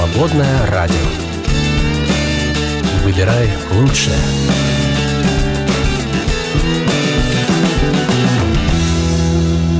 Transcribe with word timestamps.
Свободное 0.00 0.66
радио. 0.70 0.96
Выбирай 3.04 3.50
лучшее. 3.72 4.16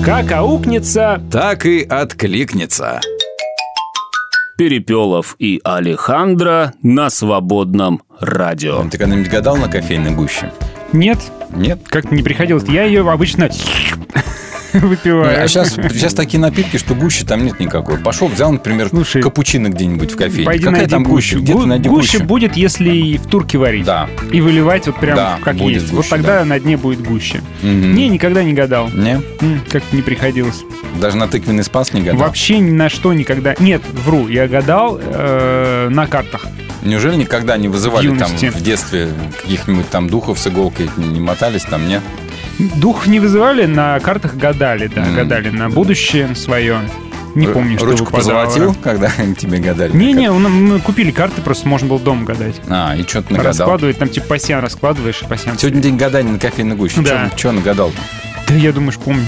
Как 0.04 0.30
аукнется, 0.32 1.22
Так 1.30 1.64
и 1.64 1.82
откликнется. 1.82 3.00
Перепелов 4.58 5.36
и 5.38 5.60
Алехандро 5.64 6.74
на 6.82 7.08
свободном 7.08 8.02
радио. 8.18 8.82
Ты 8.90 8.98
когда-нибудь 8.98 9.30
гадал 9.30 9.56
на 9.56 9.68
кофейной 9.68 10.10
гуще? 10.10 10.52
нет, 10.92 11.18
Нет? 11.54 11.80
как-то 11.88 12.14
не 12.14 12.22
приходилось. 12.22 12.64
Я 12.64 12.84
ее 12.84 13.08
обычно 13.08 13.48
выпиваю. 14.78 15.42
А 15.44 15.48
сейчас, 15.48 15.74
сейчас 15.74 16.14
такие 16.14 16.38
напитки, 16.40 16.76
что 16.76 16.94
гущи 16.94 17.24
там 17.24 17.44
нет 17.44 17.60
никакой. 17.60 17.98
Пошел, 17.98 18.28
взял, 18.28 18.52
например, 18.52 18.88
Слушай, 18.88 19.22
капучино 19.22 19.68
где-нибудь 19.68 20.12
в 20.12 20.16
кофейне. 20.16 20.44
Пойди 20.44 20.64
Какая 20.64 20.78
найди 20.80 20.90
там 20.90 21.04
гуща? 21.04 21.38
Где 21.38 21.52
Гу- 21.52 21.66
найди 21.66 21.88
гуща 21.88 22.18
гущу? 22.18 22.26
будет, 22.26 22.56
если 22.56 22.90
и 22.90 23.18
в 23.18 23.26
турке 23.26 23.58
варить. 23.58 23.84
Да. 23.84 24.08
И 24.30 24.40
выливать 24.40 24.86
вот 24.86 24.96
прям 24.96 25.16
Да, 25.16 25.38
как 25.42 25.56
есть. 25.56 25.86
вот 25.90 25.96
гуща, 25.98 26.10
тогда 26.10 26.40
да. 26.40 26.44
на 26.44 26.58
дне 26.60 26.76
будет 26.76 27.02
гуща. 27.06 27.40
Мгм. 27.62 27.94
Не, 27.94 28.08
никогда 28.08 28.42
не 28.42 28.52
гадал. 28.52 28.88
Не? 28.90 29.20
Как-то 29.70 29.94
не 29.96 30.02
приходилось. 30.02 30.62
Даже 31.00 31.16
на 31.16 31.28
тыквенный 31.28 31.64
спас 31.64 31.92
не 31.92 32.02
гадал? 32.02 32.20
Вообще 32.26 32.58
ни 32.58 32.70
на 32.70 32.88
что 32.88 33.12
никогда. 33.12 33.54
Нет, 33.58 33.82
вру, 34.04 34.28
я 34.28 34.48
гадал 34.48 34.98
э, 35.00 35.88
на 35.90 36.06
картах. 36.06 36.46
Неужели 36.82 37.16
никогда 37.16 37.56
не 37.58 37.68
вызывали 37.68 38.08
В 38.08 38.18
там 38.18 38.30
в 38.30 38.62
детстве 38.62 39.08
каких-нибудь 39.42 39.88
там 39.90 40.08
духов 40.08 40.38
с 40.38 40.46
иголкой, 40.46 40.88
не 40.96 41.20
мотались 41.20 41.62
там, 41.62 41.86
нет? 41.86 42.02
Дух 42.76 43.06
не 43.06 43.20
вызывали, 43.20 43.66
на 43.66 43.98
картах 44.00 44.34
гадали, 44.36 44.86
да, 44.88 45.02
М. 45.06 45.14
гадали 45.14 45.50
на 45.50 45.70
будущее 45.70 46.34
свое. 46.34 46.78
Не 47.34 47.46
помню, 47.46 47.76
что 47.78 47.86
Ручку 47.86 48.06
выпадало. 48.06 48.44
позолотил, 48.46 48.74
когда 48.82 49.08
тебе 49.38 49.58
гадали? 49.58 49.96
Не-не, 49.96 50.30
мы 50.32 50.80
купили 50.80 51.10
карты, 51.12 51.40
просто 51.42 51.68
можно 51.68 51.86
было 51.88 52.00
дома 52.00 52.24
гадать. 52.24 52.60
А, 52.68 52.96
и 52.96 53.02
что 53.02 53.22
ты 53.22 53.32
нагадал? 53.34 53.50
Раскладывать, 53.52 53.98
там 53.98 54.08
типа 54.08 54.26
пассиан 54.26 54.60
раскладываешь, 54.62 55.22
и 55.22 55.26
пассиан. 55.26 55.56
Сегодня 55.56 55.80
день 55.80 55.96
гадания 55.96 56.32
на 56.32 56.38
кофейной 56.40 56.74
гуще. 56.76 57.00
Да. 57.02 57.30
Что 57.36 57.52
нагадал? 57.52 57.92
Да 58.48 58.54
я 58.54 58.72
думаю, 58.72 58.90
что 58.92 59.02
помню. 59.02 59.24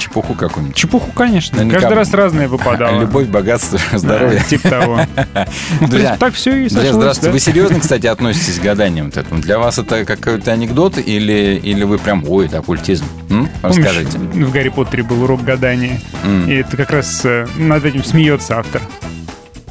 Чепуху 0.00 0.34
какую-нибудь. 0.34 0.76
Чепуху, 0.76 1.12
конечно. 1.12 1.58
Наверняка- 1.60 1.80
Каждый 1.80 1.94
раз 1.94 2.12
разное 2.14 2.48
выпадало. 2.48 3.00
Любовь, 3.00 3.26
богатство, 3.28 3.78
здоровье. 3.98 4.38
Да, 4.40 4.44
Типа 4.44 4.68
того. 4.70 5.00
Ну, 5.80 5.88
Друзья, 5.88 6.16
так 6.18 6.34
все 6.34 6.50
и 6.56 6.60
Друзья, 6.68 6.78
сошлось, 6.80 6.94
здравствуйте. 6.96 7.26
да? 7.28 7.32
Вы 7.32 7.40
серьезно, 7.40 7.80
кстати, 7.80 8.06
относитесь 8.06 8.58
к 8.58 8.62
гаданиям? 8.62 9.10
Для 9.10 9.58
вас 9.58 9.78
это 9.78 10.04
какой-то 10.04 10.52
анекдот 10.52 10.98
или, 10.98 11.60
или 11.62 11.84
вы 11.84 11.98
прям, 11.98 12.24
ой, 12.28 12.46
это 12.46 12.58
оккультизм? 12.58 13.04
М? 13.28 13.48
Помнишь, 13.62 13.78
Расскажите. 13.84 14.18
в 14.18 14.50
Гарри 14.52 14.68
Поттере 14.70 15.02
был 15.02 15.22
урок 15.22 15.44
гадания, 15.44 16.00
М. 16.24 16.48
и 16.48 16.54
это 16.54 16.76
как 16.76 16.90
раз 16.90 17.20
э, 17.24 17.46
над 17.56 17.84
этим 17.84 18.02
смеется 18.04 18.58
автор. 18.58 18.80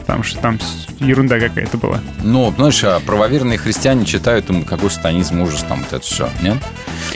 Потому 0.09 0.23
что 0.23 0.39
там 0.39 0.59
ерунда 1.01 1.39
какая-то 1.39 1.77
была. 1.77 1.99
Ну, 2.23 2.51
знаешь, 2.57 2.83
а 2.83 2.99
правоверные 2.99 3.59
христиане 3.59 4.05
читают 4.05 4.49
им 4.49 4.63
какой 4.63 4.89
сатанизм, 4.89 5.39
ужас, 5.41 5.63
там 5.69 5.81
вот 5.83 5.93
это 5.93 6.03
все, 6.03 6.29
нет? 6.41 6.57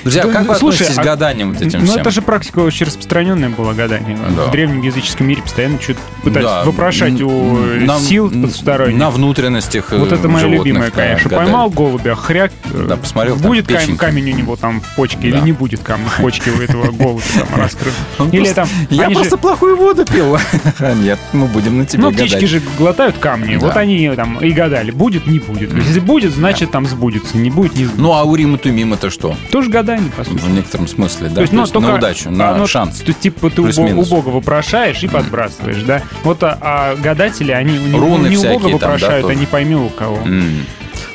Друзья, 0.04 0.24
Да, 0.26 0.32
как 0.32 0.48
вы 0.48 0.56
слушай, 0.56 0.76
относитесь 0.84 1.00
а- 1.00 1.02
к 1.02 1.06
гаданиям 1.06 1.54
вот 1.54 1.62
этим 1.64 1.80
Ну, 1.80 1.86
всем? 1.88 2.02
это 2.02 2.12
же 2.12 2.22
практика 2.22 2.60
очень 2.60 2.86
распространенная 2.86 3.50
была 3.50 3.74
гадание. 3.74 4.16
Да. 4.38 4.44
В 4.46 4.52
древнем 4.52 4.84
языческом 4.84 5.26
мире 5.28 5.42
постоянно 5.42 5.82
что-то 5.82 6.00
пытались 6.24 6.46
Да, 6.46 6.64
вопрошать 6.66 7.20
у 7.22 7.30
на- 7.56 8.00
сил 8.00 8.28
м, 8.32 8.44
потусторонних. 8.44 8.96
На 8.98 9.10
внутренностях 9.10 9.92
Вот 9.92 10.12
э, 10.12 10.16
это 10.16 10.28
моя 10.28 10.46
животных, 10.46 10.66
любимая, 10.68 10.92
конечно. 10.92 11.30
гадали. 11.32 11.46
Поймал 11.46 11.70
голубя, 11.72 12.14
хряк. 12.16 12.52
э, 12.72 12.86
Да, 12.90 12.96
посмотрел, 12.98 13.38
там 13.38 13.48
Будет 13.48 13.68
кам- 13.68 13.78
печенька. 13.80 14.06
камень 14.06 14.32
у 14.34 14.36
него 14.38 14.56
там 14.56 14.82
в 14.82 14.96
почке 14.96 15.28
или 15.30 15.38
Да. 15.38 15.40
не 15.40 15.52
будет 15.52 15.80
камня 15.82 16.08
в 16.10 16.22
почке 16.22 16.52
у 16.52 16.62
этого 16.62 16.92
голубя 16.92 17.24
там 17.34 17.60
раскрыт. 17.60 17.94
Он 18.20 18.30
Или 18.30 18.54
там... 18.54 18.68
Я 18.92 19.10
просто 19.10 19.38
плохую 19.38 19.78
воду 19.78 20.06
пил. 20.06 20.38
Нет, 20.96 21.18
мы 21.34 21.48
будем 21.48 21.80
на 21.80 21.86
тебе 21.88 22.04
Ну, 22.04 22.12
гадать. 22.12 22.28
птички 22.30 22.46
же 22.46 22.62
глотают 22.84 23.17
камни. 23.17 23.56
Да. 23.56 23.67
Вот 23.67 23.78
они 23.78 24.09
там 24.16 24.39
и 24.39 24.52
гадали, 24.52 24.92
будет, 24.92 25.26
не 25.26 25.39
будет. 25.39 25.73
Если 25.73 26.00
будет, 26.00 26.34
значит 26.34 26.72
там 26.72 26.86
сбудется. 26.86 27.38
Не 27.38 27.50
будет, 27.50 27.75
не 27.75 27.86
сбудется. 27.86 28.02
Ну, 28.02 28.14
а 28.14 28.23
Урим 28.23 28.56
и 28.56 28.58
Тумим 28.58 28.94
это 28.94 29.09
что? 29.09 29.35
Тоже 29.52 29.69
гадание, 29.69 30.12
по 30.12 30.24
сути. 30.24 30.40
В 30.40 30.50
некотором 30.50 30.88
смысле, 30.88 31.30
да? 31.30 31.35
То 31.35 31.41
есть, 31.41 31.53
ну, 31.53 31.66
только 31.66 31.88
на 31.88 31.96
удачу, 31.96 32.30
на 32.30 32.50
оно- 32.52 32.68
шанс. 32.68 33.00
То 33.00 33.08
есть, 33.08 33.19
типа, 33.19 33.50
ты 33.50 33.62
у, 33.62 33.66
Плюс-минус. 33.66 34.08
У 34.08 34.16
Бога 34.16 34.30
вопрошаешь 34.30 35.02
и 35.03 35.08
подбрасываешь, 35.08 35.84
да? 35.84 36.02
Вот 36.24 36.44
а, 36.44 36.58
а 36.62 36.96
гадатели, 36.96 37.52
они 37.52 37.78
не, 37.78 37.97
Руны 37.97 38.28
не 38.28 38.35
у 38.38 38.40
всякие 38.40 38.59
Бога 38.59 38.69
там, 38.69 38.80
да, 38.80 38.88
вопрошают, 38.88 39.22
тоже. 39.24 39.38
а 39.38 39.40
не 39.40 39.46
пойми 39.46 39.75
у 39.75 39.90
кого. 39.90 40.18
М. 40.25 40.66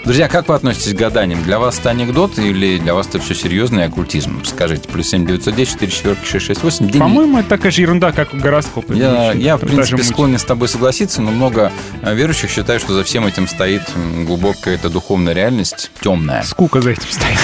Друзья, 0.09 0.27
как 0.27 0.49
вы 0.49 0.55
относитесь 0.55 0.95
к 0.95 0.97
гаданиям? 0.97 1.43
Для 1.43 1.59
вас 1.59 1.79
это 1.79 1.91
анекдот 1.91 2.39
или 2.39 2.79
для 2.79 2.95
вас 2.95 3.09
это 3.09 3.19
все 3.19 3.35
серьезно 3.35 3.81
и 3.81 3.83
оккультизм? 3.83 4.43
Скажите, 4.43 4.89
плюс 4.89 5.11
7 5.11 5.27
910 5.27 5.79
4 5.79 5.93
4 5.93 6.17
6 6.25 6.47
6 6.47 6.63
8. 6.63 6.89
День... 6.89 6.99
По-моему, 6.99 7.41
это 7.41 7.51
такая 7.51 7.71
же 7.71 7.83
ерунда, 7.83 8.13
как 8.13 8.33
гороскопы. 8.33 8.95
Я, 8.95 9.33
я, 9.33 9.59
в 9.59 9.61
принципе, 9.61 10.03
склонен 10.03 10.39
с 10.39 10.45
тобой 10.45 10.69
согласиться, 10.69 11.21
но 11.21 11.31
много 11.31 11.71
э, 12.01 12.15
верующих 12.15 12.49
считают, 12.49 12.83
что 12.83 12.95
за 12.95 13.05
всем 13.05 13.27
этим 13.27 13.47
стоит 13.47 13.83
глубокая 14.25 14.77
эта 14.77 14.89
духовная 14.89 15.35
реальность, 15.35 15.91
темная. 16.01 16.43
Скука 16.43 16.81
за 16.81 16.93
этим 16.93 17.11
стоит. 17.11 17.39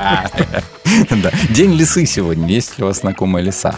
Да. 1.10 1.30
День 1.50 1.74
лисы 1.74 2.06
сегодня. 2.06 2.48
Есть 2.48 2.78
ли 2.78 2.84
у 2.84 2.86
вас 2.86 3.00
знакомая 3.00 3.42
лиса? 3.42 3.74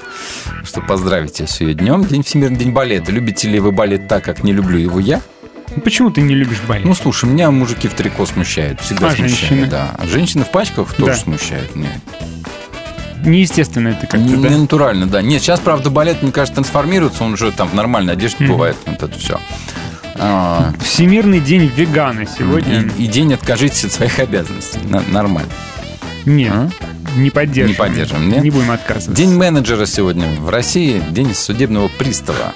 Что 0.63 0.81
поздравить 0.81 1.41
ее 1.41 1.49
с 1.49 1.61
ее 1.61 1.75
днем. 1.75 2.05
День 2.05 2.23
Всемирный 2.23 2.57
день 2.57 2.71
балета. 2.71 3.11
Любите 3.11 3.49
ли 3.49 3.59
вы 3.59 3.73
балет 3.73 4.07
так, 4.07 4.23
как 4.23 4.45
не 4.45 4.53
люблю 4.53 4.79
его 4.79 5.01
я? 5.01 5.21
Ну, 5.75 5.83
Почему 5.83 6.11
ты 6.11 6.21
не 6.23 6.35
любишь 6.35 6.61
балет? 6.67 6.85
Ну, 6.85 6.95
слушай, 6.95 7.27
меня 7.29 7.51
мужики 7.51 7.87
в 7.89 7.95
трико 7.95 8.27
смущают. 8.27 8.81
Всегда 8.81 9.09
А 9.09 9.11
смущают. 9.13 9.39
женщины? 9.39 9.67
Да. 9.67 9.95
А 9.99 10.07
Женщины 10.07 10.45
в 10.45 10.51
пачках 10.51 10.93
тоже 10.95 11.13
Да. 11.13 11.17
смущают. 11.19 11.75
Нет. 11.77 11.91
Неестественно 13.25 13.89
это 13.89 14.01
как-то, 14.07 14.19
Не, 14.19 14.37
да? 14.37 14.49
не 14.49 14.57
натурально, 14.57 15.07
да. 15.07 15.21
Нет, 15.23 15.43
сейчас, 15.43 15.61
правда, 15.61 15.91
балет, 15.91 16.23
мне 16.23 16.33
кажется, 16.33 16.55
трансформируется, 16.57 17.23
он 17.23 17.35
уже 17.35 17.53
там 17.53 17.69
в 17.69 17.75
нормальной 17.75 18.15
одежде 18.15 18.45
Мгм. 18.45 18.53
бывает, 18.55 18.77
вот 18.87 19.03
это 19.03 19.19
все. 19.19 19.39
Всемирный 20.83 21.41
день 21.41 21.71
вегана 21.75 22.27
сегодня. 22.27 22.83
и, 22.99 23.05
и 23.05 23.07
день 23.07 23.33
откажитесь 23.35 23.85
от 23.85 23.93
своих 23.93 24.19
обязанностей. 24.19 24.79
Нормально. 25.09 25.51
Нет, 26.27 26.53
А? 26.55 26.71
не 27.17 27.31
поддерживаем. 27.31 27.71
Не 27.71 27.75
поддерживаем, 27.75 28.29
нет? 28.31 28.43
Не 28.43 28.51
будем 28.51 28.71
отказываться. 28.71 29.13
День 29.13 29.35
менеджера 29.37 29.87
сегодня 29.87 30.27
в 30.39 30.49
России, 30.51 31.03
день 31.11 31.35
судебного 31.35 31.89
пристава. 31.89 32.53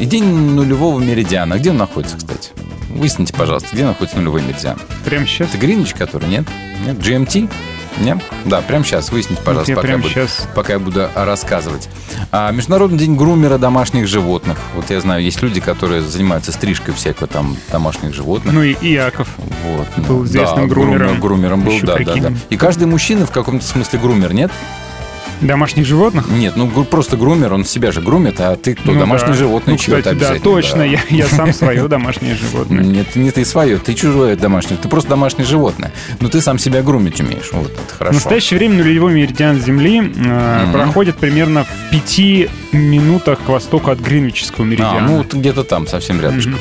И 0.00 0.04
день 0.04 0.24
нулевого 0.24 1.00
меридиана. 1.00 1.58
Где 1.58 1.70
он 1.70 1.76
находится, 1.78 2.16
кстати? 2.16 2.50
Выясните, 2.88 3.34
пожалуйста, 3.34 3.68
где 3.72 3.84
находится 3.84 4.18
нулевой 4.18 4.42
меридиан. 4.42 4.78
Прямо 5.04 5.26
сейчас. 5.26 5.48
Это 5.48 5.58
Гринвич, 5.58 5.94
который, 5.94 6.28
нет? 6.28 6.44
Нет? 6.86 6.96
GMT? 6.98 7.50
Нет? 7.98 8.18
Да, 8.44 8.60
прямо 8.60 8.84
сейчас. 8.84 9.10
Выясните, 9.10 9.42
пожалуйста, 9.42 9.72
я 9.72 9.76
пока, 9.76 9.88
я 9.88 9.96
буду, 9.98 10.08
сейчас. 10.08 10.48
пока 10.54 10.72
я 10.74 10.78
буду 10.78 11.08
а, 11.12 11.24
рассказывать. 11.24 11.88
А, 12.30 12.52
Международный 12.52 12.96
день 12.98 13.16
грумера 13.16 13.58
домашних 13.58 14.06
животных. 14.06 14.56
Вот 14.76 14.88
я 14.90 15.00
знаю, 15.00 15.22
есть 15.22 15.42
люди, 15.42 15.60
которые 15.60 16.00
занимаются 16.00 16.52
стрижкой 16.52 16.94
всякого 16.94 17.26
там 17.26 17.56
домашних 17.72 18.14
животных. 18.14 18.54
Ну 18.54 18.62
и 18.62 18.74
Иаков. 18.74 19.28
Вот, 19.64 20.06
был 20.06 20.20
да, 20.22 20.26
известным 20.28 20.68
да, 20.68 20.74
грумером. 20.74 21.16
грумер- 21.16 21.20
грумером 21.20 21.60
был, 21.62 21.72
Еще 21.72 21.86
да, 21.86 21.92
да, 21.92 21.96
прикинь. 21.96 22.22
да. 22.22 22.32
И 22.50 22.56
каждый 22.56 22.86
мужчина 22.86 23.26
в 23.26 23.32
каком-то 23.32 23.66
смысле 23.66 23.98
грумер, 23.98 24.32
нет? 24.32 24.52
Домашних 25.40 25.86
животных? 25.86 26.28
Нет, 26.28 26.54
ну 26.56 26.68
просто 26.84 27.16
грумер, 27.16 27.52
он 27.52 27.64
себя 27.64 27.92
же 27.92 28.00
грумит, 28.00 28.40
а 28.40 28.56
ты 28.56 28.74
кто? 28.74 28.92
Ну 28.92 29.00
Домашнее 29.00 29.32
да. 29.32 29.38
животное 29.38 29.74
ну, 29.74 29.78
чье-то 29.78 30.14
да, 30.14 30.34
точно. 30.38 30.82
Я, 30.82 31.00
я 31.10 31.26
сам 31.26 31.52
свое 31.52 31.86
домашнее 31.88 32.34
животное. 32.34 32.82
Нет, 32.82 33.14
не 33.16 33.30
ты 33.30 33.44
свое, 33.44 33.78
ты 33.78 33.94
чужое 33.94 34.36
домашнее. 34.36 34.78
Ты 34.80 34.88
просто 34.88 35.10
домашнее 35.10 35.46
животное. 35.46 35.92
Но 36.20 36.28
ты 36.28 36.40
сам 36.40 36.58
себя 36.58 36.82
грумить 36.82 37.20
умеешь. 37.20 37.50
Вот, 37.52 37.70
это 37.70 37.94
В 37.94 37.98
хорошо. 37.98 38.14
настоящее 38.14 38.58
время 38.58 38.82
нулевой 38.82 39.14
меридиан 39.14 39.60
Земли 39.60 40.12
э, 40.16 40.72
проходит 40.72 41.16
примерно 41.16 41.64
в 41.64 41.90
пяти 41.90 42.48
минутах 42.72 43.38
к 43.40 43.48
востоку 43.48 43.90
от 43.90 44.00
Гринвичского 44.00 44.64
А, 44.64 44.68
меридиана. 44.68 45.00
ну 45.08 45.16
вот 45.18 45.34
где-то 45.34 45.64
там, 45.64 45.86
совсем 45.86 46.20
рядышком. 46.20 46.56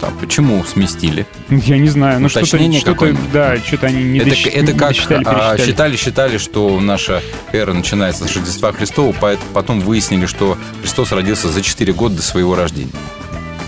Да. 0.00 0.08
Почему 0.20 0.62
сместили? 0.64 1.26
Я 1.48 1.78
не 1.78 1.88
знаю, 1.88 2.20
ну 2.20 2.28
что-то, 2.28 2.46
что-то, 2.46 3.16
да, 3.32 3.56
что-то 3.58 3.86
они 3.86 4.02
не, 4.02 4.18
это, 4.18 4.30
досчит- 4.30 4.52
это 4.54 4.72
не 4.72 4.78
как 4.78 4.88
досчитали, 4.88 5.22
а, 5.26 5.56
считали, 5.58 5.96
считали, 5.96 6.38
что 6.38 6.80
наша 6.80 7.22
эра 7.52 7.72
начинается 7.72 8.13
с 8.14 8.22
Рождества 8.22 8.72
Христова, 8.72 9.14
поэтому 9.20 9.50
потом 9.52 9.80
выяснили, 9.80 10.26
что 10.26 10.56
Христос 10.80 11.12
родился 11.12 11.48
за 11.48 11.62
4 11.62 11.92
года 11.92 12.16
до 12.16 12.22
своего 12.22 12.54
рождения. 12.54 12.92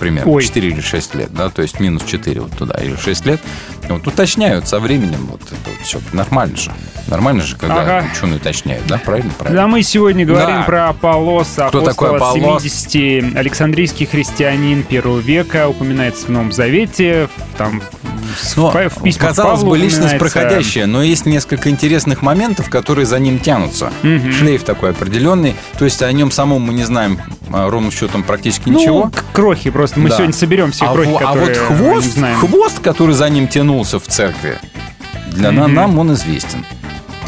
Примерно. 0.00 0.30
Ой. 0.32 0.42
4 0.42 0.68
или 0.68 0.80
6 0.80 1.14
лет, 1.14 1.32
да, 1.32 1.48
то 1.50 1.62
есть 1.62 1.80
минус 1.80 2.02
4 2.04 2.40
вот 2.40 2.52
туда, 2.52 2.74
или 2.80 2.96
6 2.96 3.26
лет. 3.26 3.40
Вот 3.88 4.06
уточняют 4.06 4.66
со 4.68 4.80
временем, 4.80 5.28
вот 5.30 5.40
это 5.42 5.54
вот 5.70 5.80
все 5.86 6.00
нормально 6.12 6.56
же. 6.56 6.72
Нормально 7.08 7.42
же, 7.44 7.56
когда 7.56 7.82
Ага. 7.82 8.04
ученые 8.12 8.36
уточняют, 8.38 8.84
да, 8.88 8.98
правильно? 8.98 9.30
правильно. 9.38 9.62
Да, 9.62 9.68
мы 9.68 9.82
сегодня 9.84 10.26
говорим 10.26 10.56
Да. 10.56 10.62
про 10.64 10.88
Аполлоса, 10.88 11.68
Кто 11.68 11.82
такой 11.82 12.16
Аполлос? 12.16 12.62
70, 12.64 13.36
Александрийский 13.36 14.06
христианин 14.06 14.82
первого 14.82 15.20
века, 15.20 15.68
упоминается 15.68 16.26
в 16.26 16.30
Новом 16.30 16.50
Завете, 16.50 17.28
там 17.56 17.80
Но, 18.56 18.70
в 18.70 19.02
письмах 19.04 19.28
казалось 19.28 19.60
Павла 19.60 19.70
бы, 19.70 19.78
личность 19.78 20.18
проходящая, 20.18 20.86
но 20.86 21.00
есть 21.02 21.26
несколько 21.26 21.70
интересных 21.70 22.22
моментов, 22.22 22.68
которые 22.70 23.06
за 23.06 23.20
ним 23.20 23.38
тянутся. 23.38 23.92
Мгм. 24.02 24.32
Шлейф 24.32 24.64
такой 24.64 24.90
определенный. 24.90 25.54
То 25.78 25.84
есть 25.84 26.02
о 26.02 26.10
нем 26.10 26.32
самом 26.32 26.62
мы 26.62 26.74
не 26.74 26.82
знаем 26.84 27.20
а, 27.52 27.70
ровным 27.70 27.92
счетом 27.92 28.24
практически 28.24 28.68
Ну, 28.68 28.80
ничего. 28.80 29.02
к- 29.14 29.24
крохи 29.32 29.70
просто. 29.70 29.85
Мы 29.94 30.08
Да. 30.08 30.16
сегодня 30.16 30.34
соберем 30.34 30.72
все 30.72 30.86
а, 30.86 30.92
крохи, 30.92 31.10
а 31.14 31.18
которые 31.18 31.60
вот 31.60 31.68
мы 31.70 31.76
хвост, 31.76 32.18
хвост, 32.40 32.80
который 32.80 33.14
за 33.14 33.28
ним 33.28 33.46
тянулся 33.48 34.00
в 34.00 34.06
церкви, 34.06 34.58
для 35.32 35.52
Мгм. 35.52 35.74
нам 35.74 35.98
он 35.98 36.12
известен. 36.14 36.64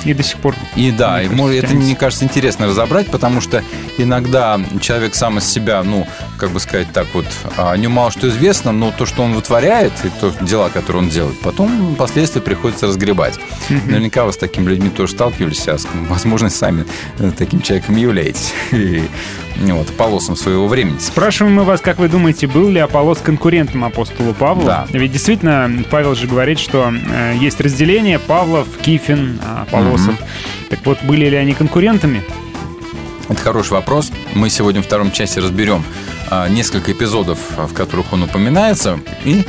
И 0.04 0.14
до 0.14 0.22
сих 0.22 0.36
пор. 0.36 0.54
И 0.76 0.92
да, 0.92 1.20
и, 1.20 1.28
может, 1.28 1.64
это, 1.64 1.74
мне 1.74 1.96
кажется, 1.96 2.24
интересно 2.24 2.68
разобрать, 2.68 3.08
потому 3.10 3.40
что 3.40 3.64
иногда 3.98 4.58
человек 4.80 5.14
сам 5.16 5.38
из 5.38 5.44
себя, 5.44 5.82
ну, 5.82 6.06
как 6.38 6.50
бы 6.50 6.60
сказать 6.60 6.86
так 6.92 7.08
вот, 7.14 7.26
о 7.56 7.76
нем 7.76 7.92
мало 7.92 8.12
что 8.12 8.28
известно, 8.28 8.70
но 8.70 8.92
то, 8.96 9.06
что 9.06 9.24
он 9.24 9.34
вытворяет, 9.34 9.92
и 10.04 10.08
то, 10.20 10.32
дела, 10.40 10.68
которые 10.70 11.02
он 11.02 11.08
делает, 11.08 11.38
потом 11.40 11.94
впоследствии 11.96 12.40
приходится 12.40 12.86
разгребать. 12.86 13.40
Наверняка 13.68 14.24
вы 14.24 14.32
с 14.32 14.36
такими 14.36 14.70
людьми 14.70 14.88
тоже 14.88 15.12
сталкивались, 15.12 15.66
а, 15.66 15.76
возможно, 16.08 16.48
сами 16.48 16.86
э, 17.18 17.32
таким 17.36 17.60
человеком 17.60 17.96
являетесь. 17.96 18.52
И, 18.70 19.02
вот, 19.58 19.88
полосом 19.88 20.36
своего 20.36 20.68
времени. 20.68 20.98
Спрашиваем 20.98 21.54
мы 21.54 21.64
вас, 21.64 21.80
как 21.80 21.98
вы 21.98 22.08
думаете, 22.08 22.46
был 22.46 22.68
ли 22.68 22.78
Аполлос 22.78 23.18
конкурентом 23.18 23.84
апостолу 23.84 24.32
Павлу? 24.34 24.64
Да. 24.64 24.86
Ведь 24.90 25.12
действительно, 25.12 25.70
Павел 25.90 26.14
же 26.14 26.26
говорит, 26.26 26.58
что 26.58 26.92
э, 26.92 27.34
есть 27.38 27.60
разделение 27.60 28.18
Павлов, 28.18 28.68
Кифин, 28.80 29.40
а, 29.44 29.62
Аполлосов. 29.62 30.14
Так 30.70 30.84
вот, 30.84 31.02
были 31.02 31.28
ли 31.28 31.36
они 31.36 31.54
конкурентами? 31.54 32.22
Это 33.28 33.40
хороший 33.40 33.72
вопрос. 33.72 34.10
Мы 34.34 34.48
сегодня 34.48 34.82
в 34.82 34.86
втором 34.86 35.12
части 35.12 35.38
разберем 35.38 35.84
а, 36.30 36.48
несколько 36.48 36.92
эпизодов, 36.92 37.38
а, 37.56 37.66
в 37.66 37.74
которых 37.74 38.12
он 38.12 38.22
упоминается, 38.22 39.00
и 39.24 39.44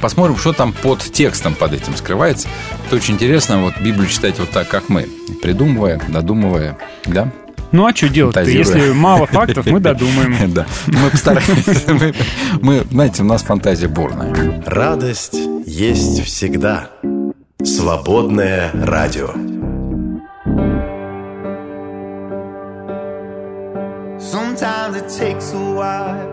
посмотрим, 0.00 0.36
что 0.36 0.52
там 0.52 0.72
под 0.72 1.00
текстом 1.00 1.54
под 1.54 1.72
этим 1.72 1.96
скрывается. 1.96 2.48
Это 2.86 2.96
очень 2.96 3.14
интересно, 3.14 3.62
вот 3.62 3.78
Библию 3.80 4.08
читать 4.08 4.38
вот 4.38 4.50
так, 4.50 4.68
как 4.68 4.88
мы, 4.88 5.08
придумывая, 5.42 6.00
додумывая, 6.08 6.78
да? 7.06 7.32
Ну 7.72 7.86
а 7.86 7.94
что 7.94 8.08
делать-то? 8.08 8.40
Фантазируя. 8.44 8.76
Если 8.78 8.92
мало 8.92 9.26
фактов, 9.26 9.66
мы 9.66 9.80
додумаем. 9.80 10.36
Да. 10.54 10.66
Мы 10.86 11.10
постараемся. 11.10 11.92
Мы, 11.92 12.14
мы, 12.60 12.84
знаете, 12.90 13.22
у 13.22 13.26
нас 13.26 13.42
фантазия 13.42 13.88
бурная. 13.88 14.62
Радость 14.66 15.34
есть 15.66 16.24
всегда. 16.24 16.90
Свободное 17.62 18.70
радио. 18.72 19.30
Sometimes 24.18 24.96
it 24.96 25.08
takes 25.08 25.52
a 25.52 25.58
while. 25.58 26.32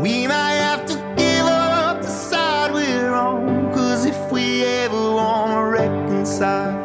We 0.00 0.26
might 0.26 0.58
have 0.68 0.86
to 0.86 0.94
give 1.16 1.46
up 1.46 2.00
the 2.02 2.08
side 2.08 2.72
we're 2.72 3.12
on. 3.12 3.72
Cause 3.72 4.04
if 4.06 4.16
we 4.32 4.64
ever 4.64 5.12
wanna 5.12 5.68
reconcile, 5.68 6.81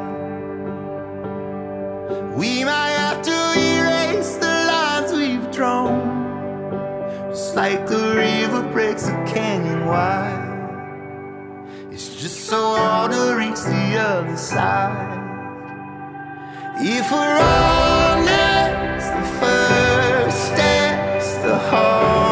we 2.37 2.63
might 2.63 2.91
have 2.91 3.23
to 3.23 3.39
erase 3.57 4.35
the 4.35 4.45
lines 4.45 5.11
we've 5.11 5.51
drawn. 5.51 7.29
Just 7.31 7.55
like 7.55 7.87
the 7.87 8.13
river 8.15 8.61
breaks 8.71 9.07
the 9.07 9.13
canyon 9.25 9.87
wide. 9.87 10.43
It's 11.91 12.09
just 12.21 12.45
so 12.45 12.75
hard 12.75 13.11
to 13.11 13.35
reach 13.35 13.61
the 13.61 13.97
other 13.97 14.37
side. 14.37 15.17
If 16.79 17.11
we're 17.11 17.39
honest, 17.41 19.09
the 19.17 19.25
first 19.41 20.37
step's 20.45 21.33
the 21.37 21.57
hardest 21.57 22.26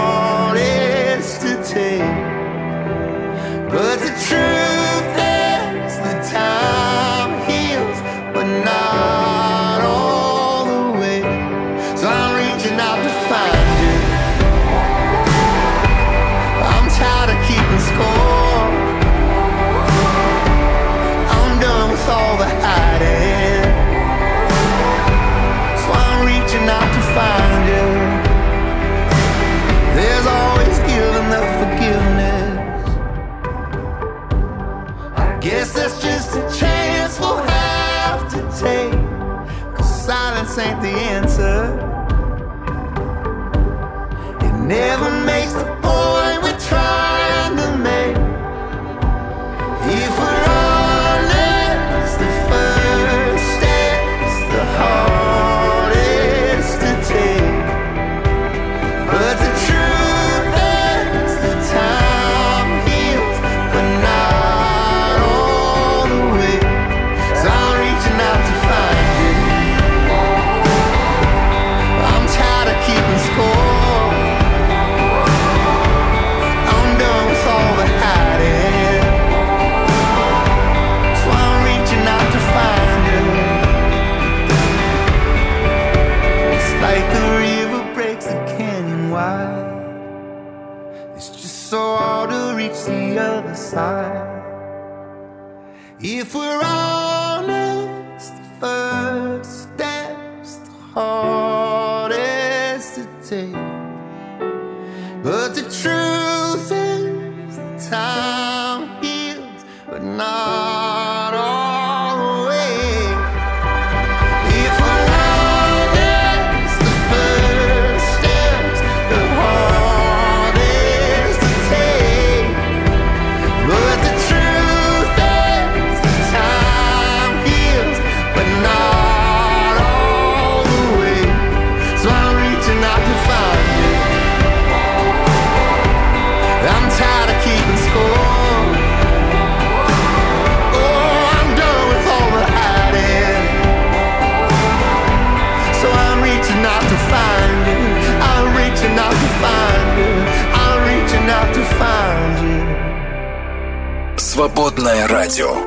Свободное 154.35 155.07
радио. 155.07 155.64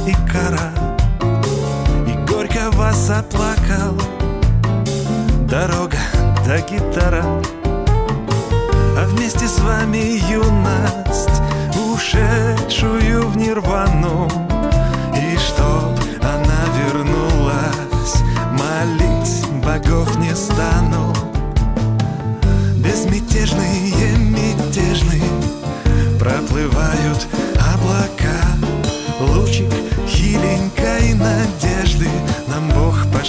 От 0.00 0.08
икара 0.08 0.72
И 2.06 2.30
горько 2.30 2.70
вас 2.72 3.10
оплакал. 3.10 3.96
Дорога 5.48 5.98
до 6.46 6.58
гитара 6.60 7.24
А 8.96 9.06
вместе 9.08 9.46
с 9.46 9.58
вами 9.60 10.20
юность 10.30 11.42
Ушедшую 11.92 13.28
в 13.28 13.36
нирвану. 13.36 14.28
И 15.14 15.36
чтоб 15.38 15.98
она 16.22 16.62
вернулась 16.78 18.14
Молить 18.52 19.46
богов 19.64 20.16
не 20.18 20.34
стану. 20.34 21.14
Безмятежные, 22.76 23.79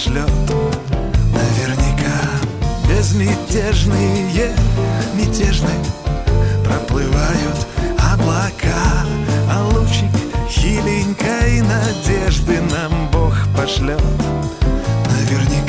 пошлет 0.02 0.32
наверняка 1.32 2.18
Безмятежные, 2.90 4.52
мятежные 5.14 5.70
Проплывают 6.64 7.68
облака. 8.12 9.06
А 9.48 9.64
лучик 9.64 10.10
хиленькой 10.50 11.62
надежды 11.62 12.60
Нам 12.72 13.10
Бог 13.12 13.36
пошлет. 13.56 14.02
Наверняка 15.06 15.61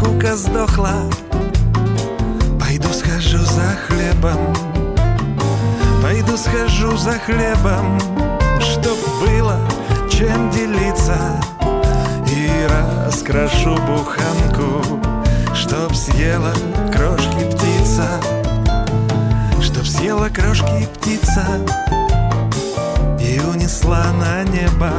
скука 0.00 0.34
сдохла. 0.34 0.94
Пойду 2.58 2.88
схожу 2.88 3.38
за 3.38 3.76
хлебом, 3.86 4.54
пойду 6.02 6.36
схожу 6.36 6.96
за 6.96 7.18
хлебом, 7.18 7.98
чтоб 8.60 8.96
было 9.20 9.58
чем 10.10 10.50
делиться. 10.50 11.18
И 12.26 12.66
раскрашу 12.70 13.76
буханку, 13.86 14.82
чтоб 15.54 15.94
съела 15.94 16.54
крошки 16.92 17.44
птица, 17.52 18.08
чтоб 19.60 19.86
съела 19.86 20.28
крошки 20.30 20.88
птица 20.94 21.44
и 23.20 23.40
унесла 23.40 24.06
на 24.12 24.44
небо 24.44 24.92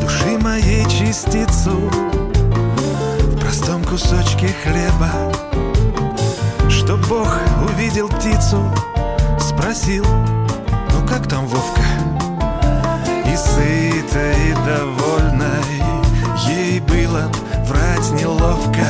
души 0.00 0.38
моей 0.38 0.84
частицу 0.84 2.05
кусочке 3.96 4.48
хлеба. 4.62 5.10
Чтоб 6.68 7.00
Бог 7.08 7.34
увидел 7.66 8.10
птицу, 8.10 8.62
спросил, 9.40 10.04
ну 10.92 11.06
как 11.08 11.26
там 11.26 11.46
Вовка? 11.46 11.80
И 13.24 13.34
сытой, 13.34 14.50
и 14.50 14.54
довольной 14.66 15.80
ей 16.46 16.80
было 16.80 17.32
врать 17.64 18.10
неловко. 18.20 18.86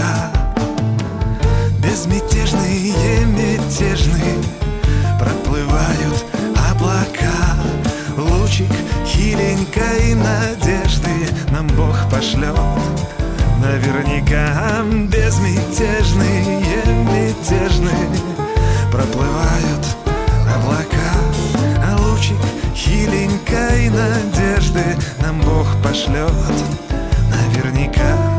Безмятежные, 1.79 3.27
мятежные 3.27 4.35
проплывают 5.21 6.25
облака 6.69 7.55
Лучик 8.17 8.73
хиленькой 9.07 10.17
надежды 10.17 11.29
нам 11.53 11.69
Бог 11.69 11.97
пошлет 12.11 12.57
Наверняка 13.67 14.85
безмятежные, 15.09 16.63
мятежные. 17.05 18.09
Проплывают 18.93 19.85
облака 20.55 21.11
А 21.83 21.97
лучик 22.01 22.37
хиленькой 22.77 23.91
надежды 23.91 24.85
нам 25.21 25.41
Бог 25.41 25.67
пошлет 25.83 26.33
Наверняка 27.29 28.36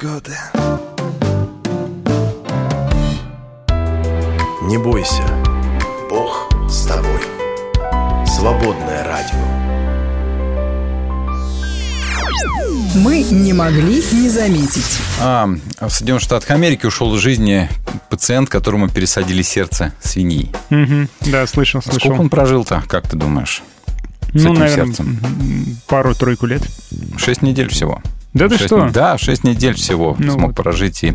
годы 0.00 0.36
Не 4.62 4.78
бойся, 4.78 5.22
Бог 6.08 6.48
с 6.68 6.86
тобой. 6.86 7.20
Свободное 8.26 9.04
радио. 9.04 9.38
Мы 12.94 13.22
не 13.22 13.52
могли 13.52 14.02
не 14.12 14.28
заметить. 14.28 14.98
А, 15.20 15.48
в 15.80 15.88
Соединенных 15.88 16.22
Штатах 16.22 16.50
Америки 16.50 16.86
ушел 16.86 17.14
из 17.16 17.20
жизни 17.20 17.68
пациент, 18.10 18.48
которому 18.48 18.88
пересадили 18.88 19.42
сердце 19.42 19.92
свиньи. 20.00 20.52
Мгм. 20.70 21.08
Да, 21.22 21.46
слышал, 21.46 21.82
слышал. 21.82 22.00
Сколько 22.00 22.20
он 22.20 22.30
прожил-то, 22.30 22.84
как 22.86 23.08
ты 23.08 23.16
думаешь? 23.16 23.62
с 24.28 24.34
ну, 24.34 24.52
этим 24.52 24.60
наверное, 24.60 24.86
сердцем? 24.86 25.78
пару-тройку 25.86 26.46
лет. 26.46 26.62
Шесть 27.16 27.42
недель 27.42 27.68
всего. 27.70 28.02
Да 28.38 28.48
ты 28.48 28.58
что? 28.58 28.88
Да, 28.90 29.18
шесть 29.18 29.44
недель 29.44 29.74
всего 29.74 30.16
Ну 30.18 30.32
смог 30.32 30.46
вот. 30.48 30.56
прожить 30.56 31.02
и, 31.04 31.14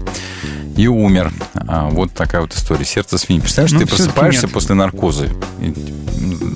и 0.76 0.88
умер. 0.88 1.32
А, 1.56 1.90
вот 1.90 2.12
такая 2.14 2.42
вот 2.42 2.54
история. 2.54 2.86
Сердце 2.86 3.18
свиньи. 3.18 3.42
Представляешь, 3.42 3.72
Ну, 3.74 3.80
ты 3.80 3.86
просыпаешься 3.88 4.44
нет. 4.48 4.54
после 4.54 4.76
наркоза. 4.76 5.26
и, 5.60 5.74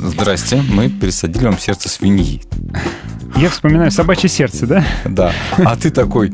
Здрасте, 0.07 0.61
мы 0.69 0.89
пересадили 0.89 1.45
вам 1.45 1.59
сердце 1.59 1.89
свиньи. 1.89 2.41
Я 3.35 3.49
вспоминаю 3.49 3.91
собачье 3.91 4.29
сердце, 4.29 4.65
да? 4.65 4.85
Да. 5.05 5.31
А 5.57 5.75
ты 5.75 5.89
такой... 5.89 6.33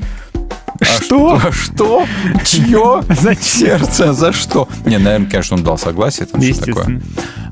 «А 0.80 0.86
Что? 0.86 1.40
Что? 1.52 2.06
Чье? 2.46 3.04
Зачем? 3.10 3.44
Сердце? 3.44 4.14
За 4.14 4.34
что? 4.34 4.68
Не, 4.86 4.98
наверное, 4.98 5.30
конечно, 5.30 5.58
он 5.58 5.64
дал 5.64 5.78
согласие. 5.78 6.26
Там 6.26 6.42
что 6.42 6.66
такое. 6.66 7.02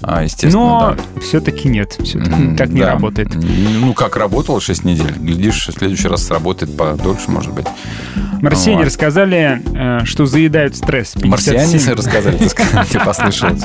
А, 0.03 0.23
естественно, 0.23 0.63
Но 0.65 0.95
да. 0.97 1.21
все-таки 1.21 1.67
нет, 1.69 1.95
все-таки 1.99 2.31
М, 2.33 2.55
так 2.55 2.69
не 2.69 2.81
да. 2.81 2.93
работает. 2.93 3.29
Ну, 3.35 3.93
как 3.93 4.17
работало 4.17 4.59
6 4.59 4.83
недель. 4.83 5.13
Глядишь, 5.19 5.67
в 5.67 5.71
следующий 5.73 6.07
раз 6.07 6.25
сработает 6.25 6.75
подольше, 6.75 7.29
может 7.29 7.53
быть. 7.53 7.67
Марсиане 8.41 8.77
Вот. 8.79 8.85
рассказали, 8.87 9.61
э, 9.75 10.03
что 10.05 10.25
заедают 10.25 10.75
стресс. 10.75 11.11
57. 11.11 11.29
Марсиане 11.29 11.93
рассказали, 11.93 12.37
ты 12.91 12.99
послышалось. 12.99 13.61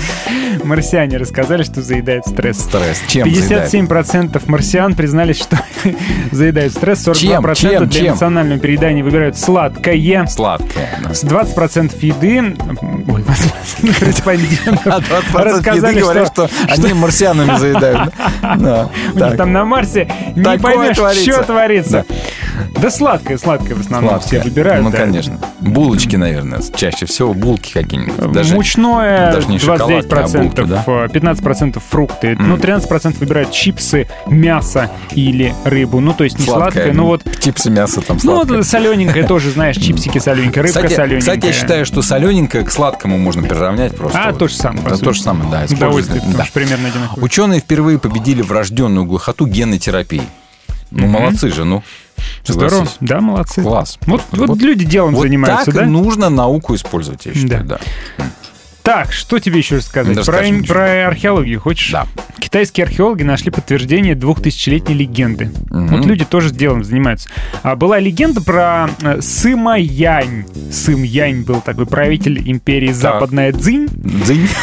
Марсиане 0.64 1.16
рассказали, 1.18 1.62
что 1.62 1.82
заедают 1.82 2.26
стресс. 2.26 2.58
Стресс. 2.58 3.00
Чем 3.08 3.32
заедает? 3.32 3.72
57% 3.72 4.42
марсиан 4.46 4.94
признались, 4.96 5.38
что 5.38 5.58
заедают 6.32 6.72
стресс. 6.72 7.06
42% 7.06 7.14
Чем? 7.14 7.88
для 7.88 8.00
Чем? 8.00 8.06
Чем? 8.06 8.16
Переедания 8.88 9.04
выбирают 9.04 9.38
сладкое. 9.38 10.26
Сладкое. 10.26 10.88
да. 11.02 11.14
С 11.14 11.24
20% 11.24 11.94
еды... 12.00 12.56
Ой, 13.08 13.24
респондентов 14.00 14.86
А 14.86 15.00
20% 15.00 15.42
рассказали, 15.42 15.92
еды 15.92 16.00
говорят, 16.00 16.28
что, 16.28 16.48
что 16.48 16.84
они 16.84 16.94
марсианами 16.94 17.58
заедают. 17.58 18.12
Да. 18.58 18.88
у 19.14 19.18
них 19.18 19.36
там 19.36 19.52
на 19.52 19.64
Марсе 19.64 20.08
не 20.34 20.58
поймешь, 20.58 20.96
что 20.96 21.42
творится. 21.42 22.04
Да 22.80 22.90
сладкое, 22.90 23.38
сладкое 23.38 23.76
в 23.76 23.80
основном 23.80 24.10
Сладкое. 24.20 24.40
все 24.40 24.48
выбирают. 24.48 24.84
Ну, 24.84 24.90
да. 24.90 24.98
конечно. 24.98 25.38
Булочки, 25.60 26.16
наверное, 26.16 26.60
чаще 26.74 27.06
всего 27.06 27.34
булки 27.34 27.72
какие-нибудь. 27.72 28.32
Даже 28.32 28.54
Мучное 28.54 29.32
даже 29.32 29.48
не 29.48 29.58
шоколадки, 29.58 30.12
а 30.12 30.22
29%, 30.22 30.42
булки, 30.42 30.62
да? 30.62 30.84
э, 30.86 31.06
15% 31.06 31.82
фрукты, 31.88 32.36
ну 32.38 32.56
13% 32.56 33.18
выбирают 33.18 33.50
чипсы, 33.50 34.08
мясо 34.26 34.90
или 35.12 35.54
рыбу. 35.64 36.00
Ну, 36.00 36.12
то 36.14 36.24
есть 36.24 36.38
не 36.38 36.44
сладкое, 36.44 36.92
ну 36.92 37.06
вот 37.06 37.22
Чипсы, 37.40 37.70
мясо 37.70 38.00
там 38.00 38.16
ну, 38.22 38.34
сладкое. 38.34 38.56
вот 38.58 38.66
солененькое 38.82 39.26
тоже, 39.26 39.50
знаешь, 39.50 39.76
чипсики 39.76 40.18
солененькие, 40.18 40.62
рыбка 40.62 40.78
Кстати, 40.78 40.94
солененькая. 40.94 41.20
кстати, 41.36 41.46
я 41.46 41.52
считаю, 41.52 41.86
что 41.86 42.02
солененькое 42.02 42.64
к 42.64 42.70
сладкому 42.70 43.18
можно 43.18 43.42
приравнять 43.42 43.96
просто. 43.96 44.18
А, 44.22 44.30
вот. 44.30 44.38
то 44.38 44.48
же 44.48 44.54
самое, 44.54 44.82
Да, 44.84 44.90
сути. 44.94 45.04
то 45.04 45.12
же 45.12 45.22
самое, 45.22 45.50
да. 45.50 45.66
Удовольствие, 45.74 46.22
Да. 46.36 46.46
примерно 46.52 46.88
одинаковое. 46.88 47.24
Ученые 47.24 47.60
впервые 47.60 47.98
победили 47.98 48.42
врожденную 48.42 49.06
глухоту 49.06 49.46
генной 49.46 49.78
терапии. 49.78 50.22
Ну, 50.90 51.02
Мгм. 51.04 51.10
молодцы 51.12 51.50
же, 51.50 51.64
ну. 51.64 51.82
Здорово. 52.46 52.88
Да, 53.00 53.20
молодцы. 53.20 53.62
Класс. 53.62 53.98
Вот, 54.06 54.22
вот, 54.32 54.48
Вот- 54.48 54.58
люди 54.58 54.84
делом 54.84 55.14
Вот 55.14 55.22
занимаются, 55.22 55.66
так 55.66 55.74
да? 55.74 55.84
нужно 55.86 56.30
науку 56.30 56.74
использовать, 56.74 57.26
я 57.26 57.34
считаю, 57.34 57.64
да. 57.64 57.78
Так, 58.88 59.12
что 59.12 59.38
тебе 59.38 59.58
еще 59.58 59.76
рассказать? 59.76 60.16
Да 60.16 60.22
про, 60.22 60.42
про 60.66 61.08
археологию 61.08 61.60
хочешь? 61.60 61.90
Да. 61.92 62.06
Китайские 62.38 62.84
археологи 62.84 63.22
нашли 63.22 63.50
подтверждение 63.50 64.14
двухтысячелетней 64.14 64.94
легенды. 64.94 65.50
Мгм. 65.68 65.88
Вот 65.88 66.06
люди 66.06 66.24
тоже 66.24 66.50
делом 66.50 66.82
занимаются. 66.82 67.28
А 67.62 67.76
была 67.76 67.98
легенда 67.98 68.40
про 68.40 68.88
э, 69.02 69.20
Сыма 69.20 69.78
Янь. 69.78 70.46
Сым 70.72 71.02
Янь 71.02 71.42
был 71.42 71.60
такой 71.60 71.84
правитель 71.84 72.50
империи 72.50 72.90
Западная 72.90 73.52
Цзинь. 73.52 73.88
Дзынь. 73.92 74.48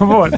Вот. 0.00 0.34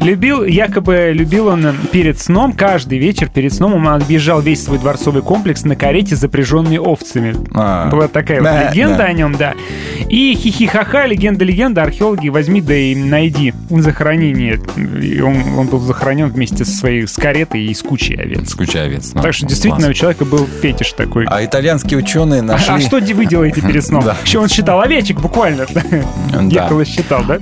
Любил, 0.00 0.44
якобы 0.44 1.12
любил 1.14 1.48
он 1.48 1.76
перед 1.92 2.18
сном, 2.18 2.52
каждый 2.52 2.98
вечер 2.98 3.28
перед 3.28 3.52
сном 3.52 3.74
он 3.74 3.86
объезжал 3.86 4.40
весь 4.40 4.64
свой 4.64 4.78
дворцовый 4.78 5.22
комплекс 5.22 5.64
на 5.64 5.76
карете, 5.76 6.16
запряженной 6.16 6.78
овцами. 6.78 7.32
Была 7.90 8.08
такая 8.08 8.40
вот 8.40 8.70
легенда 8.70 8.98
да. 8.98 9.04
о 9.04 9.12
нем, 9.12 9.36
да. 9.36 9.54
И 10.08 10.34
хихихаха, 10.34 11.06
легенда-легенда, 11.06 11.82
археологи 11.92 12.28
возьми 12.30 12.60
да 12.62 12.74
и 12.74 12.94
найди 12.94 13.52
захоронение. 13.68 14.58
И 14.76 15.20
он, 15.20 15.58
он 15.58 15.66
был 15.66 15.78
захоронен 15.80 16.28
вместе 16.28 16.64
со 16.64 16.74
своей 16.74 17.06
с 17.06 17.12
каретой 17.14 17.62
и 17.64 17.74
с 17.74 17.82
кучей 17.82 18.14
овец. 18.14 18.50
Скучай 18.50 18.86
овец. 18.86 19.12
Ну, 19.14 19.22
так 19.22 19.34
что 19.34 19.46
действительно 19.46 19.86
у 19.86 19.90
класс. 19.90 19.98
человека 19.98 20.24
был 20.24 20.46
фетиш 20.46 20.92
такой. 20.92 21.26
А 21.26 21.44
итальянские 21.44 21.98
ученые 21.98 22.40
А, 22.40 22.44
нашли... 22.44 22.74
а 22.74 22.80
что 22.80 22.98
вы 22.98 23.26
делаете 23.26 23.60
перед 23.60 23.84
сном? 23.84 24.02
Да. 24.12 24.16
Еще 24.24 24.38
он 24.40 24.48
считал 24.48 24.80
овечек 24.80 25.20
буквально. 25.20 25.66
Ехал 26.50 26.80
и 26.80 26.84
считал, 26.84 27.24
да? 27.24 27.38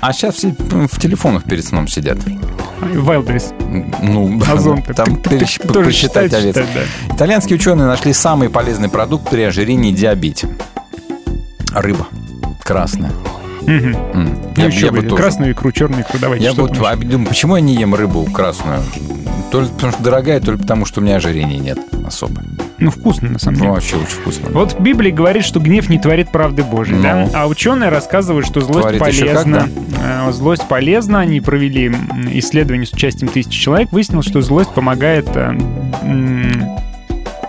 А 0.00 0.12
сейчас 0.12 0.36
все 0.36 0.48
в 0.58 0.98
телефонах 0.98 1.44
перед 1.44 1.64
сном 1.64 1.86
сидят. 1.86 2.18
Вайлдберрис. 2.80 3.52
Ну, 4.02 4.40
да, 4.44 4.52
Озон 4.54 4.82
там 4.82 5.16
перещ- 5.16 5.64
тоже 5.72 5.86
посчитать 5.86 6.32
считает, 6.32 6.34
овец. 6.34 6.56
считает, 6.56 6.88
да. 7.08 7.14
Итальянские 7.14 7.56
ученые 7.58 7.86
нашли 7.86 8.12
самый 8.12 8.48
полезный 8.48 8.88
продукт 8.88 9.30
при 9.30 9.42
ожирении 9.42 9.92
и 9.92 9.94
диабете. 9.94 10.48
Рыба. 11.72 12.06
Красная. 12.64 13.12
М, 13.66 13.96
Ну, 14.14 14.62
Я, 14.62 14.66
еще 14.66 14.86
я 14.86 14.92
бы 14.92 15.02
тоже. 15.02 15.16
красную 15.16 15.52
икру, 15.52 15.72
черную 15.72 16.02
икру, 16.02 16.18
давайте. 16.20 16.44
Я 16.44 16.52
вот 16.52 16.78
а, 16.80 16.96
думаю, 16.96 17.28
почему 17.28 17.56
я 17.56 17.62
не 17.62 17.74
ем 17.74 17.94
рыбу 17.94 18.24
красную? 18.26 18.80
То 19.50 19.60
ли 19.62 19.68
потому 19.68 19.92
что 19.92 20.02
дорогая, 20.02 20.40
то 20.40 20.52
ли 20.52 20.58
потому 20.58 20.84
что 20.84 21.00
у 21.00 21.04
меня 21.04 21.16
ожирения 21.16 21.58
нет 21.58 21.78
особо. 22.06 22.42
Ну, 22.78 22.90
вкусно, 22.90 23.30
на 23.30 23.38
самом 23.38 23.54
Ну, 23.58 23.60
деле. 23.60 23.72
вообще 23.74 23.96
очень 23.96 24.06
вкусно. 24.08 24.48
Вот 24.50 24.72
в 24.72 24.80
Библии 24.80 25.10
говорит, 25.10 25.44
что 25.44 25.60
гнев 25.60 25.88
не 25.88 25.98
творит 25.98 26.30
правды 26.30 26.62
Божьей, 26.64 26.96
Ну. 26.96 27.02
да? 27.02 27.28
А 27.32 27.46
ученые 27.46 27.88
рассказывают, 27.90 28.46
что 28.46 28.60
злость 28.60 28.80
Творит 28.88 29.06
еще 29.06 29.26
как, 29.26 29.44
полезна. 29.44 29.68
Э, 30.02 30.32
Злость 30.32 30.66
полезна. 30.68 31.20
Они 31.20 31.40
провели 31.40 31.88
исследование 32.32 32.86
с 32.86 32.92
участием 32.92 33.28
тысячи 33.30 33.58
человек. 33.58 33.92
Выяснилось, 33.92 34.26
что 34.26 34.40
злость 34.42 34.70
помогает 34.74 35.28
э, 35.34 35.52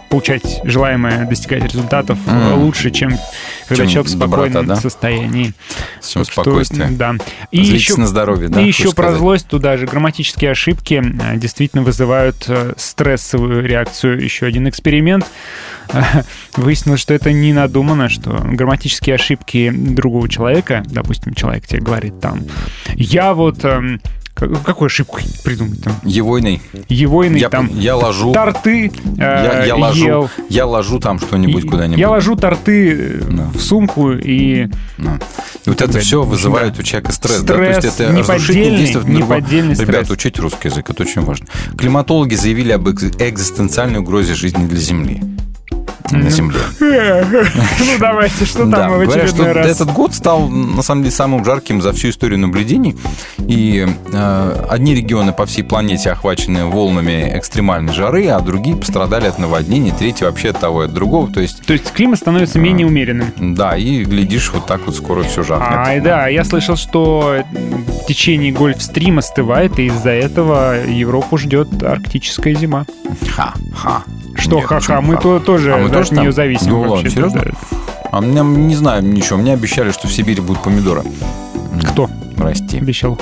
получать 0.09 0.61
желаемое, 0.63 1.25
достигать 1.25 1.63
результатов 1.63 2.17
Мгм. 2.25 2.61
лучше, 2.61 2.91
чем 2.91 3.17
когда 3.67 3.85
человек 3.85 4.07
в 4.07 4.09
спокойном 4.15 4.53
доброта, 4.53 4.75
да? 4.75 4.81
состоянии. 4.81 5.53
С 6.01 6.09
чем 6.09 6.23
Так 6.23 6.31
что, 6.31 6.43
спокойствие. 6.43 6.89
да. 6.91 7.15
И 7.51 7.63
Злитесь 7.63 7.81
еще, 7.89 7.97
на 7.97 8.07
здоровье, 8.07 8.49
да? 8.49 8.61
и 8.61 8.67
еще 8.67 8.85
про 8.91 9.03
сказать? 9.03 9.17
злость 9.19 9.47
туда 9.47 9.77
же. 9.77 9.85
Грамматические 9.85 10.51
ошибки 10.51 11.01
э, 11.03 11.37
действительно 11.37 11.83
вызывают 11.83 12.45
э, 12.47 12.73
стрессовую 12.77 13.65
реакцию. 13.65 14.21
Еще 14.23 14.45
один 14.45 14.67
эксперимент. 14.69 15.25
Э, 15.89 16.01
Выяснилось, 16.55 17.01
что 17.01 17.13
это 17.13 17.31
не 17.31 17.53
надумано, 17.53 18.09
что 18.09 18.31
грамматические 18.31 19.15
ошибки 19.15 19.71
другого 19.71 20.29
человека, 20.29 20.83
допустим, 20.87 21.33
человек 21.33 21.67
тебе 21.67 21.81
говорит 21.81 22.19
там, 22.19 22.43
я 22.95 23.33
вот... 23.33 23.65
как- 24.35 24.61
Какую 24.63 24.85
ошибку 24.87 25.17
придумать 25.43 25.81
там? 25.83 25.93
Егойный. 26.03 26.61
Егойный 26.89 27.39
Я, 27.39 27.49
там 27.49 27.67
я 27.73 27.95
ложу. 27.95 28.31
торты 28.33 28.91
э, 29.17 29.17
Я, 29.17 29.65
я 29.65 29.75
ложу, 29.75 30.05
ел. 30.05 30.29
я 30.49 30.65
ложу 30.67 30.99
там 30.99 31.19
что-нибудь 31.19 31.67
куда-нибудь. 31.67 31.97
Я 31.99 32.09
ложу 32.11 32.35
торты 32.35 32.91
э, 32.91 33.21
Да. 33.31 33.49
в 33.53 33.59
сумку 33.61 34.11
и 34.11 34.67
Да. 34.97 35.19
И 35.65 35.69
вот 35.69 35.81
это 35.81 35.97
все 35.99 36.21
вызывает 36.21 36.73
Да. 36.75 36.81
у 36.81 36.83
человека 36.83 37.11
стресс. 37.11 37.41
да? 37.41 37.55
То 37.55 37.63
есть 37.63 37.79
Стресс, 37.79 37.99
это 37.99 38.13
неподдельный- 38.13 38.77
действие 38.77 39.03
на 39.03 39.17
неподдельный 39.17 39.73
Ребята, 39.73 39.91
стресс. 40.05 40.09
учить 40.11 40.37
русский 40.39 40.67
язык, 40.67 40.89
это 40.89 41.01
очень 41.03 41.21
важно. 41.21 41.47
Климатологи 41.77 42.35
заявили 42.35 42.71
об 42.73 42.87
экз- 42.87 43.15
экзистенциальной 43.19 43.99
угрозе 43.99 44.35
жизни 44.35 44.67
для 44.67 44.77
Земли. 44.79 45.21
На 46.11 46.29
Земле. 46.29 46.59
ну 46.79 47.97
давайте, 47.99 48.45
что 48.45 48.65
Да, 48.65 48.77
там 48.77 48.97
в 48.97 48.99
очередной 49.01 49.51
раз? 49.51 49.67
этот 49.67 49.91
год 49.91 50.13
стал, 50.13 50.47
на 50.47 50.81
самом 50.81 51.03
деле, 51.03 51.13
самым 51.15 51.43
жарким 51.43 51.81
за 51.81 51.93
всю 51.93 52.09
историю 52.09 52.39
наблюдений. 52.39 52.95
И 53.47 53.85
э, 54.13 54.65
одни 54.69 54.95
регионы 54.95 55.33
по 55.33 55.45
всей 55.45 55.63
планете 55.63 56.11
охвачены 56.11 56.65
волнами 56.65 57.31
экстремальной 57.35 57.93
жары, 57.93 58.27
а 58.27 58.39
другие 58.39 58.75
пострадали 58.75 59.27
от 59.27 59.39
наводнений, 59.39 59.91
третьи 59.97 60.25
вообще 60.25 60.49
от 60.49 60.59
того 60.59 60.83
и 60.83 60.85
от 60.85 60.93
другого. 60.93 61.31
То 61.31 61.39
есть, 61.41 61.65
То 61.65 61.73
есть 61.73 61.91
климат 61.91 62.19
становится 62.19 62.59
менее 62.59 62.87
умеренным. 62.87 63.33
да, 63.37 63.75
и 63.75 64.03
глядишь, 64.03 64.51
вот 64.53 64.65
так 64.67 64.81
вот 64.85 64.95
скоро 64.95 65.23
все 65.23 65.43
жаркнет. 65.43 65.71
А, 65.73 65.99
да, 66.01 66.27
я 66.27 66.43
слышал, 66.43 66.75
что 66.75 67.37
течение 68.07 68.51
гольфстрим 68.51 69.19
остывает, 69.19 69.79
и 69.79 69.87
из-за 69.87 70.11
этого 70.11 70.85
Европу 70.85 71.37
ждет 71.37 71.81
арктическая 71.83 72.53
зима. 72.53 72.85
Ха-ха. 73.35 74.03
Что, 74.37 74.59
ха-ха, 74.59 74.99
мы 75.01 75.15
ха? 75.15 75.21
то, 75.21 75.39
тоже 75.39 75.73
А 75.73 75.77
мы 75.77 75.89
от 76.01 76.09
тоже 76.09 76.21
нее 76.21 76.29
там? 76.29 76.33
зависим. 76.33 76.69
Ну 76.69 76.81
ладно, 76.81 77.09
серьезно? 77.09 77.43
да. 77.43 77.51
А 78.11 78.21
мне 78.21 78.41
не 78.41 78.75
знаю 78.75 79.03
ничего. 79.03 79.37
Мне 79.37 79.53
обещали, 79.53 79.91
что 79.91 80.07
в 80.07 80.13
Сибири 80.13 80.41
будут 80.41 80.61
помидоры. 80.63 81.03
Кто 81.91 82.09
Расти. 82.37 82.77
обещал? 82.77 83.19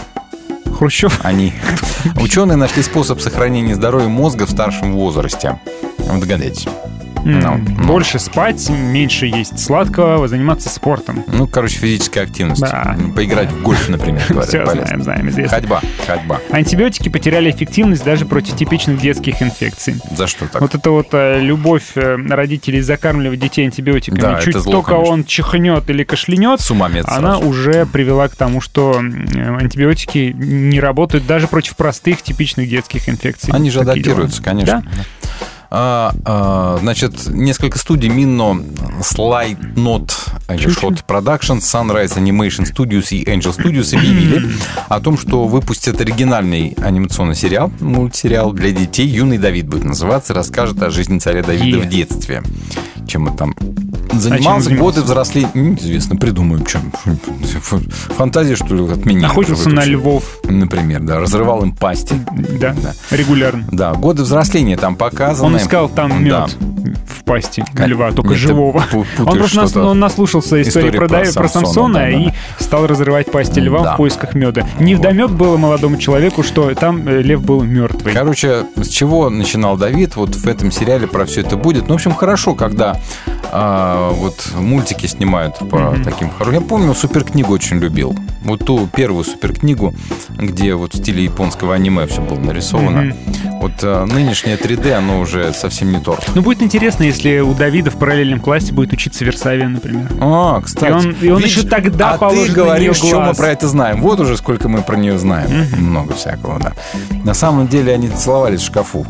Хрущев? 0.78 1.20
Они. 1.24 1.54
Ученые 2.22 2.58
нашли 2.58 2.84
способ 2.84 3.22
сохранения 3.22 3.76
здоровья 3.76 4.08
мозга 4.08 4.46
в 4.46 4.50
старшем 4.50 4.94
возрасте. 4.94 5.60
Вы 5.98 6.20
догадайтесь. 6.20 6.68
Ну, 7.26 7.58
ну. 7.58 7.86
Больше 7.86 8.20
спать, 8.20 8.70
меньше 8.70 9.26
есть 9.28 9.60
сладкого, 9.60 10.28
заниматься 10.28 10.70
спортом. 10.70 11.24
Ну, 11.28 11.48
короче, 11.48 11.78
физическая 11.78 12.24
активность. 12.26 12.62
Да. 12.62 12.96
Поиграть 13.16 13.52
в 13.52 13.62
гольф, 13.62 13.88
например, 13.90 14.22
говорят, 14.30 14.50
Все 14.50 14.60
полезно. 14.60 14.86
знаем, 14.86 15.04
знаем, 15.04 15.30
известно. 15.30 15.58
Ходьба, 15.58 15.82
ходьба. 16.06 16.40
Антибиотики 16.52 17.10
потеряли 17.10 17.50
эффективность 17.52 18.04
даже 18.04 18.26
против 18.26 18.56
типичных 18.56 19.00
детских 19.00 19.42
инфекций. 19.42 19.96
За 20.16 20.28
что 20.28 20.48
так? 20.48 20.62
Вот 20.62 20.76
это 20.76 20.92
вот 20.92 21.08
э, 21.14 21.40
любовь 21.42 21.92
э, 21.96 22.16
родителей 22.30 22.82
закармливать 22.82 23.40
детей 23.40 23.66
антибиотиками. 23.66 24.20
Да, 24.22 24.42
Чуть 24.42 24.56
зло, 24.58 24.72
только 24.74 24.92
конечно. 24.92 25.14
он 25.14 25.24
чихнет 25.26 25.90
или 25.90 26.04
кашлянет, 26.04 26.60
С 26.62 26.72
ума 26.72 26.88
мед 26.90 27.06
она 27.08 27.36
сразу. 27.36 27.48
уже 27.48 27.86
привела 27.86 28.28
к 28.28 28.36
тому, 28.36 28.60
что 28.62 28.96
э, 29.02 29.56
антибиотики 29.58 30.34
не 30.36 30.80
работают 30.80 31.26
даже 31.26 31.48
против 31.48 31.76
простых 31.76 32.22
типичных 32.22 32.70
детских 32.70 33.08
инфекций. 33.10 33.54
Они 33.54 33.70
же 33.70 33.80
дела. 33.80 33.92
адаптируются, 33.94 34.42
конечно. 34.44 34.84
А, 34.86 35.00
а, 35.00 35.04
значит, 35.74 37.28
несколько 37.30 37.80
студий 37.80 38.10
Minno, 38.10 38.64
Slide 39.00 39.74
Not, 39.76 40.12
Shot 40.48 41.04
Production, 41.08 41.58
Sunrise 41.60 42.16
Animation 42.16 42.66
Studios 42.72 43.08
и 43.10 43.24
Angel 43.24 43.58
Studios 43.58 43.98
объявили 43.98 44.52
о 44.88 45.00
том, 45.00 45.18
что 45.18 45.46
выпустят 45.46 46.00
оригинальный 46.00 46.76
анимационный 46.82 47.36
сериал, 47.36 47.72
мультсериал 47.80 48.54
для 48.54 48.72
детей. 48.72 49.08
Юный 49.08 49.40
Давид 49.40 49.68
будет 49.68 49.84
называться, 49.84 50.34
расскажет 50.34 50.82
о 50.84 50.92
жизни 50.92 51.18
царя 51.18 51.42
Давида 51.42 51.78
Е. 51.78 51.84
в 51.84 51.90
детстве. 51.90 52.44
Чем 53.08 53.24
мы 53.24 53.32
там 53.36 53.56
Занимался 54.12 54.70
чем 54.70 54.80
годы 54.80 55.02
взросления. 55.02 55.50
Неизвестно, 55.54 56.16
придумаем, 56.18 56.66
чем. 56.66 56.92
Фантазия, 58.18 58.56
что 58.56 58.76
ли, 58.76 58.84
от 58.92 59.06
меня. 59.06 59.28
Охотился 59.28 59.70
на 59.70 59.86
львов, 59.86 60.24
Например, 60.44 61.00
да. 61.02 61.20
Разрывал 61.20 61.64
им 61.64 61.76
пасти. 61.76 62.16
да, 62.60 62.76
Да. 62.82 62.94
регулярно. 63.16 63.66
Да, 63.72 63.94
годы 63.94 64.24
взросления 64.24 64.78
там 64.78 64.96
показаны. 64.96 65.48
Он 65.48 65.58
искал 65.58 65.90
там 65.90 66.10
Да. 66.10 66.46
мед 66.48 66.58
в 67.08 67.24
пасти 67.24 67.64
льва, 67.78 68.12
только 68.12 68.32
Нет, 68.32 68.40
живого. 68.40 68.84
Он 69.26 69.38
просто 69.38 69.62
нас- 69.62 69.76
он 69.76 70.00
наслушался 70.00 70.62
истории 70.62 70.92
про, 70.92 71.08
про 71.08 71.24
про 71.34 71.48
Самсона, 71.48 71.94
да, 72.00 72.10
и 72.10 72.26
да. 72.26 72.34
стал 72.60 72.86
разрывать 72.88 73.32
пасти 73.32 73.60
льва 73.60 73.82
Да. 73.84 73.94
в 73.94 73.98
поисках 73.98 74.34
меда. 74.36 74.68
Невдомек 74.80 75.30
было 75.32 75.56
молодому 75.58 75.98
человеку, 75.98 76.44
что 76.44 76.74
там 76.76 77.08
э, 77.08 77.22
лев 77.22 77.42
был 77.44 77.64
мертвый. 77.64 78.14
Короче, 78.14 78.66
с 78.76 78.90
чего 78.90 79.30
начинал 79.30 79.78
Давид, 79.78 80.16
вот 80.18 80.36
в 80.36 80.48
этом 80.48 80.72
сериале 80.72 81.08
про 81.08 81.26
все 81.26 81.42
это 81.42 81.56
будет. 81.56 81.84
Ну, 81.88 81.94
в 81.94 81.96
общем, 81.96 82.14
хорошо, 82.14 82.54
когда 82.56 83.00
а, 83.94 84.12
вот 84.12 84.48
мультики 84.58 85.06
снимают 85.08 85.58
по 85.70 85.96
таким 86.04 86.30
хорошим. 86.32 86.54
Я 86.54 86.62
помню, 86.62 86.94
суперкнигу 86.94 87.54
очень 87.54 87.78
любил. 87.78 88.16
Вот 88.44 88.66
ту 88.66 88.88
первую 88.88 89.24
суперкнигу, 89.24 89.94
где 90.38 90.76
вот 90.76 90.94
в 90.94 90.98
стиле 90.98 91.24
японского 91.24 91.76
аниме 91.76 92.06
все 92.08 92.22
было 92.22 92.40
нарисовано. 92.40 93.16
Вот 93.62 93.72
а, 93.84 94.06
нынешнее 94.06 94.58
3D, 94.58 94.92
оно 94.94 95.20
уже 95.22 95.54
совсем 95.54 95.92
не 95.92 96.00
торт. 96.00 96.26
Ну, 96.36 96.42
будет 96.42 96.62
интересно, 96.62 97.04
если 97.04 97.40
у 97.40 97.54
Давида 97.54 97.92
в 97.92 97.96
параллельном 97.98 98.40
классе 98.42 98.74
будет 98.74 98.92
учиться 98.94 99.24
Версавия, 99.24 99.68
например. 99.70 100.10
А, 100.20 100.60
кстати. 100.62 100.92
И 100.92 100.96
он- 100.96 101.16
и 101.22 101.30
он 101.30 101.42
еще 101.44 101.64
тогда 101.64 102.12
а 102.14 102.18
положит 102.18 102.54
ты 102.54 102.60
на 102.60 102.66
говоришь, 102.66 103.02
неё 103.02 103.08
что 103.10 103.22
мы 103.22 103.34
про 103.34 103.48
это 103.50 103.68
знаем. 103.68 104.02
Вот 104.02 104.20
уже 104.20 104.36
сколько 104.38 104.68
мы 104.68 104.82
про 104.82 104.98
нее 104.98 105.18
знаем. 105.18 105.68
Много 105.78 106.14
всякого, 106.14 106.60
да. 106.60 106.74
На 107.24 107.34
самом 107.34 107.68
деле 107.68 107.94
они 107.94 108.10
целовались 108.10 108.62
в 108.62 108.66
шкафу. 108.66 109.06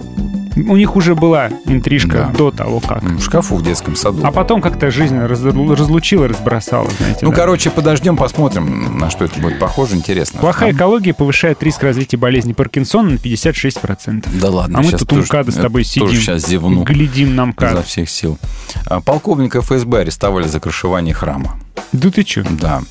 У 0.56 0.76
них 0.78 0.96
уже 0.96 1.16
была 1.16 1.50
интрижка 1.66 2.30
Да. 2.32 2.38
до 2.38 2.52
того, 2.52 2.80
как. 2.80 3.04
В 3.04 3.22
шкафу 3.24 3.56
в 3.56 3.64
детском 3.64 3.96
саду. 3.96 4.22
А 4.24 4.32
потом 4.32 4.62
как-то 4.62 4.92
жизнь 4.92 5.18
раз- 5.18 5.44
разлучила, 5.44 6.28
разбросала, 6.28 6.90
знаете. 6.98 7.20
Ну, 7.24 7.32
да. 7.32 7.36
короче, 7.36 7.70
подождем, 7.70 8.18
посмотрим, 8.18 8.98
на 9.00 9.10
что 9.10 9.26
это 9.26 9.40
будет 9.40 9.60
похоже. 9.60 9.96
Интересно. 9.96 10.40
Плохая 10.40 10.72
Да? 10.72 10.78
экология 10.78 11.14
повышает 11.14 11.62
риск 11.64 11.82
развития 11.84 12.18
болезни 12.18 12.54
Паркинсона 12.54 13.12
на 13.12 13.18
56%. 13.18 14.28
Да 14.40 14.50
ладно, 14.50 14.80
А 14.80 14.82
мы 14.84 14.92
тут 14.92 15.08
тоже- 15.08 15.24
МКАДа 15.24 15.52
с 15.52 15.56
тобой 15.56 15.84
сидим. 15.84 16.08
Тоже 16.08 16.20
сейчас 16.20 16.48
зевну 16.48 16.84
Глядим 16.84 17.36
нам 17.36 17.50
изо 17.52 17.56
как. 17.78 17.86
всех 17.86 18.10
сил. 18.10 18.38
А, 18.86 19.00
Полковника 19.02 19.62
ФСБ 19.62 20.00
арестовали 20.02 20.48
за 20.48 20.60
крышевание 20.60 21.14
храма. 21.14 21.56
Да 21.92 22.10
ты 22.12 22.24
чё? 22.24 22.44
Да. 22.62 22.82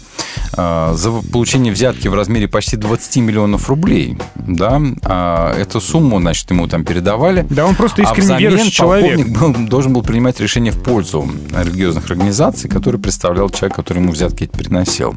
А, 0.54 0.94
За 0.94 1.10
получение 1.10 1.72
взятки 1.72 2.08
в 2.08 2.14
размере 2.14 2.46
почти 2.48 2.76
20 2.76 3.16
миллионов 3.18 3.68
рублей. 3.68 4.18
Да. 4.36 4.80
А 5.04 5.54
Эту 5.54 5.80
сумму, 5.80 6.20
значит, 6.20 6.50
ему 6.50 6.66
там 6.68 6.84
передавали. 6.84 7.46
Да 7.50 7.66
он 7.66 7.74
просто 7.74 8.02
А 8.02 8.04
искренне 8.04 8.24
взамен 8.26 8.50
верующий 8.50 8.70
человек. 8.70 9.26
был- 9.28 9.54
должен 9.66 9.92
был 9.92 10.02
принимать 10.02 10.40
решение 10.40 10.72
в 10.72 10.82
пользу 10.82 11.28
религиозных 11.56 12.10
организаций, 12.10 12.68
которые 12.70 13.00
представлял 13.00 13.50
человек, 13.50 13.76
который 13.76 13.98
ему 13.98 14.12
взятки 14.12 14.46
приносил. 14.46 15.14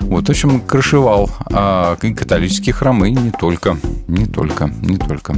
Вот, 0.00 0.26
в 0.26 0.30
общем, 0.30 0.60
крышевал 0.60 1.30
а, 1.52 1.96
и 2.02 2.12
католические 2.14 2.72
храмы, 2.74 3.08
и 3.08 3.12
не 3.12 3.30
только, 3.30 3.78
не 4.08 4.26
только, 4.26 4.66
не 4.82 4.96
только. 4.96 5.34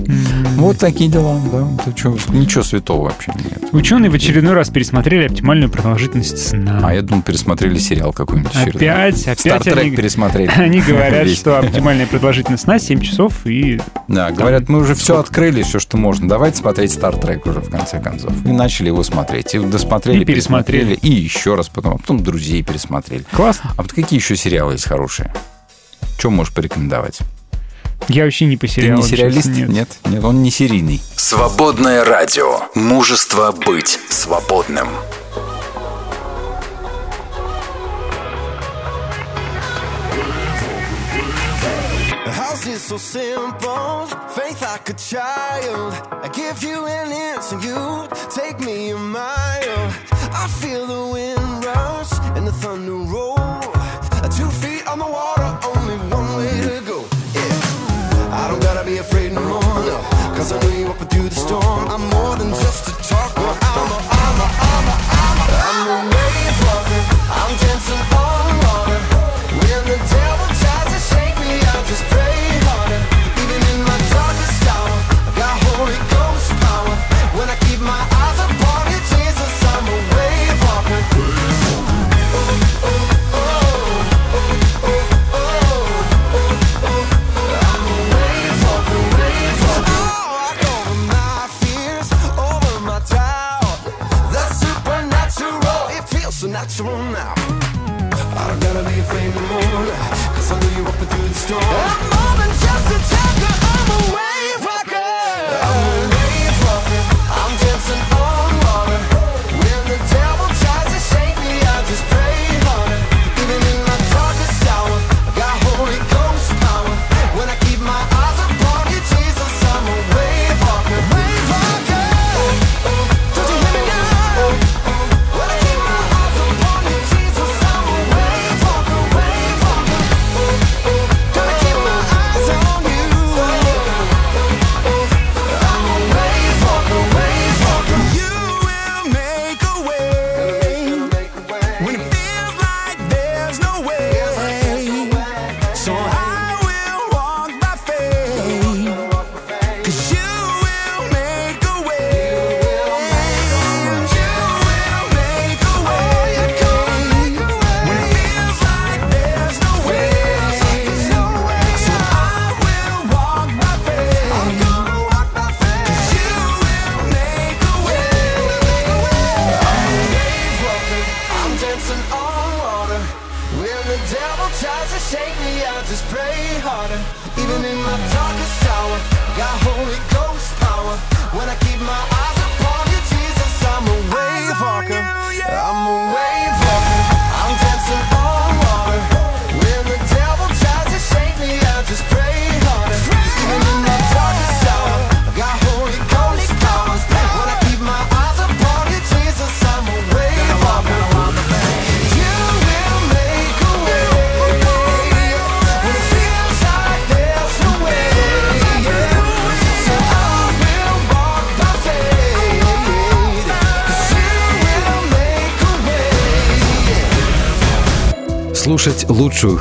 Вот 0.57 0.79
такие 0.79 1.11
дела, 1.11 1.41
да. 1.53 1.67
Это 1.83 1.93
чё, 1.95 2.17
ничего 2.31 2.63
святого 2.63 3.05
вообще 3.05 3.33
нет. 3.37 3.73
Ученые 3.73 4.11
в 4.11 4.15
очередной 4.15 4.55
раз 4.55 4.71
пересмотрели 4.71 5.27
оптимальную 5.27 5.71
продолжительность 5.71 6.49
сна. 6.49 6.81
А 6.83 6.95
я 6.95 7.03
думаю, 7.03 7.23
пересмотрели 7.23 7.64
сериал 7.79 8.13
какой-нибудь. 8.13 8.51
очередной. 8.55 8.91
Опять, 8.91 9.23
опять 9.23 9.41
Стартрек 9.41 9.79
они, 9.79 9.97
пересмотрели. 9.97 10.49
они 10.57 10.81
говорят, 10.81 11.29
что 11.31 11.59
оптимальная 11.59 12.07
продолжительность 12.07 12.65
сна 12.65 12.79
7 12.79 13.01
часов 13.01 13.47
и... 13.47 13.81
Да, 14.09 14.31
говорят, 14.31 14.69
мы 14.69 14.81
уже 14.81 14.95
все 14.95 15.19
открыли, 15.19 15.63
все, 15.63 15.79
что 15.79 15.97
можно. 15.97 16.29
Давайте 16.29 16.59
смотреть 16.59 16.93
Стартрек 16.93 17.47
уже 17.47 17.61
в 17.61 17.71
конце 17.71 18.01
концов. 18.01 18.33
И 18.45 18.49
начали 18.49 18.89
его 18.89 19.03
смотреть. 19.03 19.55
И 19.55 19.59
досмотрели, 19.59 20.23
И 20.23 20.25
пересмотрели. 20.25 20.95
пересмотрели. 20.95 21.15
И 21.17 21.21
еще 21.23 21.55
раз 21.55 21.69
потом. 21.69 21.95
А 21.95 21.99
потом 21.99 22.23
друзей 22.23 22.63
пересмотрели. 22.63 23.25
Классно. 23.33 23.73
А 23.77 23.83
вот 23.83 23.93
какие 23.93 24.19
еще 24.19 24.37
сериалы 24.37 24.73
есть 24.73 24.85
хорошие? 24.87 25.33
Что 26.19 26.31
можешь 26.31 26.53
порекомендовать? 26.55 27.19
Я 28.09 28.25
вообще 28.25 28.45
не 28.47 28.57
по 28.57 28.67
Ты 28.67 28.73
сериалам. 28.75 29.01
не 29.03 29.09
сериалист? 29.09 29.47
честно, 29.49 29.73
Нет. 29.73 29.89
нет, 30.07 30.23
он 30.25 30.43
не 30.43 30.51
серийный. 30.51 31.01
Свободное 31.17 32.05
радио. 32.05 32.61
Мужество 32.75 33.53
быть 33.53 33.99
свободным. 34.11 34.89
How's 42.65 42.77
it 42.77 42.79
so 42.79 42.97
simple? 42.97 44.07
Faith 44.31 44.63
like 44.63 44.89
a 44.89 44.95
child. 44.95 45.93
I 46.11 46.31
give 46.33 46.63
you 46.63 46.87
an 46.87 47.13
inch 47.13 47.53
and 47.53 47.63
you 47.63 48.09
take 48.31 48.59
me 48.59 48.89
a 48.89 48.97
mile. 48.97 49.93
I 50.33 50.49
feel 50.63 50.87
the 50.87 51.13
wind 51.13 51.63
rush 51.63 52.13
and 52.35 52.47
the 52.47 52.53
thunder 52.53 52.93
roll. 52.93 53.37
Two 54.35 54.49
feet 54.63 54.87
on 54.87 54.99
the 54.99 55.05
water, 55.05 55.59
only 55.77 55.97
one 56.09 56.39
way 56.39 56.59
to 56.63 56.81
go. 56.87 57.05
Yeah. 57.35 58.33
I 58.33 58.49
don't 58.49 58.63
gotta 58.63 58.87
be 58.87 58.97
afraid 58.97 59.33
no 59.33 59.43
more, 59.43 59.61
no. 59.61 59.99
Cause 60.35 60.51
I 60.51 60.59
know 60.63 60.79
you 60.79 60.87
up 60.87 61.11
through 61.11 61.29
the 61.29 61.35
storm. 61.35 61.89
I'm 61.89 62.09
more 62.09 62.35
than 62.37 62.49
just 62.49 62.89
a 62.89 62.93
talker. 63.07 63.59
I'm 63.61 63.93
a, 63.93 64.14
natural 96.65 96.97
now. 97.13 97.35
I 97.37 98.49
don't 98.49 98.61
gotta 98.61 98.83
be 98.89 98.99
afraid 98.99 99.35
no 99.35 99.43
Cause 100.35 100.51
I 100.51 100.61
know 100.61 100.77
you're 100.77 100.89
up 100.89 100.95
through 100.95 101.29
the 101.29 101.35
storm 101.35 101.63
I'm 101.63 102.01
more 102.15 102.35
than 102.41 102.53
just 102.65 102.87
a 102.89 102.99
talker 103.13 103.55
I'm 103.75 103.91
a 103.97 104.34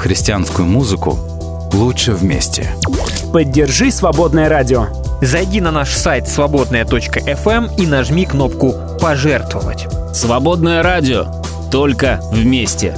христианскую 0.04 0.68
музыку 0.68 1.18
лучше 1.72 2.12
вместе. 2.12 2.76
Поддержи 3.32 3.90
«Свободное 3.90 4.50
радио». 4.50 4.88
Зайди 5.22 5.62
на 5.62 5.72
наш 5.72 5.94
сайт 5.94 6.28
свободная.фм 6.28 7.68
и 7.78 7.88
нажми 7.88 8.26
кнопку 8.26 8.76
«Пожертвовать». 9.00 9.88
Свободное 10.14 10.84
радио. 10.84 11.28
Только 11.72 12.20
вместе. 12.34 12.98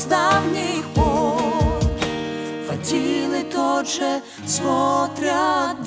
С 0.00 0.04
давних 0.04 0.86
пор. 0.94 1.82
В 2.66 2.70
один 2.70 3.34
и 3.34 3.42
тот 3.42 3.86
же 3.86 4.22
смотрят 4.46 5.79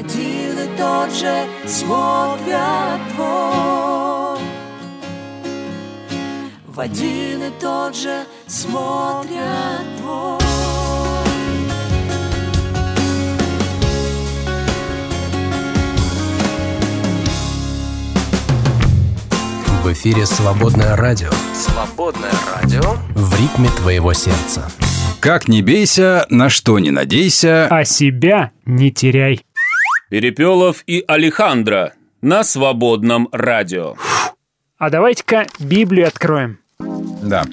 в 0.00 0.02
один 0.02 0.58
и 0.58 0.78
тот 0.78 1.12
же 1.12 1.46
смотрят 1.66 3.00
двор. 3.14 4.38
В 6.66 6.80
один 6.80 7.42
и 7.42 7.50
тот 7.60 7.94
же 7.94 8.24
смотрят 8.46 9.84
двор. 9.98 10.40
В 19.82 19.92
эфире 19.92 20.24
«Свободное 20.24 20.96
радио». 20.96 21.30
Свободное 21.52 22.32
радио. 22.54 22.96
В 23.14 23.38
ритме 23.38 23.68
твоего 23.76 24.14
сердца. 24.14 24.70
Как 25.20 25.48
не 25.48 25.60
бейся, 25.60 26.26
на 26.30 26.48
что 26.48 26.78
не 26.78 26.90
надейся. 26.90 27.66
А 27.66 27.84
себя 27.84 28.52
не 28.64 28.90
теряй. 28.90 29.42
Перепелов 30.10 30.82
и 30.88 31.04
Алехандро 31.06 31.92
на 32.20 32.42
свободном 32.42 33.28
радио. 33.30 33.94
А 34.76 34.90
давайте-ка 34.90 35.46
Библию 35.60 36.08
откроем. 36.08 36.58
Да. 37.22 37.44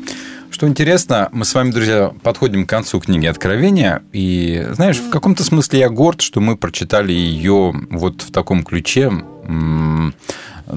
Что 0.49 0.67
интересно, 0.67 1.29
мы 1.31 1.45
с 1.45 1.53
вами, 1.53 1.69
друзья, 1.69 2.11
подходим 2.23 2.65
к 2.65 2.69
концу 2.69 2.99
книги 2.99 3.27
Откровения, 3.27 4.01
и, 4.11 4.65
знаешь, 4.71 4.97
в 4.97 5.11
каком-то 5.11 5.43
смысле 5.43 5.81
я 5.81 5.89
горд, 5.89 6.21
что 6.21 6.41
мы 6.41 6.57
прочитали 6.57 7.11
ее 7.11 7.75
вот 7.91 8.23
в 8.23 8.31
таком 8.31 8.63
ключе, 8.63 9.11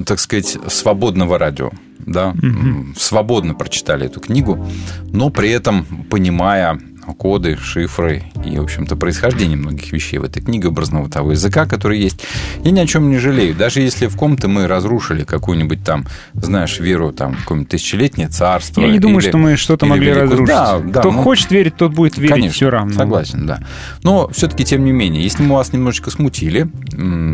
так 0.05 0.19
сказать, 0.19 0.55
свободного 0.67 1.39
радио, 1.39 1.71
да, 1.97 2.33
Мгм. 2.35 2.93
свободно 2.95 3.55
прочитали 3.55 4.05
эту 4.05 4.19
книгу, 4.19 4.63
но 5.11 5.31
при 5.31 5.49
этом 5.49 5.83
понимая 6.11 6.79
коды, 7.17 7.57
шифры 7.57 8.23
и, 8.45 8.57
в 8.57 8.63
общем-то, 8.63 8.95
происхождение 8.95 9.57
многих 9.57 9.91
вещей 9.91 10.17
в 10.17 10.23
этой 10.23 10.41
книге 10.41 10.69
образно-бытового 10.69 11.31
языка, 11.31 11.65
который 11.65 11.99
есть. 11.99 12.21
Я 12.63 12.71
ни 12.71 12.79
о 12.79 12.87
чем 12.87 13.09
не 13.09 13.17
жалею. 13.17 13.55
Даже 13.55 13.81
если 13.81 14.07
в 14.07 14.15
ком-то 14.15 14.47
мы 14.47 14.67
разрушили 14.67 15.23
какую-нибудь 15.23 15.83
там, 15.83 16.05
знаешь, 16.33 16.79
веру 16.79 17.11
там, 17.11 17.33
в 17.35 17.41
какое-нибудь 17.41 17.69
тысячелетнее 17.69 18.27
царство. 18.27 18.81
Я 18.81 18.89
не 18.89 18.99
думаю, 18.99 19.21
что 19.21 19.37
мы 19.37 19.55
что-то 19.55 19.85
могли 19.85 20.07
великую... 20.07 20.29
разрушить. 20.29 20.55
Да, 20.55 20.79
да, 20.79 20.99
Кто 20.99 21.11
ну, 21.11 21.21
хочет 21.21 21.51
верить, 21.51 21.75
тот 21.75 21.93
будет 21.93 22.17
верить 22.17 22.31
конечно, 22.31 22.53
все 22.53 22.69
равно. 22.69 22.93
Согласен, 22.93 23.45
да. 23.45 23.59
Но 24.03 24.29
все-таки, 24.29 24.63
тем 24.63 24.85
не 24.85 24.91
менее, 24.91 25.23
если 25.23 25.43
мы 25.43 25.55
вас 25.55 25.73
немножечко 25.73 26.11
смутили, 26.11 26.69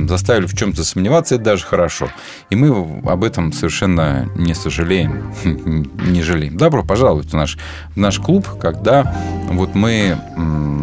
заставили 0.08 0.48
в 0.48 0.56
чем-то 0.56 0.84
сомневаться, 0.84 1.36
это 1.36 1.44
даже 1.44 1.66
хорошо. 1.66 2.10
И 2.50 2.56
мы 2.56 2.70
об 3.10 3.24
этом 3.24 3.52
совершенно 3.54 4.30
не 4.36 4.54
сожалеем, 4.54 5.34
не 5.44 6.22
жалеем. 6.22 6.58
Добро 6.58 6.84
пожаловать 6.84 7.28
в 7.28 7.34
наш, 7.34 7.58
в 7.96 7.98
наш 7.98 8.20
клуб, 8.20 8.48
когда 8.60 9.16
вот 9.58 9.76
мы 9.76 10.18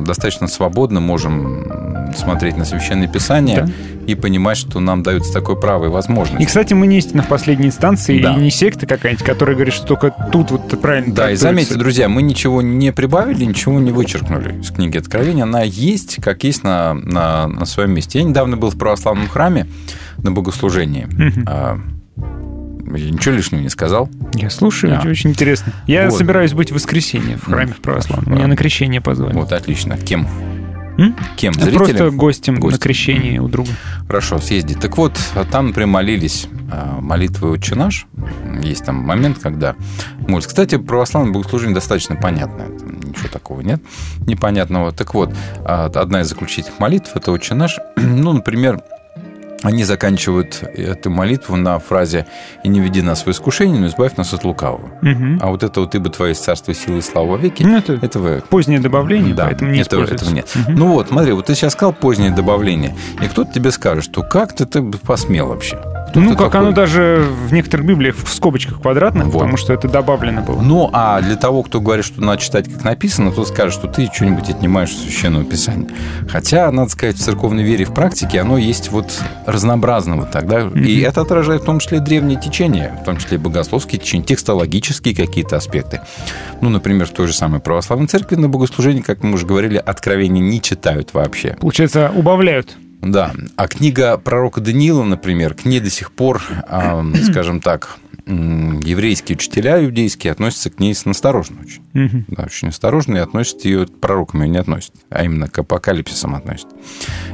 достаточно 0.05 0.49
свободно 0.49 1.01
можем 1.01 2.13
смотреть 2.17 2.57
на 2.57 2.65
Священное 2.65 3.09
Писание 3.09 3.63
да. 3.63 3.73
и 4.07 4.15
понимать, 4.15 4.57
что 4.57 4.81
нам 4.81 5.03
дается 5.03 5.33
такое 5.33 5.57
право 5.57 5.87
и 5.87 5.89
возможность. 5.89 6.43
И, 6.43 6.47
кстати, 6.47 6.75
мы 6.75 6.87
не 6.87 6.99
истина 6.99 7.23
в 7.23 7.29
последней 7.29 7.67
инстанции, 7.67 8.21
да. 8.21 8.35
и 8.35 8.41
не 8.41 8.51
секта 8.51 8.87
какая-нибудь, 8.87 9.25
которая 9.25 9.57
говорит, 9.57 9.75
что 9.75 9.87
только 9.87 10.15
тут 10.33 10.51
вот 10.51 10.81
правильно 10.81 11.15
Да, 11.15 11.31
и 11.31 11.37
заметьте, 11.37 11.75
друзья, 11.75 12.09
мы 12.09 12.23
ничего 12.23 12.63
не 12.63 12.93
прибавили, 12.93 13.45
ничего 13.45 13.81
не 13.81 13.91
вычеркнули 13.91 14.61
из 14.61 14.71
книги 14.71 14.99
Откровения. 14.99 15.45
Она 15.45 15.63
есть, 15.63 16.23
как 16.23 16.45
есть 16.45 16.63
на, 16.63 16.95
на, 16.95 17.49
на 17.49 17.65
своем 17.67 17.93
месте. 17.93 18.21
Я 18.21 18.25
недавно 18.25 18.57
был 18.57 18.71
в 18.71 18.79
православном 18.79 19.29
храме 19.29 19.67
на 20.19 20.31
богослужении. 20.31 21.05
Угу. 21.05 22.54
Я 22.97 23.11
ничего 23.11 23.35
лишнего 23.35 23.61
не 23.61 23.69
сказал. 23.69 24.09
Я 24.35 24.51
слушаю, 24.51 25.01
а. 25.03 25.09
очень 25.09 25.31
интересно. 25.31 25.73
Я 25.87 26.09
вот. 26.09 26.19
собираюсь 26.19 26.53
быть 26.53 26.71
в 26.71 26.75
воскресенье 26.75 27.37
в 27.37 27.45
храме 27.45 27.73
в 27.73 27.81
православном. 27.81 28.35
Меня 28.35 28.47
на 28.47 28.57
крещение 28.57 29.01
позвали. 29.01 29.35
Вот, 29.35 29.53
отлично. 29.53 29.97
Кем? 29.97 30.27
М? 30.99 31.17
Кем? 31.37 31.55
Зрителем? 31.55 31.79
Просто 31.79 32.11
гостем, 32.11 32.55
гостем 32.57 32.73
на 32.73 32.79
крещение 32.79 33.41
у 33.41 33.49
друга. 33.49 33.71
Хорошо, 34.07 34.39
съезди. 34.39 34.75
Так 34.75 34.97
вот, 34.97 35.19
там 35.51 35.73
прям 35.73 35.91
молились 35.91 36.47
а, 36.71 37.01
молитвы 37.01 37.51
«Отче 37.51 37.75
наш». 37.75 38.07
Есть 38.63 38.85
там 38.85 38.97
момент, 38.97 39.39
когда 39.39 39.75
молятся. 40.29 40.51
Кстати, 40.51 40.77
православное 40.79 41.33
богослужение 41.33 41.75
достаточно 41.75 42.17
понятное. 42.17 42.69
Там 42.79 43.01
ничего 43.01 43.29
такого 43.29 43.61
нет 43.61 43.83
непонятного. 44.27 44.93
Так 44.93 45.15
вот, 45.15 45.35
а, 45.65 45.87
одна 45.87 46.21
из 46.21 46.29
заключительных 46.29 46.79
молитв– 46.79 47.11
это 47.17 47.33
«Отче 47.33 47.55
наш». 47.55 47.79
Ну, 47.97 48.33
например, 48.33 48.81
они 49.65 49.83
заканчивают 49.85 50.63
эту 50.63 51.11
молитву 51.11 51.57
на 51.57 51.79
фразе 51.79 52.27
«И 52.63 52.69
не 52.69 52.81
веди 52.81 53.01
нас 53.01 53.25
в 53.25 53.31
искушение, 53.31 53.81
но 53.81 53.87
избавь 53.87 54.15
нас 54.17 54.33
от 54.35 54.45
лукавого». 54.45 54.91
Угу. 55.01 55.39
А 55.41 55.49
вот 55.49 55.63
это 55.63 55.81
вот 55.81 55.95
«Ибо 55.95 56.11
твои 56.11 56.35
царство, 56.35 56.75
силы 56.75 56.99
и 56.99 57.01
слава 57.01 57.31
во 57.31 57.37
веки» 57.39 57.63
ну, 57.63 57.79
это 57.79 57.95
этого... 57.95 58.41
Позднее 58.51 58.79
добавление, 58.79 59.35
да, 59.35 59.47
поэтому 59.47 59.71
не 59.71 59.81
этого, 59.81 60.05
этого 60.05 60.31
нет. 60.31 60.55
Угу. 60.55 60.73
Ну 60.73 60.89
вот, 60.89 61.09
смотри, 61.09 61.33
вот 61.33 61.47
ты 61.47 61.55
сейчас 61.55 61.73
сказал 61.73 61.95
позднее 61.95 62.31
добавление, 62.31 62.95
и 63.23 63.27
кто-то 63.27 63.53
тебе 63.53 63.71
скажет, 63.71 64.05
что 64.05 64.23
как 64.23 64.53
ты, 64.53 64.67
ты 64.67 64.83
посмел 64.83 65.49
вообще? 65.49 65.79
Ну, 66.15 66.31
как 66.31 66.53
такой? 66.53 66.61
оно 66.61 66.73
даже 66.73 67.27
в 67.47 67.53
некоторых 67.53 67.87
библиях 67.87 68.17
в 68.17 68.29
скобочках 68.33 68.81
квадратных, 68.81 69.27
вот. 69.27 69.41
потому 69.41 69.57
что 69.57 69.73
это 69.73 69.89
добавлено 69.89 70.43
было. 70.43 70.61
Ну, 70.61 70.91
а 70.93 71.21
для 71.21 71.37
того, 71.37 71.63
кто 71.63 71.81
говорит, 71.81 72.05
что 72.05 72.21
надо 72.23 72.41
читать, 72.41 72.73
как 72.73 72.85
написано, 72.85 73.33
тот 73.33 73.49
скажет, 73.49 73.75
что 73.75 73.89
ты 73.89 74.09
что-нибудь 74.13 74.49
отнимаешь 74.51 74.91
из 74.91 75.03
Священного 75.03 75.45
Писания. 75.45 75.89
Хотя, 76.29 76.71
надо 76.71 76.91
сказать, 76.91 77.17
в 77.17 77.21
церковной 77.21 77.63
вере, 77.63 77.85
в 77.85 77.95
практике 77.95 78.41
оно 78.41 78.59
есть 78.59 78.91
вот 78.91 79.11
разнообразного 79.47 80.27
тогда. 80.27 80.61
Mm-hmm. 80.61 80.85
И 80.85 81.01
это 81.01 81.21
отражает 81.21 81.63
в 81.63 81.65
том 81.65 81.79
числе 81.79 82.01
древние 82.01 82.41
течения, 82.41 82.99
в 83.03 83.05
том 83.05 83.17
числе 83.17 83.39
богословские 83.39 84.01
течения, 84.01 84.25
текстологические 84.25 85.15
какие-то 85.15 85.57
аспекты. 85.57 86.01
Ну, 86.61 86.69
например, 86.71 87.07
в 87.07 87.11
той 87.11 87.27
же 87.27 87.33
самой 87.33 87.61
православной 87.61 88.07
церкви 88.07 88.37
на 88.37 88.49
богослужении, 88.49 89.03
как 89.03 89.23
мы 89.23 89.35
уже 89.35 89.47
говорили, 89.47 89.77
откровения 89.77 90.43
не 90.43 90.61
читают 90.61 91.15
вообще. 91.15 91.57
Получается, 91.61 92.13
убавляют. 92.15 92.77
Да. 93.05 93.33
А 93.57 93.69
книга 93.69 94.17
пророка 94.19 94.61
Даниила, 94.61 95.03
например, 95.05 95.55
к 95.55 95.65
ней 95.65 95.81
до 95.81 95.91
сих 95.91 96.13
пор, 96.13 96.43
скажем 97.31 97.61
так, 97.61 97.99
еврейские 98.27 99.37
учителя 99.37 99.85
иудейские 99.85 100.33
относятся 100.33 100.71
к 100.71 100.81
ней 100.81 100.95
с 100.95 101.05
насторожно 101.05 101.59
очень. 101.63 101.83
Угу. 101.93 102.25
Да, 102.29 102.45
очень 102.45 102.69
осторожно 102.69 103.19
и 103.19 103.21
относят 103.21 103.65
ее 103.65 103.87
к 103.87 104.01
пророкам 104.01 104.43
ее 104.43 104.49
не 104.49 104.59
относят, 104.59 104.93
а 105.11 105.25
именно 105.25 105.49
к 105.49 105.59
апокалипсисам 105.59 106.35
относят. 106.35 106.69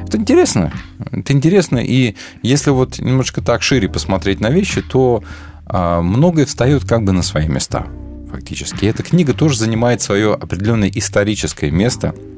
Это 0.05 0.17
интересно. 0.17 0.73
Это 1.11 1.31
интересно. 1.31 1.77
И 1.77 2.15
если 2.43 2.71
вот 2.71 2.99
немножко 2.99 3.41
так 3.41 3.61
шире 3.61 3.87
посмотреть 3.87 4.41
на 4.41 4.49
вещи, 4.49 4.81
то 4.81 5.23
э, 5.65 6.01
многое 6.01 6.45
встает 6.45 6.83
как 6.85 7.03
бы 7.03 7.13
на 7.13 7.23
свои 7.23 7.47
места 7.47 7.87
фактически. 8.29 8.83
И 8.83 8.87
эта 8.87 9.03
книга 9.03 9.33
тоже 9.33 9.57
занимает 9.57 10.01
свое 10.01 10.33
определенное 10.33 10.91
историческое 10.93 11.71
место– 11.71 12.13
а, 12.25 12.30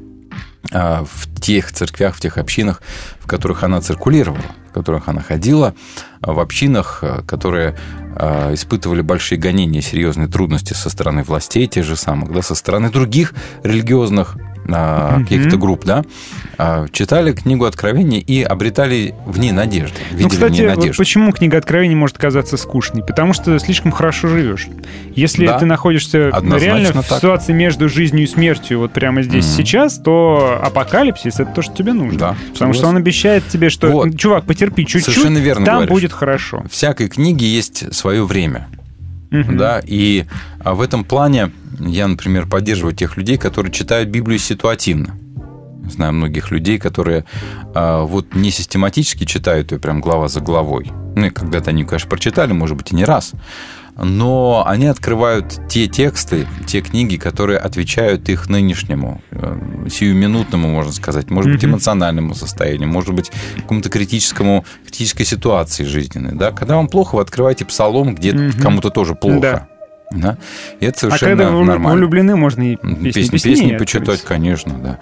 в 0.72 1.42
тех 1.42 1.72
церквях, 1.72 2.16
в 2.16 2.22
тех 2.22 2.38
общинах, 2.38 2.82
в 3.20 3.28
которых 3.28 3.64
она 3.64 3.82
циркулировала, 3.82 4.42
в 4.70 4.74
которых 4.74 5.08
она 5.08 5.22
ходила, 5.22 5.76
а, 6.22 6.34
в 6.34 6.40
общинах, 6.40 7.00
а, 7.02 7.22
которые 7.24 7.78
испытывали 8.16 9.02
большие 9.02 9.40
гонения, 9.40 9.82
серьезные 9.82 10.28
трудности 10.28 10.74
со 10.74 10.92
стороны 10.92 11.24
властей, 11.24 11.66
тех 11.66 11.84
же 11.84 11.96
самых, 11.96 12.32
да, 12.32 12.44
со 12.44 12.54
стороны 12.54 12.92
других 12.92 13.34
религиозных 13.64 14.38
mm-hmm. 14.66 15.24
каких-то 15.24 15.58
групп, 15.58 15.84
да, 15.86 16.04
а, 16.58 16.88
читали 16.92 17.34
книгу 17.34 17.66
Откровения 17.66 18.20
и 18.20 18.42
обретали 18.42 19.16
в 19.26 19.40
ней 19.40 19.52
надежду. 19.52 19.96
Ну, 20.12 20.30
кстати, 20.30 20.62
надежду. 20.62 20.98
почему 20.98 21.32
книга 21.32 21.58
Откровения 21.58 21.96
может 21.96 22.18
казаться 22.18 22.58
скучной? 22.58 23.04
Потому 23.04 23.34
что 23.34 23.58
слишком 23.60 23.92
хорошо 23.92 24.28
живешь. 24.28 24.68
Если 25.16 25.46
да, 25.46 25.60
ты 25.60 25.66
находишься 25.66 26.30
реально 26.30 26.90
в 26.90 27.08
так. 27.08 27.18
ситуации 27.18 27.54
между 27.54 27.90
жизнью 27.90 28.24
и 28.24 28.28
смертью, 28.28 28.80
вот 28.80 28.94
прямо 28.94 29.24
здесь 29.24 29.46
mm-hmm. 29.46 29.58
сейчас, 29.58 30.00
то 30.00 30.60
апокалипсис 30.62 31.40
это 31.40 31.52
то, 31.52 31.62
что 31.62 31.76
тебе 31.76 31.94
нужно. 31.94 32.20
Да, 32.20 32.36
Потому 32.54 32.74
согласен. 32.74 32.80
что 32.80 32.88
он 32.88 32.98
обещает 32.98 33.48
тебе, 33.48 33.70
что 33.70 33.88
вот. 33.90 34.18
чувак, 34.18 34.46
потерпи 34.46 34.86
чуть-чуть, 34.86 35.24
там 35.24 35.64
говоришь. 35.64 35.90
будет 35.90 36.14
хорошо. 36.14 36.64
Всякой 36.70 37.10
книге 37.10 37.48
есть 37.48 37.94
свое 37.94 38.26
время. 38.26 38.68
Угу. 39.34 39.54
Да, 39.54 39.82
и 39.84 40.26
в 40.64 40.80
этом 40.80 41.04
плане 41.04 41.52
я, 41.80 42.08
например, 42.08 42.46
поддерживаю 42.48 42.96
тех 42.96 43.18
людей, 43.18 43.38
которые 43.38 43.72
читают 43.72 44.10
Библию 44.10 44.40
ситуативно. 44.40 45.18
Знаю 45.90 46.14
многих 46.14 46.52
людей, 46.52 46.80
которые 46.80 47.26
а, 47.74 48.04
вот 48.04 48.36
не 48.36 48.52
систематически 48.52 49.26
читают 49.26 49.72
ее 49.72 49.80
прям 49.80 50.02
глава 50.02 50.28
за 50.28 50.40
главой. 50.40 50.92
Ну 51.16 51.26
и 51.26 51.30
когда-то 51.30 51.70
они, 51.70 51.84
конечно, 51.84 52.10
прочитали, 52.10 52.54
может 52.54 52.78
быть, 52.78 52.92
и 52.92 52.96
не 52.96 53.06
раз 53.06 53.34
но 53.98 54.64
они 54.66 54.88
открывают 54.88 55.60
те 55.70 55.88
тексты, 55.88 56.48
те 56.66 56.82
книги, 56.82 57.18
которые 57.18 57.60
отвечают 57.60 58.28
их 58.30 58.50
нынешнему, 58.50 59.22
э, 59.32 59.88
сиюминутному, 59.90 60.68
можно 60.68 60.92
сказать, 60.92 61.30
может 61.30 61.52
быть, 61.52 61.64
эмоциональному 61.64 62.34
состоянию, 62.34 62.90
может 62.90 63.14
быть, 63.14 63.32
какому-то 63.56 63.90
критическому, 63.90 64.66
критической 64.84 65.26
ситуации 65.26 65.84
жизненной. 65.84 66.34
Да? 66.34 66.52
Когда 66.52 66.76
вам 66.76 66.88
плохо, 66.88 67.16
вы 67.16 67.22
открываете 67.22 67.66
псалом, 67.66 68.16
где 68.16 68.52
кому-то 68.62 68.90
тоже 68.90 69.16
плохо. 69.16 69.40
Да. 69.40 69.68
Да? 70.14 70.38
И 70.80 70.86
это 70.86 71.00
совершенно 71.00 71.34
а 71.34 71.36
когда 71.36 71.52
вы 71.52 71.66
нормально. 71.66 72.00
влюблены, 72.00 72.36
можно 72.36 72.62
и 72.62 72.76
песни, 72.76 73.12
песни, 73.12 73.32
песни, 73.32 73.50
песни 73.50 73.78
почитать, 73.78 74.22
конечно, 74.22 74.74
да. 74.74 75.00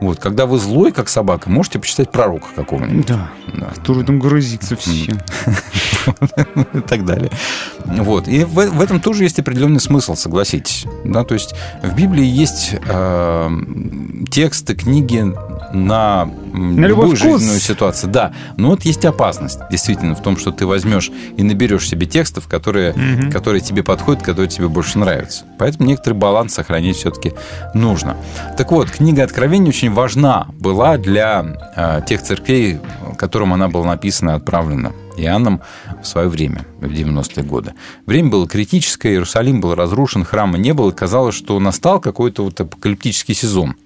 Вот, 0.00 0.18
когда 0.18 0.46
вы 0.46 0.58
злой, 0.58 0.92
как 0.92 1.08
собака, 1.08 1.50
можете 1.50 1.78
почитать 1.78 2.10
пророка 2.10 2.46
какого-нибудь. 2.54 3.06
Да, 3.06 3.30
да. 3.52 3.66
который 3.74 4.04
там 4.04 4.18
грузится 4.18 4.76
всем. 4.76 5.18
И 6.74 6.80
так 6.80 7.04
далее. 7.04 7.30
Вот. 7.84 8.28
И 8.28 8.44
в, 8.44 8.54
в 8.54 8.80
этом 8.80 9.00
тоже 9.00 9.24
есть 9.24 9.38
определенный 9.38 9.80
смысл, 9.80 10.14
согласитесь. 10.14 10.86
Да, 11.04 11.24
то 11.24 11.34
есть 11.34 11.54
в 11.82 11.94
Библии 11.94 12.24
есть 12.24 12.74
э, 12.86 13.50
тексты, 14.30 14.74
книги 14.74 15.24
на, 15.72 16.30
на 16.52 16.86
любую 16.86 17.16
жизненную 17.16 17.60
ситуацию. 17.60 18.10
Да, 18.10 18.32
но 18.56 18.70
вот 18.70 18.82
есть 18.82 19.04
опасность, 19.04 19.58
действительно, 19.70 20.14
в 20.14 20.22
том, 20.22 20.36
что 20.36 20.50
ты 20.52 20.66
возьмешь 20.66 21.10
и 21.36 21.42
наберешь 21.42 21.88
себе 21.88 22.06
текстов, 22.06 22.46
которые, 22.46 22.94
которые 23.30 23.60
тебе 23.60 23.82
подходят, 23.82 24.22
которые 24.22 24.48
тебе 24.54 24.68
больше 24.68 24.98
нравятся. 24.98 25.44
Поэтому 25.58 25.88
некоторый 25.88 26.14
баланс 26.14 26.54
сохранить 26.54 26.96
все-таки 26.96 27.32
нужно. 27.74 28.16
Так 28.56 28.70
вот, 28.70 28.90
книга 28.90 29.22
Откровения 29.22 29.68
очень 29.68 29.92
важна 29.92 30.46
была 30.58 30.96
для 30.96 31.44
э, 31.76 32.02
тех 32.06 32.22
церквей, 32.22 32.80
которым 33.16 33.52
она 33.52 33.68
была 33.68 33.86
написана 33.86 34.30
и 34.30 34.34
отправлена 34.34 34.92
Иоанном 35.16 35.60
в 36.02 36.06
свое 36.06 36.28
время, 36.28 36.64
в 36.80 36.86
90-е 36.86 37.44
годы. 37.44 37.74
Время 38.06 38.30
было 38.30 38.48
критическое, 38.48 39.12
Иерусалим 39.12 39.60
был 39.60 39.74
разрушен, 39.74 40.24
храма 40.24 40.58
не 40.58 40.72
было, 40.72 40.90
и 40.90 40.94
казалось, 40.94 41.34
что 41.34 41.58
настал 41.60 42.00
какой-то 42.00 42.44
вот 42.44 42.60
апокалиптический 42.60 43.34
сезон 43.34 43.76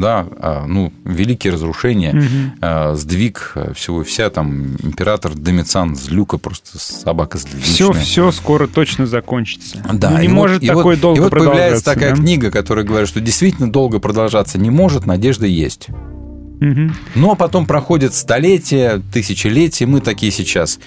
да, 0.00 0.26
а, 0.38 0.66
ну, 0.66 0.92
великие 1.04 1.52
разрушения, 1.52 2.10
угу. 2.10 2.96
сдвиг 2.96 3.54
всего 3.74 4.02
вся, 4.04 4.30
там, 4.30 4.76
император 4.82 5.34
Домициан 5.34 5.94
Злюка, 5.96 6.38
просто 6.38 6.78
собака 6.78 7.38
злючная. 7.38 7.62
Все, 7.62 7.92
все 7.92 8.32
скоро 8.32 8.66
точно 8.66 9.06
закончится. 9.06 9.82
Да, 9.92 10.10
ну, 10.10 10.18
не 10.20 10.28
может 10.28 10.62
вот, 10.62 10.68
такое 10.68 10.96
и 10.96 11.00
долго 11.00 11.18
и 11.18 11.22
вот 11.22 11.30
продолжаться. 11.30 11.58
появляется 11.58 11.84
такая 11.84 12.10
да? 12.10 12.16
книга, 12.16 12.50
которая 12.50 12.84
говорит, 12.84 13.08
что 13.08 13.20
действительно 13.20 13.70
долго 13.70 13.98
продолжаться 13.98 14.58
не 14.58 14.70
может, 14.70 15.06
надежда 15.06 15.46
есть. 15.46 15.88
Угу. 15.88 16.90
Но 17.16 17.34
потом 17.34 17.66
проходит 17.66 18.14
столетия, 18.14 19.02
тысячелетия, 19.12 19.86
мы 19.86 20.00
такие 20.00 20.30
сейчас 20.30 20.78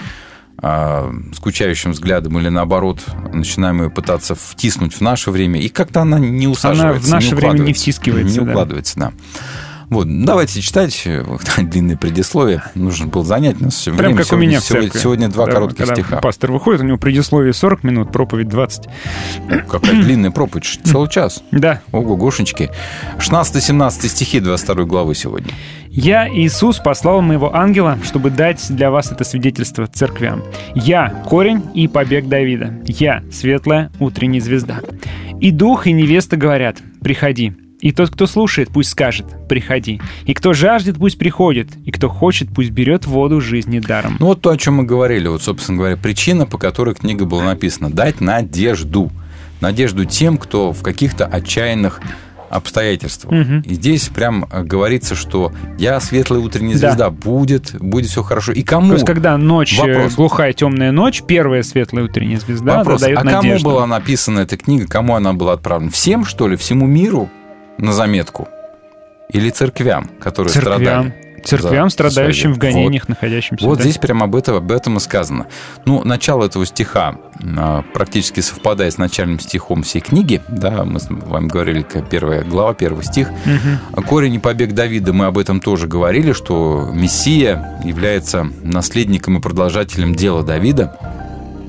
а, 0.67 1.13
скучающим 1.31 1.91
взглядом 1.91 2.39
или 2.39 2.49
наоборот 2.49 2.99
начинаем 3.31 3.83
ее 3.83 3.91
пытаться 3.91 4.33
втиснуть 4.33 4.95
в 4.95 5.01
наше 5.01 5.29
время, 5.29 5.61
и 5.61 5.69
как-то 5.69 6.01
она 6.01 6.17
не 6.17 6.47
усаживается. 6.47 6.97
Она 6.97 7.07
в 7.07 7.07
наше 7.07 7.27
не 7.27 7.33
время 7.35 7.59
не 7.59 7.73
втискивается. 7.73 8.39
Не 8.39 8.45
да. 8.47 8.51
укладывается, 8.51 8.99
да. 8.99 9.13
Вот, 9.89 10.07
давайте 10.25 10.61
читать 10.61 11.01
э, 11.05 11.23
длинное 11.57 11.97
предисловие. 11.97 12.63
Нужно 12.75 13.07
было 13.07 13.23
занять 13.23 13.61
нас 13.61 13.75
все 13.75 13.91
Прям 13.91 13.97
время. 13.97 14.17
как 14.17 14.25
сегодня, 14.27 14.47
у 14.47 14.49
меня 14.49 14.61
сегодня, 14.61 14.91
сегодня 14.99 15.29
два 15.29 15.45
Да, 15.45 15.51
коротких 15.51 15.77
когда 15.77 15.95
стиха. 15.95 16.17
Пастор 16.17 16.51
выходит, 16.51 16.81
у 16.81 16.83
него 16.85 16.97
предисловие 16.97 17.53
40 17.53 17.83
минут, 17.83 18.11
проповедь 18.11 18.47
20. 18.49 18.85
Какая 19.69 20.01
длинная 20.01 20.31
проповедь, 20.31 20.79
целый 20.83 21.09
час. 21.09 21.43
Да. 21.51 21.81
Ого, 21.91 22.15
гошеньки. 22.17 22.69
16-17 23.17 24.07
стихи 24.07 24.39
22 24.39 24.83
главы 24.85 25.15
сегодня. 25.15 25.51
«Я, 25.89 26.27
Иисус, 26.29 26.79
послал 26.79 27.21
моего 27.21 27.55
ангела, 27.55 27.97
чтобы 28.03 28.29
дать 28.29 28.65
для 28.69 28.91
вас 28.91 29.11
это 29.11 29.23
свидетельство 29.23 29.87
церквям. 29.87 30.43
Я— 30.75 31.23
корень 31.25 31.63
и 31.73 31.87
побег 31.87 32.27
Давида. 32.27 32.81
Я— 32.85 33.23
светлая 33.31 33.91
утренняя 33.99 34.41
звезда. 34.41 34.81
И 35.39 35.51
дух, 35.51 35.87
и 35.87 35.93
невеста 35.93 36.35
говорят, 36.35 36.77
приходи. 37.01 37.53
И 37.85 37.91
тот, 37.91 38.09
кто 38.09 38.25
слушает, 38.25 38.69
пусть 38.73 38.89
скажет, 38.89 39.27
приходи. 39.47 40.01
И 40.25 40.33
кто 40.33 40.53
жаждет, 40.53 40.95
пусть 40.97 41.19
приходит. 41.19 41.69
И 41.85 41.91
кто 41.91 42.09
хочет, 42.09 42.49
пусть 42.49 42.71
берет 42.71 43.05
воду 43.05 43.39
жизни 43.39 43.77
даром». 43.77 44.17
Ну 44.19 44.25
вот 44.25 44.41
то, 44.41 44.49
о 44.49 44.57
чем 44.57 44.77
мы 44.77 44.85
говорили. 44.85 45.27
Вот, 45.27 45.43
собственно 45.43 45.77
говоря, 45.77 45.95
причина, 45.95 46.47
по 46.47 46.57
которой 46.57 46.95
книга 46.95 47.25
была 47.25 47.43
написана. 47.43 47.91
Дать 47.91 48.21
надежду. 48.21 49.11
Надежду 49.61 50.05
тем, 50.05 50.39
кто 50.39 50.73
в 50.73 50.81
каких-то 50.81 51.27
отчаянных 51.27 52.01
обстоятельствах. 52.49 53.31
Мгм. 53.31 53.59
И 53.61 53.75
здесь 53.75 54.07
прям 54.07 54.47
э, 54.51 54.63
говорится, 54.63 55.13
что 55.13 55.51
я 55.77 55.99
светлая 55.99 56.39
утренняя 56.39 56.79
Да. 56.79 56.89
звезда, 56.89 57.09
будет, 57.11 57.75
будет 57.79 58.09
все 58.09 58.23
хорошо. 58.23 58.51
И 58.51 58.63
кому? 58.63 58.87
То 58.87 58.93
есть, 58.93 59.05
когда 59.05 59.37
ночь, 59.37 59.77
э, 59.77 59.81
Вопрос. 59.93 60.15
глухая 60.15 60.53
темная 60.53 60.91
ночь, 60.91 61.21
первая 61.21 61.61
светлая 61.61 62.05
утренняя 62.05 62.39
звезда 62.39 62.77
Вопрос, 62.77 63.01
дает 63.01 63.19
а 63.19 63.21
кому 63.21 63.35
надежду. 63.35 63.69
была 63.69 63.85
написана 63.85 64.39
эта 64.39 64.57
книга, 64.57 64.87
кому 64.87 65.15
она 65.15 65.33
была 65.33 65.53
отправлена? 65.53 65.91
Всем, 65.91 66.25
что 66.25 66.47
ли, 66.47 66.55
всему 66.55 66.87
миру 66.87 67.29
на 67.77 67.93
заметку? 67.93 68.47
Или 69.29 69.49
церквям, 69.49 70.09
которые 70.19 70.53
Церквям. 70.53 70.75
страдали? 70.81 71.25
Церквям, 71.45 71.91
страдающим 71.91 72.53
в 72.53 72.57
гонениях, 72.57 73.07
находящимся. 73.07 73.65
Вот 73.65 73.77
да. 73.77 73.83
здесь 73.83 73.99
прямо 73.99 74.25
об 74.25 74.35
этом, 74.35 74.55
об 74.55 74.71
этом 74.71 74.97
и 74.97 74.99
сказано. 74.99 75.45
Ну, 75.85 76.03
начало 76.03 76.45
этого 76.45 76.65
стиха 76.65 77.17
а, 77.55 77.83
практически 77.93 78.39
совпадает 78.39 78.93
с 78.93 78.97
начальным 78.97 79.39
стихом 79.39 79.83
всей 79.83 80.01
книги. 80.01 80.41
Да, 80.47 80.83
мы 80.85 80.99
с 80.99 81.07
вами 81.07 81.47
говорили, 81.47 81.83
как 81.83 82.09
первая 82.09 82.43
глава, 82.43 82.73
первый 82.73 83.03
стих. 83.03 83.29
Мгм. 83.45 84.03
Корень 84.05 84.33
и 84.33 84.39
побег 84.39 84.73
Давида, 84.73 85.13
мы 85.13 85.25
об 85.25 85.37
этом 85.37 85.59
тоже 85.59 85.87
говорили, 85.87 86.33
что 86.33 86.89
Мессия 86.91 87.79
является 87.83 88.47
наследником 88.63 89.37
и 89.37 89.41
продолжателем 89.41 90.15
дела 90.15 90.41
Давида. 90.41 90.97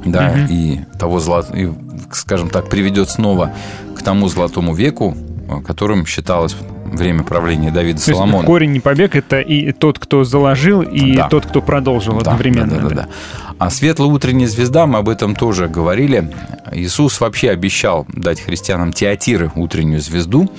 Да, 0.07 0.31
Мгм. 0.31 0.47
и 0.49 0.81
того 0.99 1.21
золот... 1.21 1.55
и, 1.55 1.71
скажем 2.13 2.49
так, 2.49 2.71
приведет 2.71 3.11
снова 3.11 3.53
к 3.95 4.03
тому 4.03 4.29
золотому 4.29 4.73
веку, 4.75 5.15
которым 5.65 6.07
считалось 6.07 6.57
время 6.87 7.23
правления 7.25 7.71
Давида 7.71 7.99
То 8.03 8.11
есть 8.11 8.19
Соломона. 8.19 8.47
корень 8.47 8.73
не 8.73 8.81
побег, 8.81 9.15
это 9.17 9.41
и 9.41 9.73
тот, 9.73 9.99
кто 9.99 10.25
заложил, 10.25 10.83
и 10.83 11.17
Да. 11.17 11.29
тот, 11.29 11.47
кто 11.47 11.61
продолжил 11.63 12.15
Да, 12.15 12.19
одновременно. 12.33 12.67
Да, 12.77 12.81
да, 12.81 12.89
да, 12.89 12.95
да. 12.95 13.09
А 13.59 13.71
светлая 13.71 14.09
утренняя 14.11 14.49
звезда, 14.49 14.87
мы 14.87 14.99
об 14.99 15.09
этом 15.09 15.35
тоже 15.35 15.69
говорили. 15.69 16.33
Иисус 16.73 17.21
вообще 17.21 17.51
обещал 17.51 18.07
дать 18.09 18.41
христианам 18.41 18.93
Театиры 18.93 19.51
утреннюю 19.55 20.01
звезду. 20.01 20.51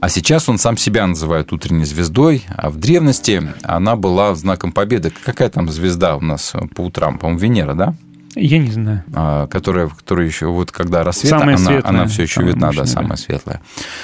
А 0.00 0.08
сейчас 0.10 0.48
он 0.50 0.58
сам 0.58 0.76
себя 0.76 1.06
называет 1.06 1.52
утренней 1.52 1.84
звездой, 1.86 2.44
а 2.54 2.68
в 2.68 2.76
древности 2.76 3.42
она 3.62 3.96
была 3.96 4.34
знаком 4.34 4.72
победы. 4.72 5.10
Какая 5.24 5.48
там 5.48 5.68
звезда 5.70 6.16
у 6.16 6.20
нас 6.20 6.52
по 6.74 6.82
утрам? 6.82 7.18
По-моему, 7.18 7.40
Венера, 7.40 7.74
да? 7.74 7.94
Я 8.34 8.58
не 8.58 8.70
знаю. 8.70 9.04
А, 9.12 9.46
которая, 9.46 9.88
которая 9.88 10.26
еще 10.26 10.46
вот 10.46 10.72
когда 10.72 11.04
рассвет, 11.04 11.30
Самая 11.30 11.56
она, 11.56 11.66
светлая, 11.66 11.82
она 11.84 12.06
все 12.06 12.22
еще 12.22 12.34
самая 12.34 12.50
видна, 12.50 12.60
да, 12.60 12.66
мощная, 12.66 12.86
самая 12.86 13.10
да. 13.10 13.16
светлая. 13.16 13.60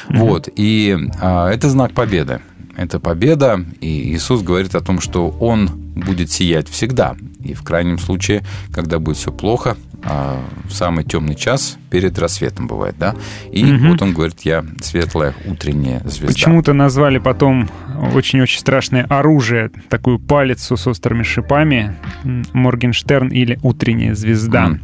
Вот, 0.09 0.49
и 0.55 0.97
а, 1.21 1.51
это 1.51 1.69
знак 1.69 1.93
победы. 1.93 2.41
Это 2.77 3.01
победа, 3.01 3.65
и 3.81 4.15
Иисус 4.15 4.43
говорит 4.43 4.75
о 4.75 4.81
том, 4.81 5.01
что 5.01 5.29
Он 5.41 5.69
будет 5.69 6.31
сиять 6.31 6.69
всегда. 6.69 7.17
И 7.45 7.55
в 7.55 7.63
крайнем 7.63 7.99
случае, 7.99 8.43
когда 8.73 8.99
будет 8.99 9.17
все 9.17 9.33
плохо, 9.33 9.77
в 10.03 10.73
самый 10.73 11.05
темный 11.05 11.35
час 11.35 11.77
перед 11.91 12.19
рассветом 12.19 12.67
бывает, 12.67 12.95
да. 12.99 13.15
И 13.53 13.65
Мгм. 13.65 13.91
вот 13.91 14.03
Он 14.03 14.15
говорит, 14.15 14.41
я 14.43 14.65
светлая 14.83 15.35
утренняя 15.47 16.01
звезда. 16.05 16.27
Почему-то 16.29 16.73
назвали 16.73 17.19
потом 17.19 17.69
очень-очень 18.15 18.61
страшное 18.61 19.05
оружие, 19.05 19.71
такую 19.89 20.19
палицу 20.19 20.77
с 20.77 20.87
острыми 20.87 21.23
шипами, 21.23 21.97
Моргенштерн 22.53 23.29
или 23.29 23.59
утренняя 23.63 24.15
звезда. 24.15 24.67
М. 24.67 24.81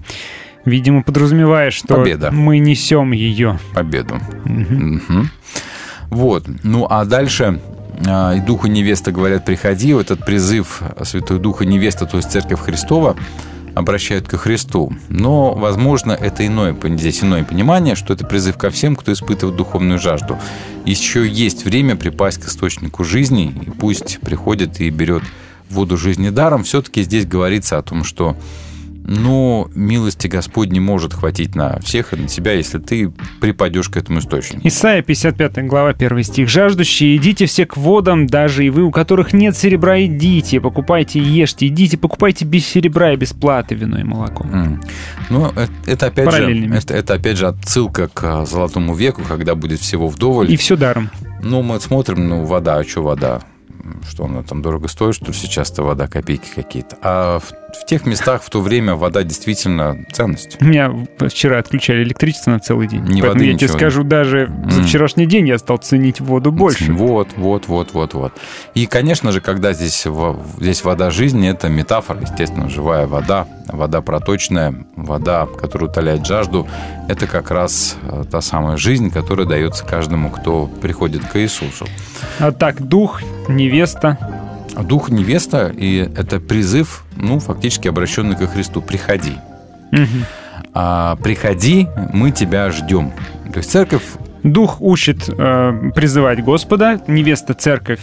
Видимо, 0.65 1.03
подразумевая, 1.03 1.71
что 1.71 1.95
Победа. 1.97 2.31
мы 2.33 2.59
несем 2.59 3.13
ее. 3.13 3.59
победу. 3.73 4.19
Мгм. 4.45 5.31
Вот. 6.11 6.47
Ну, 6.63 6.87
а 6.91 7.05
дальше 7.05 7.61
а, 8.07 8.35
и 8.35 8.41
Дух 8.41 8.67
и 8.67 8.69
невеста 8.69 9.13
говорят, 9.13 9.45
приходи. 9.45 9.95
Вот 9.95 10.11
этот 10.11 10.27
призыв 10.27 10.83
Святой 11.05 11.39
Духа 11.39 11.65
невеста, 11.65 12.05
то 12.07 12.17
есть 12.19 12.31
Церковь 12.31 12.61
Христова, 12.61 13.17
обращают 13.77 14.27
ко 14.27 14.39
Христу. 14.39 14.91
Но, 15.11 15.53
возможно, 15.53 16.13
это 16.13 16.47
иное, 16.47 16.75
здесь 16.97 17.23
иное 17.23 17.45
понимание, 17.45 17.95
что 17.95 18.15
это 18.15 18.27
призыв 18.27 18.57
ко 18.57 18.71
всем, 18.71 18.97
кто 18.97 19.13
испытывает 19.13 19.55
духовную 19.55 19.99
жажду. 19.99 20.39
Еще 20.87 21.29
есть 21.29 21.67
время 21.67 21.95
припасть 21.95 22.41
к 22.41 22.49
источнику 22.49 23.05
жизни, 23.05 23.55
и 23.67 23.71
пусть 23.71 24.19
приходит 24.21 24.81
и 24.81 24.89
берет 24.89 25.25
воду 25.69 25.99
жизни 25.99 26.31
даром. 26.31 26.65
Все-таки 26.65 27.03
здесь 27.03 27.27
говорится 27.27 27.77
о 27.77 27.83
том, 27.83 28.03
что 28.03 28.35
ну, 29.09 29.71
милости 29.75 30.27
Господней 30.27 30.81
может 30.81 31.15
хватить 31.15 31.55
на 31.55 31.79
всех 31.81 32.13
и 32.13 32.17
на 32.17 32.27
тебя, 32.27 32.53
если 32.55 32.79
ты 32.79 33.13
припадешь 33.41 33.89
к 33.89 33.97
этому 33.97 34.19
источнику. 34.19 34.67
Исайя 34.67 35.01
55 35.01 35.67
глава 35.67 35.91
1 35.91 36.23
стих. 36.25 36.49
«Жаждущие, 36.49 37.17
идите 37.17 37.47
все 37.47 37.67
к 37.67 37.77
водам, 37.77 38.27
даже 38.27 38.67
и 38.67 38.71
вы, 38.71 38.83
у 38.83 38.91
которых 38.91 39.33
нет 39.33 39.57
серебра, 39.57 40.05
идите, 40.05 40.61
покупайте 40.61 41.21
и 41.21 41.23
ешьте, 41.23 41.69
идите, 41.69 41.97
покупайте 41.97 42.45
без 42.45 42.67
серебра 42.67 43.13
и 43.13 43.17
без 43.17 43.33
платы 43.33 43.77
вино 43.77 44.01
и 44.01 44.03
молоко». 44.03 44.45
М. 44.45 44.83
Ну, 45.31 45.53
э- 45.55 45.69
это 45.87 46.07
опять 46.07 46.33
же, 46.33 46.75
это, 46.75 46.95
это 46.95 47.15
опять 47.15 47.37
же 47.37 47.47
отсылка 47.47 48.09
к 48.09 48.25
а, 48.25 48.45
Золотому 48.45 48.95
веку, 48.95 49.23
когда 49.27 49.55
будет 49.55 49.81
всего 49.81 50.09
вдоволь. 50.09 50.51
И 50.51 50.57
все 50.57 50.77
даром. 50.77 51.11
Ну, 51.43 51.63
мы 51.63 51.79
смотрим, 51.81 52.29
ну, 52.29 52.45
вода, 52.45 52.79
а 52.79 52.85
что 52.85 53.03
вода? 53.03 53.41
Что 54.09 54.25
она 54.25 54.43
там 54.43 54.63
дорого 54.63 54.89
стоит, 54.89 55.15
что 55.15 55.33
сейчас-то 55.33 55.83
вода 55.83 56.07
копейки 56.07 56.49
какие-то. 56.55 56.97
А 57.03 57.39
в, 57.39 57.51
в 57.51 57.87
тех 57.87 58.07
местах 58.07 58.43
в 58.43 58.51
то 58.51 58.61
время 58.61 58.95
вода 58.95 59.23
действительно 59.23 60.05
ценность. 60.13 60.57
У 60.61 60.65
меня 60.65 60.93
вчера 61.29 61.59
отключали 61.59 62.03
электричество 62.03 62.51
на 62.51 62.61
целый 62.61 62.89
день. 62.89 63.03
Поэтому 63.03 63.33
воды, 63.33 63.45
я 63.47 63.57
тебе 63.57 63.69
скажу, 63.69 64.05
даже 64.05 64.51
за 64.71 64.83
вчерашний 64.83 65.27
день 65.27 65.49
я 65.49 65.59
стал 65.59 65.79
ценить 65.79 66.21
воду 66.21 66.53
больше. 66.53 66.93
Вот, 66.93 67.29
вот, 67.37 67.69
вот, 67.69 67.93
вот, 67.93 68.15
вот. 68.15 68.33
И, 68.75 68.87
конечно 68.87 69.33
же, 69.33 69.41
когда 69.41 69.73
здесь, 69.73 70.07
здесь 70.59 70.85
вода 70.85 71.11
жизни, 71.11 71.49
это 71.49 71.69
метафора, 71.69 72.21
естественно, 72.21 72.69
живая 72.69 73.07
вода, 73.07 73.47
вода 73.69 74.01
проточная, 74.01 74.75
вода, 74.97 75.47
которая 75.47 75.91
утоляет 75.91 76.27
жажду, 76.27 76.67
это 77.09 77.27
как 77.27 77.51
раз 77.51 77.97
э, 78.03 78.25
та 78.31 78.41
самая 78.41 78.77
жизнь, 78.77 79.11
которая 79.11 79.47
дается 79.47 79.85
каждому, 79.85 80.31
кто 80.31 80.67
приходит 80.67 81.25
к 81.25 81.37
Иисусу. 81.39 81.87
А 82.39 82.53
так, 82.53 82.81
дух, 82.83 83.21
невеста. 83.49 84.19
А 84.75 84.83
Дух 84.83 85.09
невеста, 85.09 85.73
и 85.75 85.99
это 86.17 86.39
призыв, 86.39 87.05
ну, 87.17 87.39
фактически 87.39 87.89
обращенный 87.89 88.37
ко 88.37 88.47
Христу. 88.47 88.83
Приходи. 88.83 89.33
Мгм. 89.91 90.25
А, 90.75 91.17
приходи, 91.17 91.89
мы 92.13 92.31
тебя 92.31 92.71
ждем. 92.71 93.13
То 93.53 93.59
есть 93.59 93.71
церковь 93.71 94.03
Дух 94.43 94.81
учит 94.81 95.29
э, 95.29 95.91
призывать 95.95 96.45
Господа, 96.45 97.01
невеста, 97.09 97.55
церковь 97.55 98.01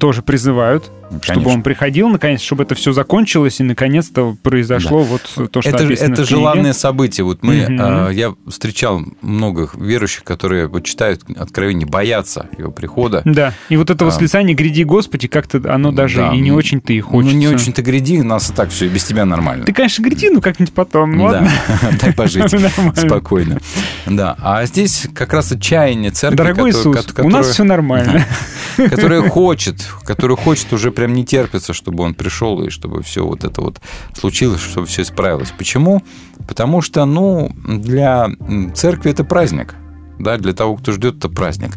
тоже 0.00 0.22
призывают, 0.22 0.90
чтобы 1.08 1.20
Конечно. 1.24 1.50
он 1.52 1.62
приходил, 1.62 2.08
наконец, 2.08 2.40
чтобы 2.40 2.64
это 2.64 2.74
все 2.74 2.92
закончилось, 2.92 3.60
и 3.60 3.62
наконец-то 3.62 4.36
произошло 4.42 5.02
вот 5.02 5.22
то, 5.50 5.60
что 5.62 5.70
это, 5.70 5.84
описано 5.84 6.12
это 6.12 6.22
в 6.24 6.26
книге. 6.26 6.40
желанное 6.42 6.72
событие. 6.72 7.24
Вот 7.24 7.42
мы, 7.42 7.66
Мгм. 7.68 7.78
а, 7.80 8.10
я 8.10 8.34
встречал 8.46 9.02
многих 9.22 9.74
верующих, 9.74 10.24
которые 10.24 10.66
вот 10.68 10.84
читают 10.84 11.22
Откровение, 11.36 11.86
боятся 11.86 12.48
его 12.58 12.70
прихода. 12.70 13.22
Да, 13.24 13.52
и 13.68 13.76
вот 13.76 13.90
это 13.90 14.04
А. 14.04 14.08
восклицание 14.08 14.54
«Гряди, 14.54 14.82
Господи», 14.84 15.28
как-то 15.28 15.62
оно 15.72 15.92
даже 15.92 16.18
Да. 16.18 16.34
и 16.34 16.38
не 16.40 16.52
очень-то 16.52 16.92
и 16.92 17.00
хочется. 17.00 17.34
Ну, 17.34 17.38
не 17.40 17.48
очень-то 17.48 17.82
гряди, 17.82 18.20
нас 18.20 18.50
и 18.50 18.52
так 18.52 18.70
все, 18.70 18.88
без 18.88 19.04
тебя 19.04 19.24
нормально. 19.24 19.64
Ты, 19.64 19.72
конечно, 19.72 20.02
гряди, 20.02 20.28
ну 20.30 20.40
как-нибудь 20.40 20.74
потом, 20.74 21.16
Да, 21.16 21.24
ладно? 21.24 21.50
дай 22.00 22.12
пожить 22.12 22.44
спокойно. 22.96 23.60
Да, 24.06 24.36
а 24.42 24.64
здесь 24.66 25.06
как 25.14 25.32
раз 25.32 25.52
отчаяние 25.52 26.10
церкви, 26.10 26.36
Дорогой 26.36 26.70
Иисус, 26.70 27.06
у 27.18 27.28
нас 27.28 27.48
все 27.48 27.64
нормально. 27.64 28.24
которая 28.76 29.28
хочет, 29.28 29.84
которая 30.04 30.36
хочет 30.36 30.72
уже 30.72 30.90
прям 30.98 31.12
не 31.14 31.24
терпится, 31.24 31.72
чтобы 31.72 32.02
он 32.02 32.14
пришел 32.14 32.60
и 32.64 32.70
чтобы 32.70 33.04
все 33.04 33.24
вот 33.24 33.44
это 33.44 33.60
вот 33.60 33.80
случилось, 34.14 34.60
чтобы 34.60 34.88
все 34.88 35.02
исправилось. 35.02 35.52
Почему? 35.56 36.02
Потому 36.48 36.82
что, 36.82 37.04
ну, 37.04 37.52
для 37.68 38.28
церкви 38.74 39.12
это 39.12 39.22
праздник. 39.22 39.76
Да, 40.18 40.36
для 40.38 40.52
того, 40.54 40.74
кто 40.74 40.90
ждет, 40.90 41.18
это 41.18 41.28
праздник. 41.28 41.70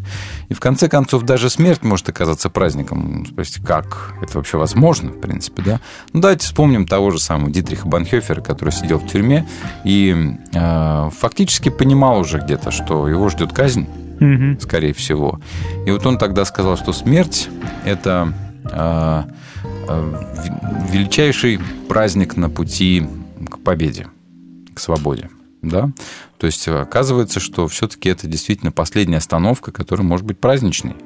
И 0.48 0.54
в 0.54 0.58
конце 0.58 0.88
концов, 0.88 1.22
даже 1.22 1.50
смерть 1.50 1.84
может 1.84 2.08
оказаться 2.08 2.50
праздником. 2.50 3.24
Спросите, 3.30 3.62
как 3.64 4.14
это 4.20 4.38
вообще 4.38 4.58
возможно, 4.58 5.10
в 5.12 5.20
принципе, 5.20 5.62
да? 5.62 5.80
Ну, 6.12 6.20
давайте 6.20 6.44
вспомним 6.46 6.84
того 6.88 7.12
же 7.12 7.20
самого 7.20 7.48
Дитриха 7.48 7.86
Банхёфера, 7.86 8.40
который 8.40 8.70
сидел 8.70 8.98
в 8.98 9.06
тюрьме 9.06 9.46
и 9.84 10.34
э, 10.52 11.10
фактически 11.16 11.68
понимал 11.68 12.18
уже 12.18 12.38
где-то, 12.40 12.72
что 12.72 13.06
его 13.06 13.28
ждет 13.28 13.52
казнь, 13.52 13.86
Мгм. 14.18 14.58
скорее 14.60 14.92
всего. 14.94 15.38
И 15.86 15.92
вот 15.92 16.04
он 16.06 16.18
тогда 16.18 16.44
сказал, 16.44 16.76
что 16.76 16.92
смерть– 16.92 17.48
это 17.84 18.32
величайший 20.90 21.60
праздник 21.88 22.36
на 22.36 22.48
пути 22.50 23.06
к 23.48 23.58
победе, 23.58 24.06
к 24.74 24.80
свободе. 24.80 25.28
Да? 25.62 25.90
То 26.38 26.46
есть 26.46 26.66
оказывается, 26.66 27.38
что 27.38 27.68
все-таки 27.68 28.08
это 28.08 28.26
действительно 28.26 28.72
последняя 28.72 29.18
остановка, 29.18 29.70
которая 29.70 30.04
может 30.04 30.26
быть 30.26 30.40
праздничной. 30.40 30.96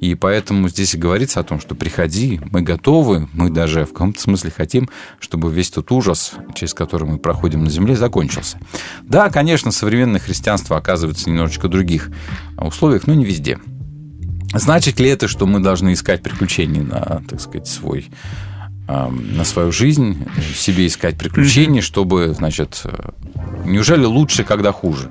И 0.00 0.14
поэтому 0.14 0.70
здесь 0.70 0.94
и 0.94 0.98
говорится 0.98 1.38
о 1.40 1.42
том, 1.42 1.60
что 1.60 1.74
приходи, 1.74 2.40
мы 2.50 2.62
готовы, 2.62 3.28
мы 3.34 3.50
даже 3.50 3.84
в 3.84 3.92
каком-то 3.92 4.18
смысле 4.18 4.50
хотим, 4.50 4.88
чтобы 5.20 5.52
весь 5.52 5.68
тот 5.70 5.92
ужас, 5.92 6.32
через 6.54 6.72
который 6.72 7.06
мы 7.06 7.18
проходим 7.18 7.62
на 7.64 7.68
земле, 7.68 7.94
закончился. 7.94 8.58
Да, 9.02 9.28
конечно, 9.28 9.70
современное 9.70 10.20
христианство 10.20 10.78
оказывается 10.78 11.24
в 11.24 11.26
немножечко 11.26 11.68
других 11.68 12.08
условиях, 12.56 13.06
но 13.06 13.12
не 13.12 13.26
везде. 13.26 13.58
Значит 14.58 15.00
ли 15.00 15.08
это, 15.08 15.28
что 15.28 15.46
мы 15.46 15.60
должны 15.60 15.92
искать 15.92 16.22
приключений 16.22 16.82
на, 16.82 17.22
так 17.28 17.40
сказать, 17.40 17.66
свой 17.66 18.08
на 18.88 19.42
свою 19.44 19.72
жизнь, 19.72 20.24
в 20.36 20.56
себе 20.56 20.86
искать 20.86 21.18
приключений, 21.18 21.80
чтобы, 21.80 22.32
значит, 22.34 22.84
неужели 23.64 24.04
лучше, 24.04 24.44
когда 24.44 24.70
хуже? 24.70 25.10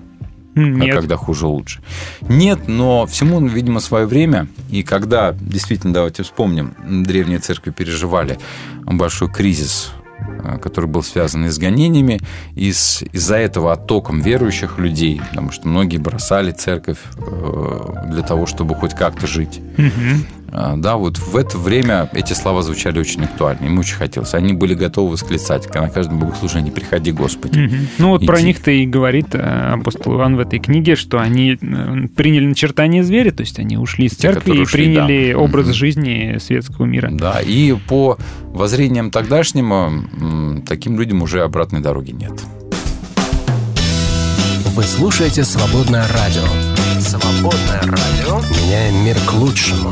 А 0.56 0.60
Нет. 0.60 0.96
когда 0.96 1.18
хуже 1.18 1.48
лучше? 1.48 1.82
Нет, 2.22 2.70
но 2.70 3.06
всему, 3.06 3.46
видимо, 3.46 3.82
свое 3.82 4.06
время. 4.06 4.48
И 4.72 4.84
когда, 4.84 5.34
действительно, 5.34 5.94
давайте 5.94 6.24
вспомним, 6.24 6.74
древние 6.88 7.40
церкви 7.40 7.72
переживали 7.72 8.40
большой 8.86 9.30
кризис, 9.30 9.92
который 10.62 10.86
был 10.88 11.04
связан 11.04 11.46
и 11.46 11.50
с 11.50 11.58
гонениями, 11.58 12.20
и 12.56 12.72
с- 12.72 13.04
из-за 13.14 13.36
этого 13.38 13.74
оттоком 13.74 14.22
верующих 14.22 14.78
людей, 14.80 15.22
потому 15.30 15.52
что 15.52 15.68
многие 15.68 15.98
бросали 15.98 16.52
церковь 16.52 16.98
э, 17.18 18.04
для 18.12 18.22
того, 18.24 18.46
чтобы 18.46 18.76
хоть 18.76 18.94
как-то 18.94 19.28
жить. 19.28 19.60
Мгм. 19.78 20.26
А, 20.58 20.76
Да, 20.78 20.96
вот 20.96 21.18
в 21.18 21.36
это 21.36 21.58
время 21.58 22.10
эти 22.14 22.32
слова 22.34 22.62
звучали 22.62 22.98
очень 23.00 23.24
актуально. 23.26 23.66
Им 23.66 23.78
очень 23.78 23.96
хотелось. 23.96 24.34
Они 24.34 24.54
были 24.54 24.74
готовы 24.74 25.12
восклицать 25.12 25.74
на 25.76 25.90
каждом 25.90 26.20
богослужении 26.20 26.72
«Приходи, 26.72 27.12
Господи». 27.12 27.60
Мгм. 27.60 27.88
Ну 27.98 28.10
вот 28.10 28.26
про 28.26 28.38
Иди. 28.38 28.48
них-то 28.48 28.72
и 28.72 28.86
говорит 28.86 29.36
э, 29.36 29.40
апостол 29.74 30.14
Иоанн 30.18 30.38
в 30.38 30.40
этой 30.40 30.60
книге, 30.60 30.96
что 30.96 31.20
они 31.20 31.58
э, 31.62 32.08
приняли 32.16 32.46
начертание 32.46 33.04
зверя, 33.04 33.32
то 33.32 33.42
есть 33.42 33.60
они 33.60 33.78
ушли 33.78 34.06
из 34.06 34.12
Те, 34.16 34.30
церкви 34.30 34.40
которые 34.40 34.60
и 34.62 34.64
ушли, 34.64 34.84
приняли 34.86 35.34
да. 35.34 35.40
образ 35.40 35.66
Мгм. 35.66 35.74
жизни 35.74 36.38
светского 36.40 36.86
мира. 36.86 37.10
Да, 37.12 37.42
и 37.42 37.74
по 37.74 38.18
воззрениям 38.54 39.12
тогдашнего 39.12 39.92
таким 40.66 40.98
людям 40.98 41.22
уже 41.22 41.42
обратной 41.42 41.82
дороги 41.82 42.12
нет. 42.12 42.32
Вы 44.76 44.84
слушаете 44.84 45.44
«Свободное 45.44 46.06
радио». 46.14 46.75
Свободное 47.06 47.82
радио. 47.82 48.40
Меняем 48.50 49.06
мир 49.06 49.16
к 49.28 49.34
лучшему. 49.34 49.92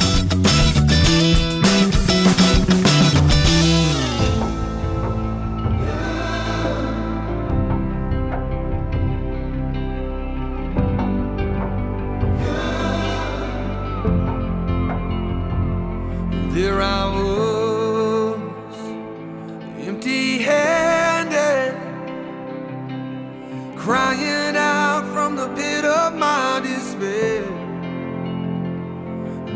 Crying 23.86 24.55
out 24.55 25.03
from 25.14 25.36
the 25.36 25.49
pit 25.57 25.84
of 25.84 26.16
my 26.16 26.61
despair. 26.64 26.82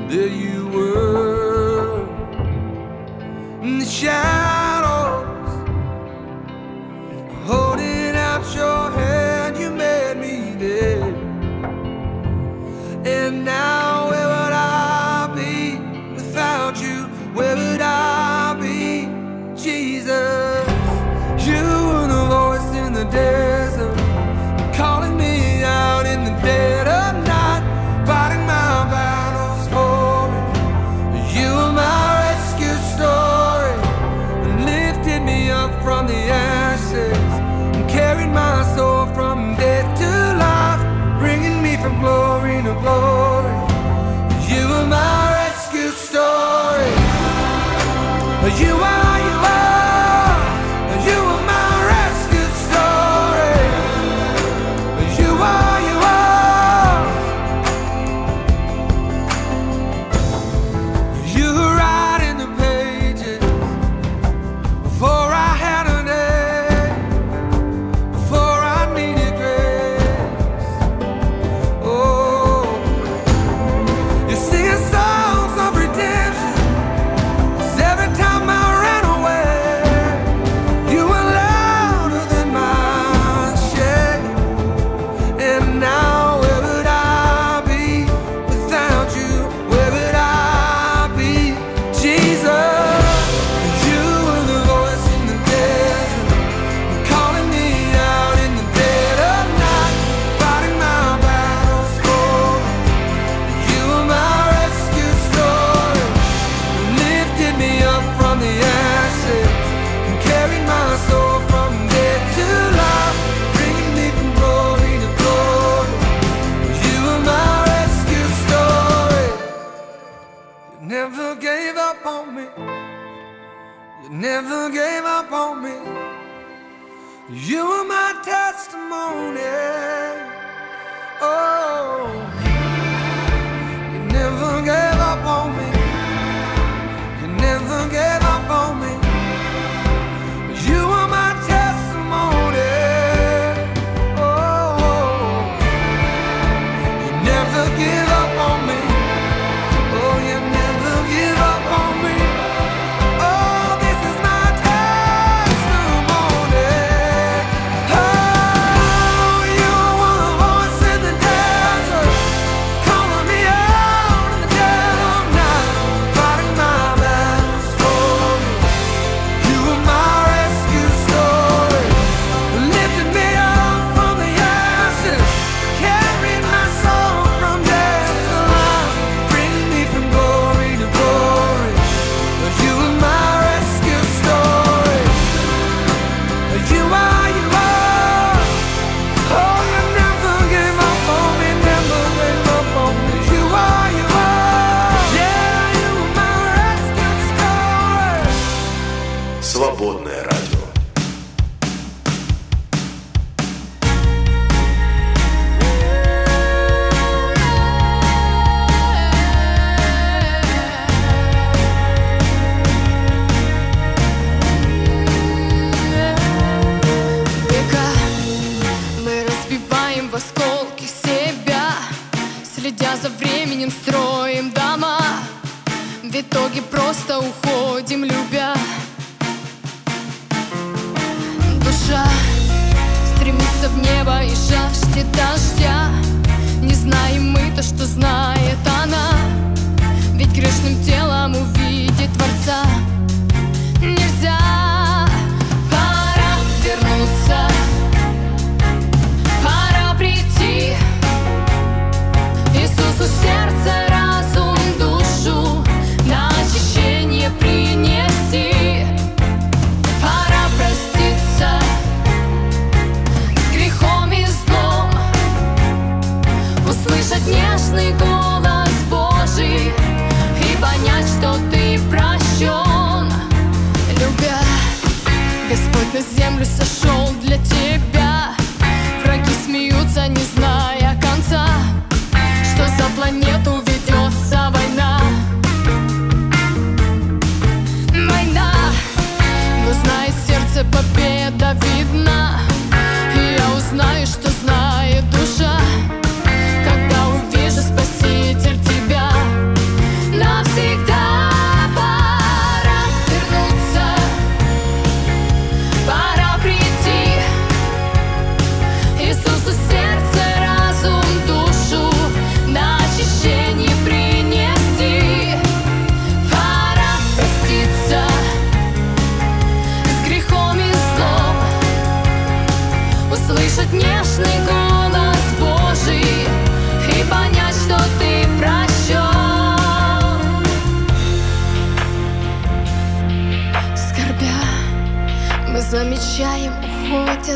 There 0.10 0.28
you 0.28 0.68
were, 0.70 2.02
in 3.62 3.80
the 3.80 3.86
shadows, 3.86 5.52
holding 7.46 8.16
out 8.16 8.46
your 8.56 8.92
hand, 8.92 9.58
you 9.58 9.70
made 9.70 10.18
me 10.18 10.56
there. 10.58 11.14
And 13.06 13.46
now 13.46 14.10
where 14.10 14.28
would 14.34 14.54
I 14.54 15.32
be 15.36 15.78
without 16.16 16.76
you? 16.82 17.08
Where 17.34 17.56
would 17.56 17.82
I 17.82 18.56
be, 18.60 19.08
Jesus? 19.56 20.68
You 21.48 21.64
were 21.90 22.08
the 22.16 22.24
voice 22.38 22.72
in 22.84 22.94
the 22.94 23.06
desert, 23.06 23.57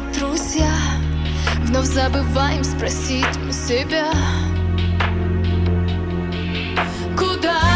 же 0.01 0.19
друзья. 0.19 0.71
Вновь 1.65 1.85
забываем 1.85 2.63
спросить 2.63 3.25
мы 3.45 3.51
себя. 3.53 4.11
Куда 7.17 7.70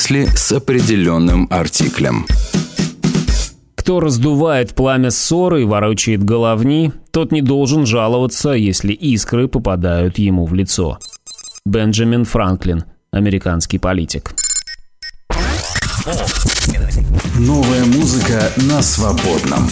если 0.00 0.24
с 0.34 0.50
определенным 0.50 1.46
артиклем. 1.50 2.24
Кто 3.74 4.00
раздувает 4.00 4.74
пламя 4.74 5.10
ссоры 5.10 5.60
и 5.60 5.64
ворочает 5.66 6.24
головни, 6.24 6.90
тот 7.10 7.32
не 7.32 7.42
должен 7.42 7.84
жаловаться, 7.84 8.52
если 8.52 8.94
искры 8.94 9.46
попадают 9.46 10.16
ему 10.16 10.46
в 10.46 10.54
лицо. 10.54 10.98
Бенджамин 11.66 12.24
Франклин, 12.24 12.84
американский 13.10 13.78
политик. 13.78 14.32
Новая 17.38 17.84
музыка 17.84 18.50
на 18.56 18.80
свободном. 18.80 19.68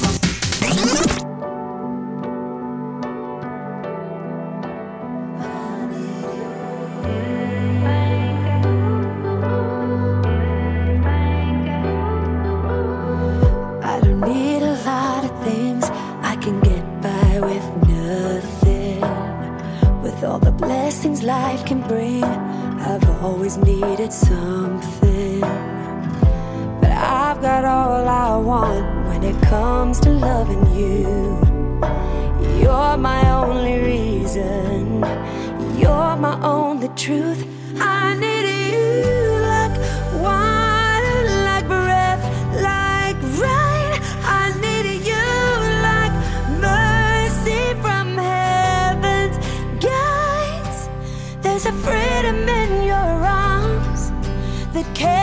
that 54.82 54.94
came. 54.94 55.17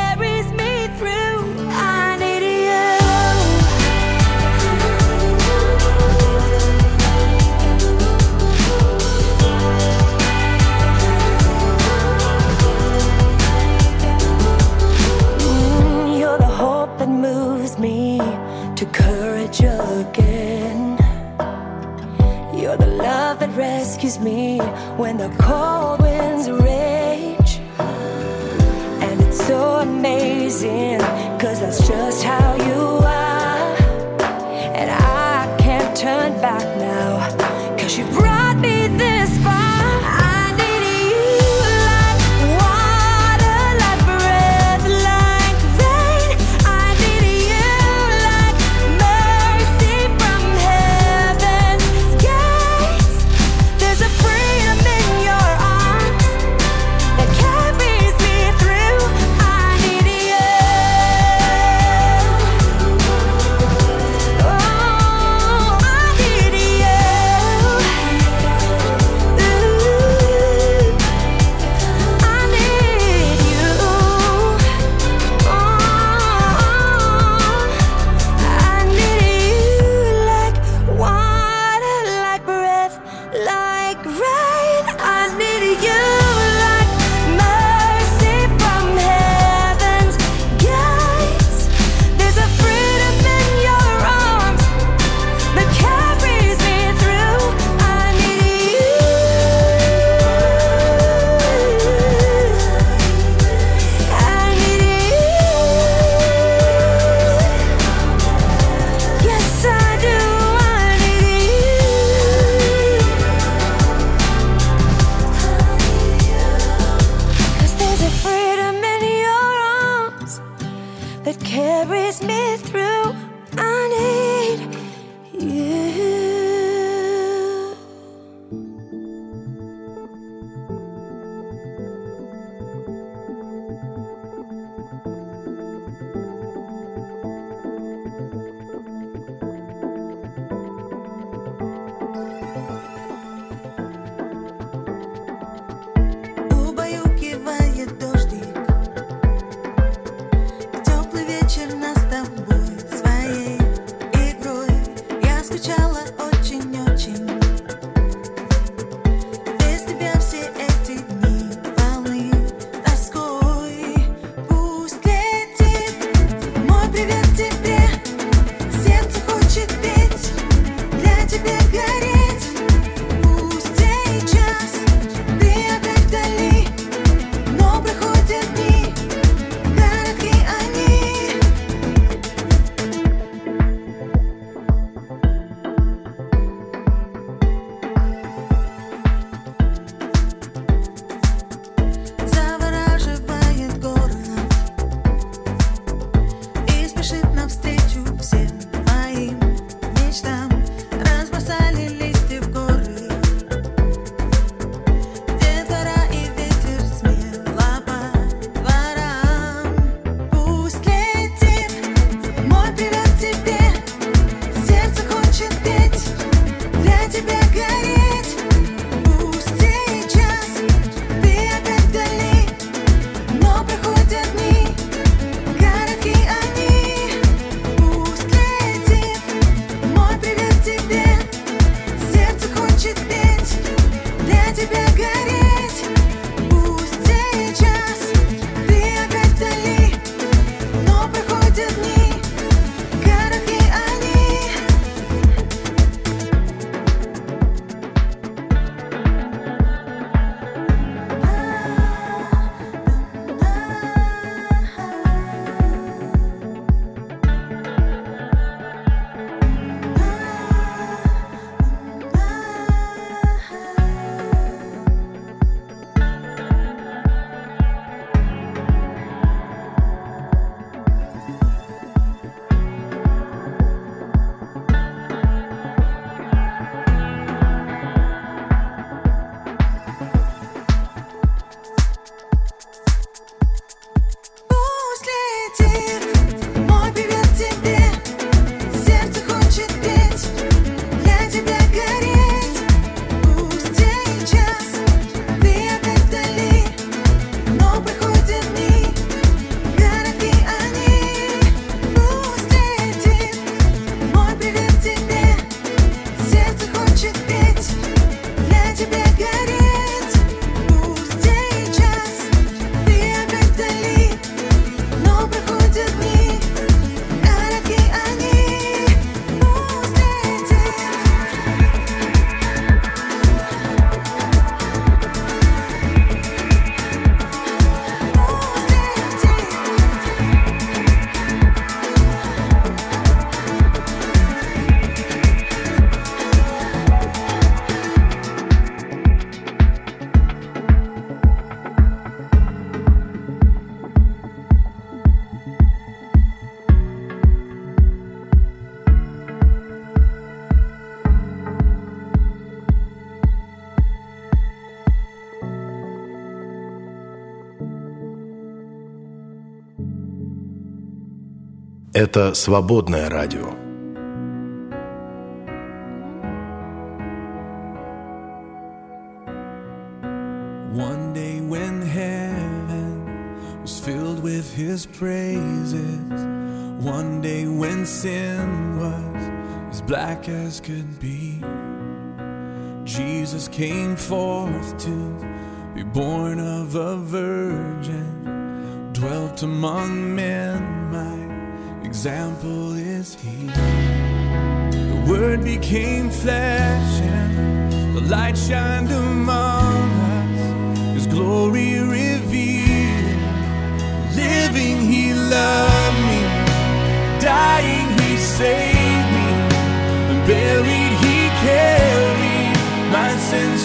Это 361.95 362.33
свободное 362.33 363.09
радио. 363.09 363.54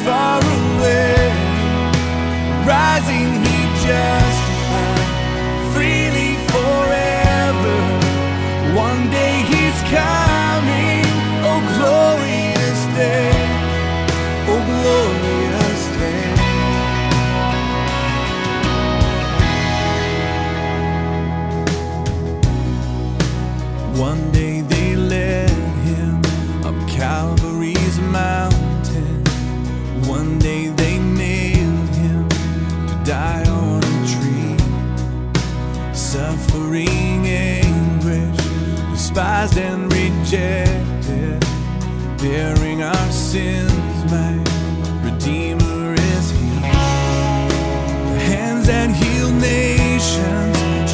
far 0.04 0.40
away. 0.42 0.49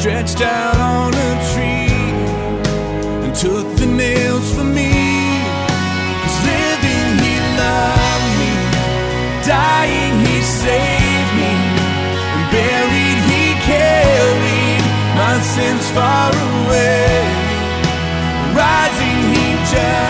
stretched 0.07 0.39
out 0.39 0.77
on 0.77 1.13
a 1.13 1.31
tree 1.51 1.91
and 3.25 3.35
took 3.35 3.67
the 3.75 3.85
nails 3.85 4.55
for 4.55 4.63
me. 4.63 4.93
Cause 6.21 6.39
living, 6.47 7.09
he 7.25 7.35
loved 7.59 8.31
me, 8.39 8.53
dying, 9.45 10.15
he 10.25 10.37
saved 10.41 11.31
me, 11.41 11.53
and 12.35 12.45
buried, 12.55 13.19
he 13.31 13.43
carried 13.67 14.83
my 15.19 15.35
sins 15.41 15.85
far 15.91 16.31
away. 16.31 17.19
Rising, 18.55 19.21
he 19.35 19.45
judged. 19.71 20.06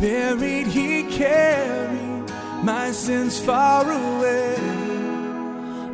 Buried, 0.00 0.66
he 0.66 1.04
carried 1.04 2.30
my 2.62 2.92
sins 2.92 3.40
far 3.40 3.90
away. 3.90 4.54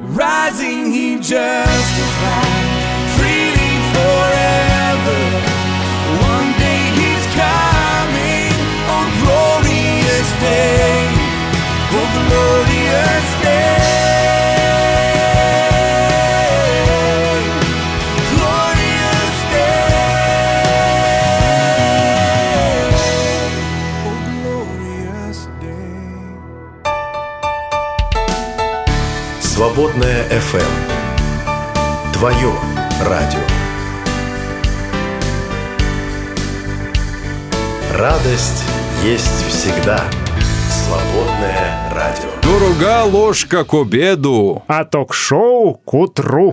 Rising, 0.01 0.91
he 0.91 1.17
justified 1.19 2.73
freely 3.15 3.75
forever. 3.95 5.21
One 6.35 6.51
day 6.59 6.83
he's 6.99 7.27
coming 7.39 8.55
on 8.91 9.07
glorious 9.23 10.29
day. 10.41 11.07
Oh, 11.95 12.09
glorious 12.27 13.43
day. 13.45 13.82
Свободная 29.63 30.25
FM. 30.29 30.59
Эм. 30.59 32.13
Твое 32.13 32.53
радио. 33.05 33.39
Радость 37.97 38.65
есть 39.05 39.47
всегда. 39.47 40.01
Свободное 40.69 41.93
радио. 41.95 42.29
Дорога 42.43 43.05
ложка 43.05 43.65
к 43.65 43.75
обеду, 43.75 44.65
а 44.67 44.85
ток-шоу 44.85 45.75
к 45.75 45.95
утру. 45.95 46.53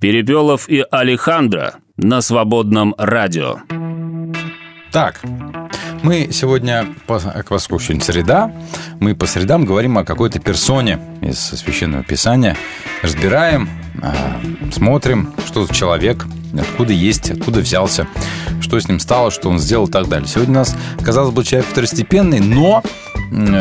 Перепелов 0.00 0.68
и 0.68 0.84
Алехандро 0.90 1.74
на 1.96 2.20
свободном 2.20 2.96
радио. 2.98 3.58
Так, 4.90 5.20
мы 6.02 6.28
сегодня, 6.32 6.86
по- 7.06 7.20
поскольку 7.48 7.82
сегодня 7.82 8.04
среда, 8.04 8.50
мы 9.00 9.14
по 9.14 9.26
средам 9.26 9.64
говорим 9.64 9.98
о 9.98 10.04
какой-то 10.04 10.38
персоне 10.40 10.98
из 11.20 11.38
Священного 11.38 12.02
Писания, 12.02 12.56
разбираем, 13.02 13.68
а, 14.02 14.40
смотрим, 14.72 15.32
что 15.46 15.66
за 15.66 15.74
человек, 15.74 16.24
откуда 16.58 16.92
есть, 16.92 17.30
откуда 17.30 17.60
взялся, 17.60 18.06
что 18.60 18.78
с 18.80 18.88
ним 18.88 19.00
стало, 19.00 19.30
что 19.30 19.48
он 19.48 19.58
сделал 19.58 19.86
и 19.86 19.90
так 19.90 20.08
далее. 20.08 20.28
Сегодня 20.28 20.52
у 20.54 20.58
нас, 20.58 20.76
казалось 21.04 21.32
бы, 21.34 21.44
человек 21.44 21.68
второстепенный, 21.70 22.40
но 22.40 22.82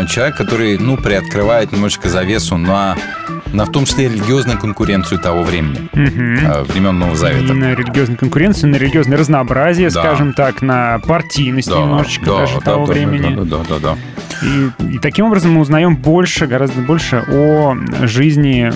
человек, 0.09 0.35
который, 0.35 0.77
ну, 0.77 0.97
приоткрывает 0.97 1.71
немножечко 1.71 2.09
завесу 2.09 2.57
на, 2.57 2.97
на 3.53 3.65
в 3.65 3.71
том 3.71 3.85
числе 3.85 4.07
религиозную 4.09 4.57
конкуренцию 4.59 5.19
того 5.19 5.43
времени, 5.43 5.89
а, 6.45 6.63
времен 6.63 6.97
Нового 6.99 7.15
Завета. 7.15 7.53
На 7.53 7.73
религиозную 7.75 8.17
конкуренцию, 8.17 8.71
на 8.71 8.75
религиозное 8.77 9.17
разнообразие, 9.17 9.89
Да. 9.89 10.01
скажем 10.01 10.33
так, 10.33 10.61
на 10.61 10.99
партийность 10.99 11.69
Да, 11.69 11.79
немножечко 11.79 12.25
да, 12.25 12.37
даже 12.39 12.53
да, 12.55 12.59
того 12.61 12.85
да, 12.87 12.93
времени. 12.93 13.35
да, 13.35 13.43
да, 13.43 13.57
да, 13.69 13.75
да. 13.79 13.95
И, 14.43 14.95
и 14.95 14.97
таким 14.99 15.25
образом 15.27 15.51
мы 15.53 15.61
узнаем 15.61 15.95
больше, 15.95 16.47
гораздо 16.47 16.81
больше 16.81 17.23
о 17.31 17.75
жизни 18.07 18.71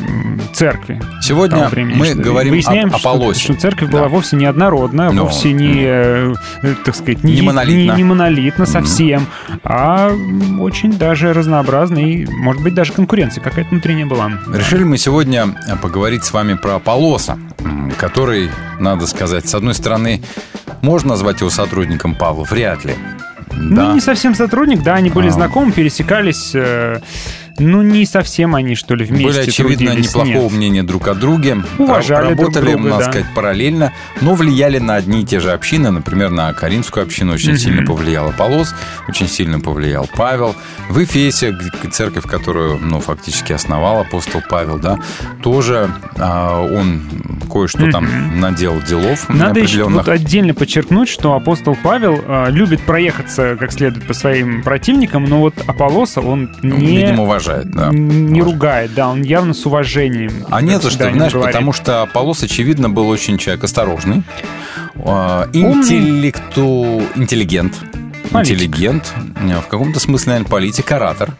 церкви. 0.54 1.02
Сегодня 1.22 1.58
того 1.58 1.70
времени. 1.70 1.98
мы 1.98 2.06
Что- 2.08 2.22
говорим 2.22 2.52
выясняем, 2.52 2.90
об 2.90 2.98
что, 2.98 3.10
Аполлосе. 3.10 3.40
что 3.42 3.54
церковь 3.56 3.90
была 3.90 4.04
Да. 4.04 4.08
вовсе 4.10 4.36
не 4.36 4.46
однородна, 4.46 5.12
Но, 5.12 5.24
вовсе 5.24 5.54
не, 5.54 5.74
э, 5.84 6.34
э, 6.62 6.76
так 6.86 6.96
сказать, 6.96 7.24
не, 7.24 7.34
Не 7.36 7.42
монолитна. 7.42 7.92
не- 7.94 7.98
не 7.98 8.04
монолитна 8.04 8.66
совсем, 8.68 9.26
а 9.64 10.12
очень 10.60 10.94
даже 10.94 11.34
разнообразна 11.34 11.98
и, 11.98 12.28
может 12.28 12.62
быть, 12.62 12.76
даже 12.76 12.94
конкуренция 12.94 13.42
какая-то 13.44 13.72
внутренняя 13.72 14.06
была. 14.06 14.32
Решили 14.66 14.84
мы 14.84 14.98
сегодня 14.98 15.56
поговорить 15.82 16.24
с 16.24 16.34
вами 16.34 16.56
про 16.56 16.78
Аполлоса, 16.78 17.38
м, 17.60 17.92
который, 18.00 18.50
надо 18.80 19.06
сказать, 19.06 19.48
с 19.48 19.54
одной 19.54 19.76
стороны, 19.76 20.24
можно 20.82 21.10
назвать 21.12 21.42
его 21.42 21.52
сотрудником 21.52 22.16
Павла? 22.16 22.46
Вряд 22.46 22.84
ли. 22.84 22.96
Ну, 23.52 23.94
не 23.94 24.00
совсем 24.02 24.34
сотрудник, 24.34 24.82
да, 24.82 24.96
они 24.96 25.12
были 25.12 25.28
А. 25.28 25.32
знакомы, 25.32 25.72
пересекались. 25.72 26.52
э, 26.56 27.00
ну, 27.58 27.82
не 27.82 28.06
совсем 28.06 28.56
они, 28.56 28.76
что 28.76 28.96
ли, 28.96 29.06
вместе 29.06 29.26
Были, 29.28 29.50
очевидно, 29.50 29.90
неплохого 29.92 30.44
нет. 30.44 30.52
мнения 30.52 30.84
друг 30.84 31.08
о 31.08 31.14
друге. 31.14 31.58
Уважали 31.78 32.34
друг 32.34 32.40
Работали, 32.56 32.72
друга, 32.74 32.90
надо 32.90 33.06
да. 33.06 33.12
сказать, 33.12 33.28
параллельно, 33.36 33.94
но 34.22 34.34
влияли 34.36 34.80
на 34.80 34.96
одни 34.96 35.22
и 35.22 35.26
те 35.26 35.40
же 35.40 35.52
общины. 35.52 35.92
Например, 35.92 36.30
на 36.32 36.52
Каринскую 36.54 37.04
общину 37.04 37.34
очень 37.34 37.52
Мгм. 37.52 37.58
сильно 37.60 37.86
повлиял 37.86 38.30
Аполлос, 38.30 38.76
очень 39.08 39.28
сильно 39.28 39.60
повлиял 39.60 40.08
Павел. 40.16 40.56
В 40.90 41.04
Эфесе, 41.04 41.56
церковь, 41.92 42.26
которую, 42.26 42.78
ну, 42.80 43.00
фактически 43.00 43.54
основал 43.54 44.02
апостол 44.02 44.42
Павел, 44.50 44.78
да, 44.78 45.00
тоже 45.42 45.90
а, 46.18 46.62
он 46.62 47.02
кое-что 47.52 47.90
там 47.92 48.40
наделал 48.40 48.82
делов 48.82 49.30
Надо 49.30 49.60
еще 49.60 49.82
определенных. 49.82 50.06
вот 50.08 50.10
отдельно 50.10 50.54
подчеркнуть, 50.54 51.10
что 51.10 51.34
апостол 51.34 51.78
Павел 51.82 52.20
э, 52.26 52.48
любит 52.52 52.82
проехаться 52.82 53.56
как 53.60 53.72
следует 53.72 54.06
по 54.08 54.14
своим 54.14 54.62
противникам, 54.64 55.26
но 55.26 55.40
вот 55.40 55.54
Аполлоса 55.68 56.22
он 56.22 56.50
Ну, 56.62 56.78
не, 56.78 56.98
Видимо, 56.98 57.26
уважает, 57.46 57.72
да. 57.72 57.90
не 57.92 58.42
ругает, 58.42 58.94
да, 58.94 59.10
он 59.10 59.22
явно 59.22 59.54
с 59.54 59.66
уважением. 59.66 60.46
А 60.50 60.62
не 60.62 60.80
за 60.80 60.90
что, 60.90 61.12
знаешь, 61.12 61.34
говорит. 61.34 61.54
потому 61.54 61.74
что 61.74 62.02
Аполлос, 62.02 62.44
очевидно, 62.44 62.90
был 62.90 63.08
очень 63.10 63.38
человек 63.38 63.64
осторожный, 63.64 64.24
а, 65.06 65.48
интеллекту... 65.54 67.02
интеллигент. 67.16 67.74
Политик. 68.32 68.56
Интеллигент, 68.56 69.14
э, 69.40 69.60
в 69.60 69.68
каком-то 69.68 70.00
смысле, 70.00 70.32
наверное, 70.32 70.50
политик, 70.50 70.92
оратор 70.92 71.36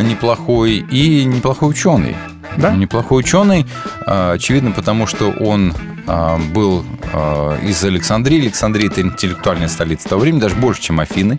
неплохой 0.00 0.76
и 0.78 1.24
неплохой 1.24 1.70
ученый. 1.70 2.16
Да? 2.56 2.72
Неплохой 2.72 3.20
ученый, 3.20 3.66
а, 4.06 4.32
очевидно, 4.32 4.70
потому 4.70 5.06
что 5.06 5.30
он 5.30 5.74
а, 6.06 6.38
был 6.52 6.84
а, 7.12 7.58
из 7.62 7.82
Александрии. 7.84 8.40
Александрия– 8.40 8.88
это 8.90 9.00
интеллектуальная 9.00 9.68
столица 9.68 10.08
того 10.08 10.22
времени, 10.22 10.40
даже 10.40 10.54
больше, 10.56 10.80
чем 10.82 11.00
Афины. 11.00 11.38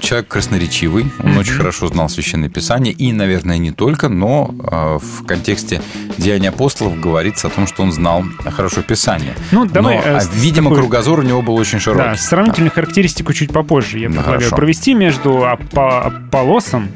Человек 0.00 0.26
красноречивый, 0.28 1.06
он 1.22 1.36
очень 1.38 1.52
хорошо 1.54 1.86
знал 1.86 2.08
Священное 2.08 2.48
Писание, 2.48 2.92
и, 2.92 3.12
наверное, 3.12 3.58
не 3.58 3.70
только, 3.70 4.08
но 4.08 4.50
в 5.00 5.24
контексте 5.24 5.80
Деяния 6.18 6.48
апостолов 6.48 6.98
говорится 7.00 7.46
о 7.46 7.50
том, 7.50 7.66
что 7.68 7.82
он 7.84 7.92
знал 7.92 8.24
хорошо 8.44 8.82
Писание. 8.82 9.34
Ну, 9.52 9.64
давай, 9.66 9.96
Но, 9.98 10.02
э, 10.02 10.16
а, 10.16 10.20
с- 10.20 10.30
видимо, 10.34 10.70
такой- 10.70 10.78
кругозор 10.82 11.20
у 11.20 11.22
него 11.22 11.42
был 11.42 11.54
очень 11.54 11.78
широкий. 11.78 12.02
Да, 12.10 12.16
сравнительную 12.16 12.72
характеристику 12.72 13.32
чуть 13.32 13.52
попозже 13.52 13.98
я 14.00 14.08
Да, 14.08 14.14
предлагаю 14.14 14.38
хорошо. 14.40 14.56
провести 14.56 14.94
между 14.94 15.44
Апо- 15.44 16.00
Аполлосом 16.06 16.88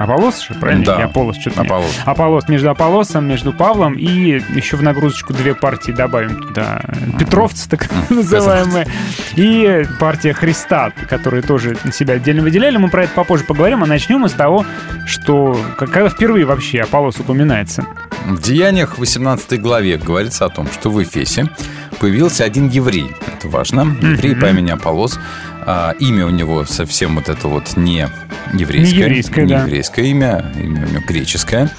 Аполлос 0.00 0.40
же, 0.40 0.54
правильно? 0.54 0.84
Да. 0.86 0.94
Или 0.96 1.02
Аполлос, 1.02 1.36
что-то 1.36 1.60
мне. 1.60 1.68
Аполлос. 1.68 2.00
Аполлос. 2.06 2.48
Между 2.48 2.70
Аполлосом, 2.70 3.26
между 3.26 3.52
Павлом 3.52 3.92
и 3.92 4.40
еще 4.54 4.78
в 4.78 4.82
нагрузочку 4.82 5.34
две 5.34 5.54
партии 5.54 5.92
добавим 5.92 6.40
туда. 6.40 6.80
Петровцы, 7.18 7.68
так 7.68 7.86
называемые. 8.10 8.86
И 9.36 9.84
партия 9.98 10.32
Христа, 10.32 10.90
которые 11.06 11.42
тоже 11.42 11.76
себя 11.92 12.14
отдельно 12.14 12.40
выделяли. 12.40 12.78
Мы 12.78 12.88
про 12.88 13.04
это 13.04 13.12
попозже 13.12 13.44
поговорим. 13.44 13.82
А 13.82 13.86
начнем 13.86 14.20
мы 14.20 14.30
с 14.30 14.32
того, 14.32 14.64
что 15.04 15.60
когда 15.76 16.08
впервые 16.08 16.46
вообще 16.46 16.80
Аполлос 16.80 17.20
упоминается. 17.20 17.84
В 18.24 18.40
Деяниях 18.40 18.96
18 18.96 19.60
главе 19.60 19.98
говорится 19.98 20.46
о 20.46 20.48
том, 20.48 20.66
что 20.66 20.90
в 20.90 21.02
Эфесе 21.02 21.46
появился 21.98 22.44
один 22.44 22.68
еврей. 22.68 23.14
Это 23.36 23.48
важно. 23.48 23.80
Еврей 24.00 24.34
по 24.34 24.46
имени 24.46 24.70
Аполлос. 24.70 25.20
А, 25.66 25.92
имя 26.00 26.26
у 26.26 26.30
него 26.30 26.64
совсем 26.64 27.16
вот 27.16 27.28
это 27.28 27.48
вот 27.48 27.76
не 27.76 28.06
еврейское. 28.54 28.94
Не 28.96 29.02
еврейское, 29.02 29.42
не 29.44 29.52
да. 29.54 29.62
еврейское 29.62 30.06
имя, 30.06 30.52
имя 30.58 30.86
у 30.86 30.90
него 30.90 31.02
греческое. 31.06 31.70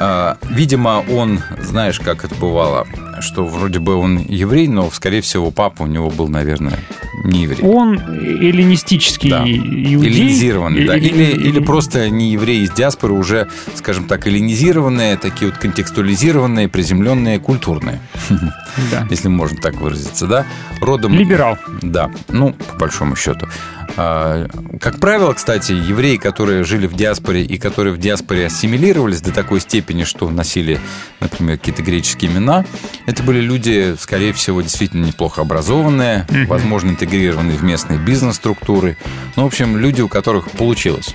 А, 0.00 0.38
Видимо, 0.48 1.04
он, 1.10 1.40
знаешь, 1.60 1.98
как 2.00 2.24
это 2.24 2.34
бывало, 2.36 2.86
что 3.20 3.44
вроде 3.44 3.80
бы 3.80 3.94
он 3.96 4.18
еврей, 4.18 4.68
но, 4.68 4.90
скорее 4.90 5.20
всего, 5.22 5.50
папа 5.50 5.82
у 5.82 5.86
него 5.86 6.08
был, 6.10 6.28
наверное, 6.28 6.78
не 7.24 7.42
еврей. 7.42 7.62
Он 7.68 7.98
эллинистический 7.98 9.28
Да. 9.30 9.40
иудей. 9.42 9.96
Эллинизированный, 10.08 10.86
да. 10.86 10.96
Или- 10.96 11.08
Или, 11.08 11.48
или 11.48 11.58
просто 11.60 12.08
не 12.10 12.30
евреи 12.30 12.62
из 12.62 12.70
диаспоры, 12.72 13.12
уже, 13.14 13.48
скажем 13.74 14.06
так, 14.06 14.26
эллинизированные, 14.26 15.16
такие 15.16 15.50
вот 15.50 15.58
контекстуализированные, 15.60 16.68
приземленные, 16.68 17.38
культурные. 17.40 17.98
Да. 18.90 19.06
Если 19.10 19.28
можно 19.28 19.60
так 19.60 19.74
выразиться, 19.76 20.26
да? 20.26 20.46
Родом... 20.80 21.14
Либерал. 21.14 21.58
Да, 21.82 22.10
ну, 22.28 22.52
по 22.52 22.78
большому 22.78 23.16
счету. 23.16 23.48
А, 23.96 24.46
Как 24.80 25.00
правило, 25.00 25.32
кстати, 25.32 25.72
евреи, 25.72 26.16
которые 26.16 26.64
жили 26.64 26.86
в 26.86 26.94
диаспоре 26.94 27.42
и 27.42 27.58
которые 27.58 27.92
в 27.92 27.98
диаспоре 27.98 28.46
ассимилировались 28.46 29.20
до 29.20 29.32
такой 29.32 29.60
степени, 29.60 30.04
что 30.04 30.30
носили, 30.30 30.80
например, 31.20 31.58
какие-то 31.58 31.82
греческие 31.82 32.30
имена, 32.30 32.64
это 33.06 33.22
были 33.22 33.40
люди, 33.40 33.96
скорее 33.98 34.32
всего, 34.32 34.62
действительно 34.62 35.04
неплохо 35.04 35.40
образованные, 35.40 36.26
возможно, 36.46 36.90
интегрированные 36.90 37.56
в 37.56 37.64
местные 37.64 37.98
бизнес-структуры. 37.98 38.96
Ну, 39.36 39.44
в 39.44 39.46
общем, 39.46 39.76
люди, 39.76 40.00
у 40.00 40.08
которых 40.08 40.50
получилось. 40.50 41.14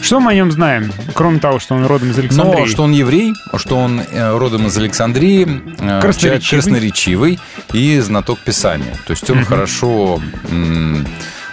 Что 0.00 0.20
мы 0.20 0.32
о 0.32 0.34
нем 0.34 0.50
знаем, 0.52 0.92
кроме 1.14 1.38
того, 1.38 1.58
что 1.58 1.74
он 1.74 1.84
родом 1.84 2.10
из 2.10 2.18
Александрии? 2.18 2.60
Но 2.60 2.66
что 2.66 2.82
он 2.84 2.92
еврей, 2.92 3.34
что 3.56 3.76
он 3.76 4.00
э, 4.00 4.36
родом 4.38 4.66
из 4.66 4.76
Александрии, 4.76 5.44
э, 5.80 6.00
Красноречивый. 6.00 6.40
человек 6.40 6.48
красноречивый 6.50 7.38
и 7.72 7.98
знаток 8.00 8.38
Писания. 8.38 8.94
То 9.06 9.12
есть 9.12 9.28
он 9.28 9.38
Мгм. 9.38 9.46
хорошо, 9.46 10.20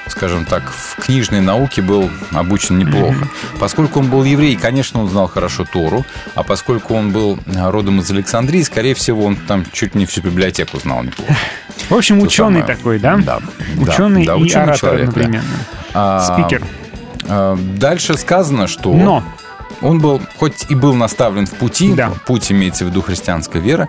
скажем 0.08 0.46
так, 0.46 0.72
в 0.72 0.96
книжной 1.02 1.42
науке 1.42 1.82
был 1.82 2.10
обучен 2.32 2.78
неплохо. 2.78 3.28
Поскольку 3.60 4.00
он 4.00 4.10
был 4.10 4.24
еврей, 4.24 4.56
конечно, 4.56 5.02
он 5.02 5.10
знал 5.10 5.28
хорошо 5.28 5.66
Тору, 5.66 6.06
а 6.36 6.44
поскольку 6.44 6.94
он 6.94 7.12
был 7.12 7.40
э, 7.48 7.70
родом 7.70 8.00
из 8.00 8.10
Александрии, 8.12 8.62
скорее 8.62 8.94
всего, 8.94 9.26
он 9.26 9.36
там 9.36 9.66
чуть 9.74 9.96
не 9.96 10.06
всю 10.06 10.22
библиотеку 10.22 10.80
знал 10.80 11.04
неплохо. 11.04 11.36
В 11.90 11.94
общем, 11.96 12.20
То 12.20 12.28
ученый 12.28 12.62
самое. 12.62 12.78
такой, 12.78 13.00
да? 13.00 13.18
Да. 13.18 13.40
Ученый 13.80 14.26
да, 14.26 14.36
и 14.36 14.42
ученый 14.42 14.64
оратор 14.64 14.80
человек, 14.80 15.10
одновременно. 15.10 15.44
А, 15.94 16.20
Спикер. 16.40 16.62
А, 17.28 17.58
Дальше 17.78 18.18
сказано, 18.18 18.68
что 18.68 18.94
Но. 18.94 19.24
он 19.82 20.00
был, 20.00 20.22
хоть 20.38 20.66
и 20.70 20.76
был 20.76 20.94
наставлен 20.94 21.46
в 21.46 21.52
пути, 21.52 21.94
Да. 21.94 22.12
путь 22.26 22.52
имеется 22.52 22.86
в 22.86 22.90
виду 22.90 23.02
христианская 23.02 23.60
вера, 23.60 23.88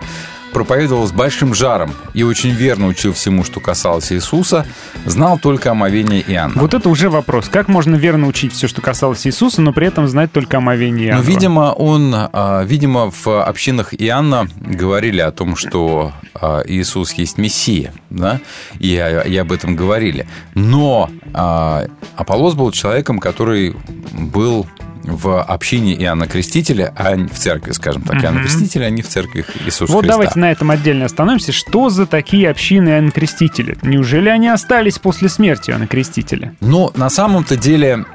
проповедовал 0.57 1.05
с 1.05 1.11
большим 1.11 1.53
жаром 1.53 1.93
и 2.15 2.23
очень 2.23 2.49
верно 2.49 2.87
учил 2.87 3.13
всему, 3.13 3.43
что 3.43 3.59
касалось 3.59 4.11
Иисуса, 4.11 4.65
знал 5.05 5.37
только 5.37 5.69
омовение 5.69 6.23
Иоанна. 6.27 6.59
Вот 6.59 6.73
это 6.73 6.89
уже 6.89 7.11
вопрос. 7.11 7.47
Как 7.47 7.67
можно 7.67 7.95
верно 7.95 8.25
учить 8.25 8.53
все, 8.53 8.67
что 8.67 8.81
касалось 8.81 9.27
Иисуса, 9.27 9.61
но 9.61 9.71
при 9.71 9.85
этом 9.85 10.07
знать 10.07 10.31
только 10.31 10.57
омовение 10.57 11.09
Но, 11.09 11.17
Иоанна? 11.19 11.27
видимо, 11.29 11.59
он, 11.73 12.11
а, 12.15 12.63
видимо, 12.63 13.11
в 13.11 13.43
общинах 13.43 13.93
Иоанна 13.93 14.47
говорили 14.59 15.19
о 15.19 15.31
том, 15.31 15.55
что 15.55 16.11
а, 16.33 16.63
Иисус 16.65 17.13
есть 17.13 17.37
Мессия, 17.37 17.93
да, 18.09 18.39
и, 18.79 18.93
и 19.27 19.37
об 19.37 19.51
этом 19.51 19.75
говорили. 19.75 20.27
Но 20.55 21.11
а, 21.35 21.85
Аполлос 22.15 22.55
был 22.55 22.71
человеком, 22.71 23.19
который 23.19 23.75
был 24.11 24.65
в 25.07 25.41
общине 25.41 25.95
Иоанна 26.03 26.27
Крестителя, 26.27 26.93
а 26.95 27.15
в 27.15 27.37
церкви, 27.37 27.71
скажем 27.71 28.01
так, 28.03 28.23
Иоанна. 28.23 28.41
Крестителя, 28.41 28.85
а 28.85 28.89
не 28.89 29.01
в 29.01 29.07
церкви 29.07 29.45
Иисуса 29.65 29.91
Вот 29.91 30.01
Христа. 30.01 30.13
давайте 30.13 30.39
на 30.39 30.51
этом 30.51 30.69
отдельно 30.69 31.05
остановимся. 31.05 31.51
Что 31.51 31.89
за 31.89 32.05
такие 32.05 32.49
общины 32.49 32.89
Иоанна 32.89 33.11
Крестителя? 33.11 33.77
Неужели 33.81 34.29
они 34.29 34.49
остались 34.49 34.99
после 34.99 35.29
смерти 35.29 35.71
Иоанна 35.71 35.87
Крестителя? 35.87 36.55
Но 36.59 36.91
на 36.95 37.09
самом-то 37.09 37.55
деле 37.55 38.05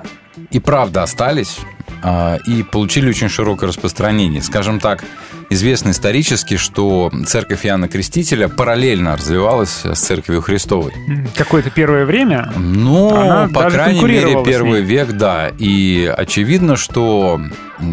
и 0.50 0.60
правда 0.60 1.02
остались. 1.02 1.58
А, 2.02 2.36
и 2.46 2.62
получили 2.62 3.08
очень 3.08 3.28
широкое 3.28 3.68
распространение. 3.68 4.42
Скажем 4.42 4.80
так, 4.80 5.04
известно 5.50 5.90
исторически, 5.90 6.56
что 6.56 7.10
церковь 7.26 7.64
Иоанна 7.66 7.88
Крестителя 7.88 8.48
параллельно 8.48 9.16
развивалась 9.16 9.84
с 9.84 9.98
церковью 9.98 10.42
Христовой. 10.42 10.92
Какое-то 11.36 11.70
первое 11.70 12.04
время 12.04 12.52
Ну, 12.56 13.14
она 13.14 13.48
по 13.48 13.70
крайней 13.70 14.02
мере, 14.02 14.42
первый 14.44 14.80
век, 14.82 15.12
да. 15.12 15.50
И 15.58 16.12
очевидно, 16.16 16.76
что 16.76 17.40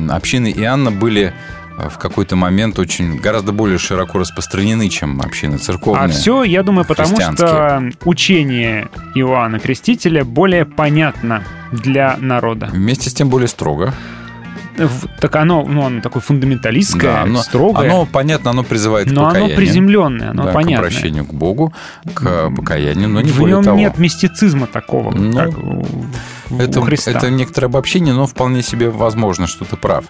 общины 0.10 0.52
Иоанна 0.52 0.92
были 0.92 1.34
в 1.88 1.98
какой-то 1.98 2.36
момент 2.36 2.80
очень 2.80 3.18
гораздо 3.18 3.52
более 3.52 3.78
широко 3.78 4.20
распространены, 4.20 4.90
чем 4.90 5.22
общины 5.22 5.58
церковные. 5.58 6.06
А 6.06 6.08
все, 6.08 6.44
я 6.44 6.64
думаю, 6.64 6.86
потому 6.86 7.16
что 7.16 7.90
учение 8.06 8.90
Иоанна 9.16 9.60
Крестителя 9.60 10.26
более 10.26 10.66
понятно 10.66 11.44
для 11.72 12.18
народа. 12.20 12.70
Вместе 12.72 13.10
с 13.10 13.14
тем 13.14 13.30
более 13.30 13.48
строго. 13.48 13.94
Так 15.20 15.36
оно, 15.36 15.66
ну, 15.66 15.86
оно 15.86 16.02
такое 16.02 16.22
фундаменталистское, 16.22 17.14
Да, 17.14 17.22
оно, 17.24 17.42
строгое. 17.42 17.86
оно, 17.86 18.06
понятно, 18.06 18.52
оно 18.52 18.64
призывает 18.64 19.08
к 19.08 19.12
Но 19.12 19.22
оно 19.22 19.30
покаянию. 19.32 19.58
приземленное, 19.58 20.30
оно 20.32 20.44
да, 20.46 20.52
понятное. 20.52 20.76
к 20.76 20.80
обращению 20.80 21.26
к 21.26 21.34
Богу, 21.34 21.74
к 22.14 22.50
покаянию, 22.56 23.10
но 23.10 23.22
не 23.22 23.32
в 23.32 23.40
более 23.40 23.56
нем 23.58 23.64
того. 23.66 23.78
нет 23.78 23.98
мистицизма 23.98 24.68
такого, 24.68 25.12
Ну, 25.16 25.36
как 25.36 25.58
у, 25.58 25.86
у 26.52 26.58
Это, 26.60 26.82
Христа. 26.82 27.12
это 27.12 27.30
некоторое 27.30 27.68
обобщение, 27.68 28.14
но 28.14 28.26
вполне 28.26 28.62
себе 28.64 28.90
возможно, 28.90 29.48
что 29.48 29.66
ты 29.66 29.76
прав. 29.76 30.06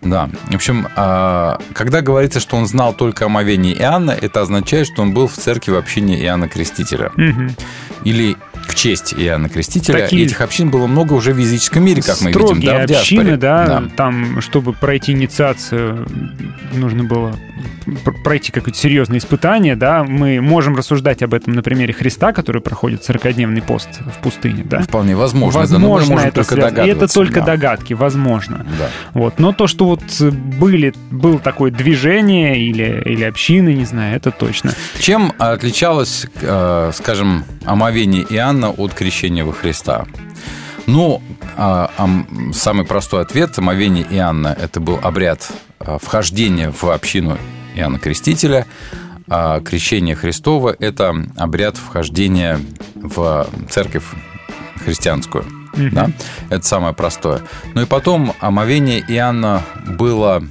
Да. 0.00 0.28
В 0.50 0.54
общем, 0.54 0.88
а, 0.96 1.58
когда 1.72 2.00
говорится, 2.00 2.40
что 2.40 2.56
он 2.56 2.66
знал 2.66 2.92
только 2.94 3.24
о 3.24 3.26
омовении 3.26 3.74
Иоанна, 3.74 4.10
это 4.12 4.40
означает, 4.40 4.86
что 4.86 5.02
он 5.02 5.12
был 5.12 5.28
в 5.28 5.34
церкви 5.34 5.72
в 5.72 5.76
общине 5.76 6.18
Иоанна 6.20 6.48
Крестителя. 6.48 7.12
Мгм. 7.16 7.54
Или 8.04 8.36
к 8.74 8.76
чести 8.76 9.14
Иоанна 9.14 9.48
Крестителя. 9.48 10.00
Такие- 10.00 10.22
И 10.22 10.24
этих 10.26 10.40
общин 10.40 10.70
было 10.70 10.86
много 10.86 11.12
уже 11.14 11.32
в 11.32 11.38
языческом 11.38 11.84
мире, 11.84 12.02
как 12.02 12.20
мы 12.20 12.30
видим, 12.32 12.60
да, 12.60 12.84
в 12.84 12.86
диаспоре. 12.86 12.98
общины, 12.98 13.36
да, 13.36 13.66
Да. 13.66 13.84
там, 13.96 14.40
чтобы 14.40 14.72
пройти 14.72 15.12
инициацию, 15.12 16.06
нужно 16.72 17.04
было 17.04 17.34
пр- 18.04 18.14
пройти 18.24 18.50
какое-то 18.52 18.78
серьезное 18.78 19.18
испытание, 19.18 19.76
да, 19.76 20.04
мы 20.04 20.40
можем 20.40 20.74
рассуждать 20.76 21.22
об 21.22 21.34
этом 21.34 21.52
на 21.54 21.62
примере 21.62 21.92
Христа, 21.92 22.32
который 22.32 22.60
проходит 22.62 23.02
40-дневный 23.08 23.62
пост 23.62 23.88
в 24.00 24.22
пустыне, 24.22 24.64
да. 24.64 24.80
Вполне 24.80 25.14
возможно, 25.16 25.66
да, 25.66 25.78
но 25.78 25.88
мы 25.88 25.94
Возможно, 25.94 26.26
это 26.26 26.34
только 26.36 26.54
связано. 26.54 26.80
И 26.82 26.88
это 26.88 27.06
только 27.12 27.40
да. 27.40 27.46
догадки, 27.46 27.92
возможно. 27.94 28.66
Да. 28.78 28.90
Вот. 29.12 29.38
Но 29.38 29.52
то, 29.52 29.66
что 29.66 29.84
вот 29.86 30.02
были, 30.20 30.92
было 31.10 31.38
такое 31.38 31.70
движение 31.70 32.58
или, 32.58 33.02
или 33.04 33.24
общины, 33.24 33.74
не 33.74 33.84
знаю, 33.84 34.16
это 34.16 34.30
точно. 34.30 34.72
Чем 34.98 35.32
отличалось, 35.38 36.26
э, 36.40 36.90
скажем, 36.94 37.44
омовение 37.64 38.24
Иоанна 38.30 38.63
от 38.70 38.94
крещения 38.94 39.44
во 39.44 39.52
Христа? 39.52 40.06
Ну, 40.86 41.22
а, 41.56 41.90
ам, 41.96 42.52
самый 42.52 42.84
простой 42.84 43.22
ответ. 43.22 43.58
Омовение 43.58 44.04
Иоанна– 44.10 44.56
это 44.60 44.80
был 44.80 44.98
обряд 45.02 45.50
а, 45.80 45.98
вхождения 45.98 46.70
в 46.70 46.84
общину 46.84 47.38
Иоанна 47.74 47.98
Крестителя, 47.98 48.66
а 49.28 49.60
крещение 49.60 50.14
Христова– 50.14 50.76
это 50.78 51.14
обряд 51.36 51.76
вхождения 51.76 52.60
в 52.94 53.46
церковь 53.70 54.04
христианскую. 54.84 55.44
Мгм. 55.74 55.90
Да? 55.90 56.10
Это 56.50 56.66
самое 56.66 56.94
простое. 56.94 57.42
Ну 57.74 57.82
и 57.82 57.86
потом 57.86 58.34
омовение 58.40 59.00
Иоанна 59.08 59.62
было 59.86 60.42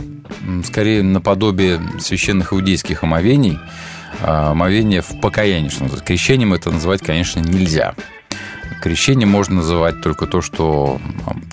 скорее 0.64 1.03
наподобие 1.03 1.80
священных 1.99 2.53
иудейских 2.53 3.03
омовений, 3.03 3.59
а, 3.59 3.70
омовение 4.24 5.01
в 5.01 5.19
покаянии, 5.19 5.69
что 5.69 5.84
называется. 5.84 6.05
Крещением 6.05 6.53
это 6.53 6.71
называть, 6.71 7.01
конечно, 7.01 7.39
нельзя. 7.39 7.93
Крещение 8.81 9.26
можно 9.26 9.56
называть 9.56 10.02
только 10.02 10.26
то, 10.27 10.41
что 10.41 10.99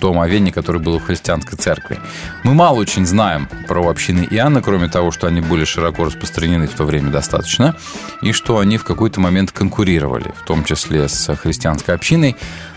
то 0.01 0.09
омовение, 0.09 0.51
которое 0.51 0.79
было 0.79 0.99
в 0.99 1.05
христианской 1.05 1.57
церкви. 1.57 1.97
Мы 2.43 2.53
мало 2.53 2.79
очень 2.79 3.05
знаем 3.05 3.47
про 3.69 3.87
общины 3.87 4.27
Иоанна, 4.29 4.61
кроме 4.61 4.89
того, 4.89 5.11
что 5.11 5.27
они 5.27 5.39
были 5.39 5.63
широко 5.63 6.03
распространены 6.03 6.67
в 6.67 6.73
то 6.73 6.83
время 6.83 7.09
достаточно, 7.09 7.77
и 8.21 8.33
что 8.33 8.59
они 8.59 8.77
в 8.77 8.83
какой-то 8.83 9.21
момент 9.21 9.53
конкурировали, 9.53 10.33
в 10.41 10.45
том 10.45 10.65
числе 10.65 11.07
с 11.07 11.33
христианской 11.35 11.95
общиной, 11.95 12.35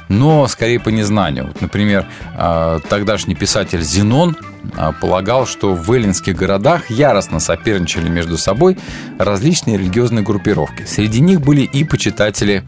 но 0.08 0.46
скорее 0.48 0.80
по 0.80 0.88
незнанию. 0.90 1.46
Вот, 1.46 1.60
например, 1.60 2.06
а, 2.36 2.80
тогдашний 2.80 3.34
писатель 3.34 3.82
Зенон 3.82 4.36
а, 4.76 4.92
полагал, 4.92 5.46
что 5.46 5.74
в 5.74 5.90
эллинских 5.92 6.36
городах 6.36 6.90
яростно 6.90 7.40
соперничали 7.40 8.08
между 8.08 8.38
собой 8.38 8.78
различные 9.18 9.78
религиозные 9.78 10.24
группировки. 10.24 10.84
Среди 10.84 11.20
них 11.20 11.40
были 11.40 11.62
и 11.62 11.84
почитатели 11.84 12.64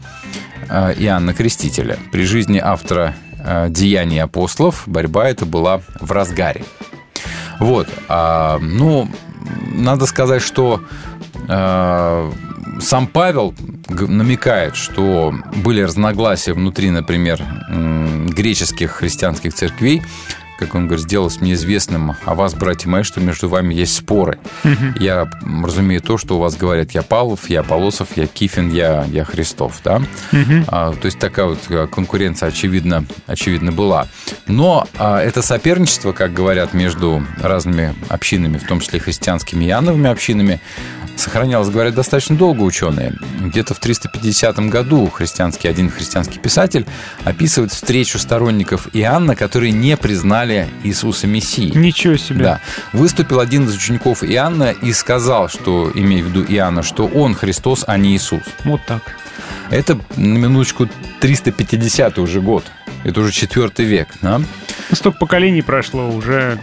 а, 0.69 0.91
Иоанна 0.91 1.33
Крестителя. 1.33 1.97
При 2.11 2.25
жизни 2.25 2.59
автора 2.63 3.15
«Деяний 3.69 4.21
апостолов» 4.21 4.83
борьба 4.87 5.29
эта 5.29 5.45
была 5.45 5.81
в 6.01 6.11
разгаре. 6.11 6.65
Вот. 7.59 7.87
ну, 8.09 9.09
надо 9.73 10.05
сказать, 10.05 10.41
что 10.41 10.81
сам 12.79 13.07
Павел 13.07 13.53
намекает, 13.89 14.75
что 14.75 15.33
были 15.63 15.81
разногласия 15.81 16.53
внутри, 16.53 16.89
например, 16.89 17.43
греческих 18.29 18.91
христианских 18.91 19.53
церквей, 19.53 20.01
как 20.57 20.75
он 20.75 20.87
говорит, 20.87 21.05
сделалось 21.05 21.39
мне 21.39 21.53
известным 21.53 22.15
о 22.25 22.35
вас, 22.35 22.53
братья 22.53 22.89
мои, 22.89 23.03
что 23.03 23.21
между 23.21 23.49
вами 23.49 23.73
есть 23.73 23.95
споры. 23.95 24.39
Я 24.99 25.29
разумею 25.63 26.01
то, 26.01 26.17
что 26.17 26.37
у 26.37 26.39
вас 26.39 26.55
говорят, 26.55 26.91
я 26.91 27.01
Павлов, 27.01 27.49
я 27.49 27.63
Полосов, 27.63 28.09
я 28.15 28.27
Кифин, 28.27 28.69
я, 28.69 29.05
я 29.05 29.23
Христов, 29.23 29.79
да? 29.83 30.01
А, 30.67 30.93
то 30.93 31.05
есть 31.05 31.19
такая 31.19 31.45
вот 31.45 31.59
а, 31.69 31.87
конкуренция, 31.87 32.49
очевидно, 32.49 33.05
очевидно 33.27 33.71
была. 33.71 34.07
Но 34.47 34.87
а, 34.97 35.21
это 35.21 35.41
соперничество, 35.41 36.11
как 36.11 36.33
говорят, 36.33 36.73
между 36.73 37.23
разными 37.41 37.95
общинами, 38.09 38.57
в 38.57 38.65
том 38.65 38.79
числе 38.79 38.99
христианскими 38.99 39.65
и 39.65 39.67
иоанновыми 39.69 40.09
общинами, 40.09 40.61
сохранялось, 41.19 41.69
говорят, 41.69 41.95
достаточно 41.95 42.35
долго 42.35 42.61
ученые. 42.61 43.15
Где-то 43.41 43.73
в 43.73 43.79
350 43.79 44.59
году 44.69 45.07
христианский, 45.07 45.67
один 45.67 45.89
христианский 45.89 46.39
писатель 46.39 46.85
описывает 47.23 47.71
встречу 47.71 48.19
сторонников 48.19 48.87
Иоанна, 48.93 49.35
которые 49.35 49.71
не 49.71 49.97
признали 49.97 50.46
Иисуса 50.83 51.27
Мессией. 51.27 51.71
Ничего 51.75 52.17
себе. 52.17 52.43
Да. 52.43 52.61
Выступил 52.93 53.39
один 53.39 53.65
из 53.65 53.75
учеников 53.75 54.23
Иоанна 54.23 54.71
и 54.71 54.93
сказал, 54.93 55.49
что, 55.49 55.91
имея 55.93 56.23
в 56.23 56.27
виду 56.27 56.43
Иоанна, 56.43 56.83
что 56.83 57.07
он 57.07 57.35
Христос, 57.35 57.83
а 57.87 57.97
не 57.97 58.15
Иисус. 58.15 58.43
Вот 58.63 58.81
так. 58.85 59.01
Это, 59.69 59.99
на 60.15 60.37
минуточку, 60.37 60.87
350 61.19 62.19
уже 62.19 62.41
год. 62.41 62.63
Это 63.03 63.21
уже 63.21 63.31
четвертый 63.31 63.85
век. 63.85 64.07
Да? 64.21 64.41
Столько 64.91 65.19
поколений 65.19 65.61
прошло, 65.61 66.09
уже 66.09 66.59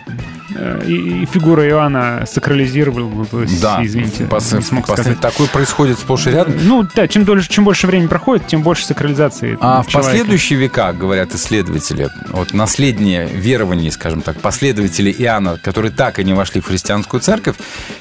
и, 0.87 1.23
и 1.23 1.27
фигура 1.27 1.67
Иоанна 1.69 2.25
сакрализировалась, 2.27 3.61
Да, 3.61 3.81
извините, 3.85 4.25
пос- 4.25 4.57
не 4.57 4.63
смог 4.63 4.87
пос- 4.89 4.95
сказать. 4.95 5.21
такое 5.21 5.49
происходит 5.49 5.99
сплошь 5.99 6.27
и 6.27 6.31
рядом. 6.31 6.55
Ну 6.63 6.87
да, 6.95 7.09
чем 7.09 7.25
дольше, 7.25 7.49
чем 7.49 7.65
больше 7.65 7.87
времени 7.87 8.07
проходит, 8.09 8.47
тем 8.47 8.63
больше 8.63 8.87
сакрализации. 8.87 9.57
А 9.61 9.83
в 9.83 9.91
последующие 9.93 10.59
века, 10.59 10.93
говорят 10.93 11.35
исследователи, 11.35 12.09
вот 12.29 12.53
наследние 12.53 13.27
верований, 13.27 13.91
скажем 13.91 14.23
так, 14.23 14.41
последователи 14.41 15.11
Иоанна, 15.19 15.59
которые 15.59 15.91
так 15.93 16.19
и 16.19 16.25
не 16.25 16.33
вошли 16.35 16.61
в 16.61 16.67
христианскую 16.67 17.21
церковь, 17.21 17.57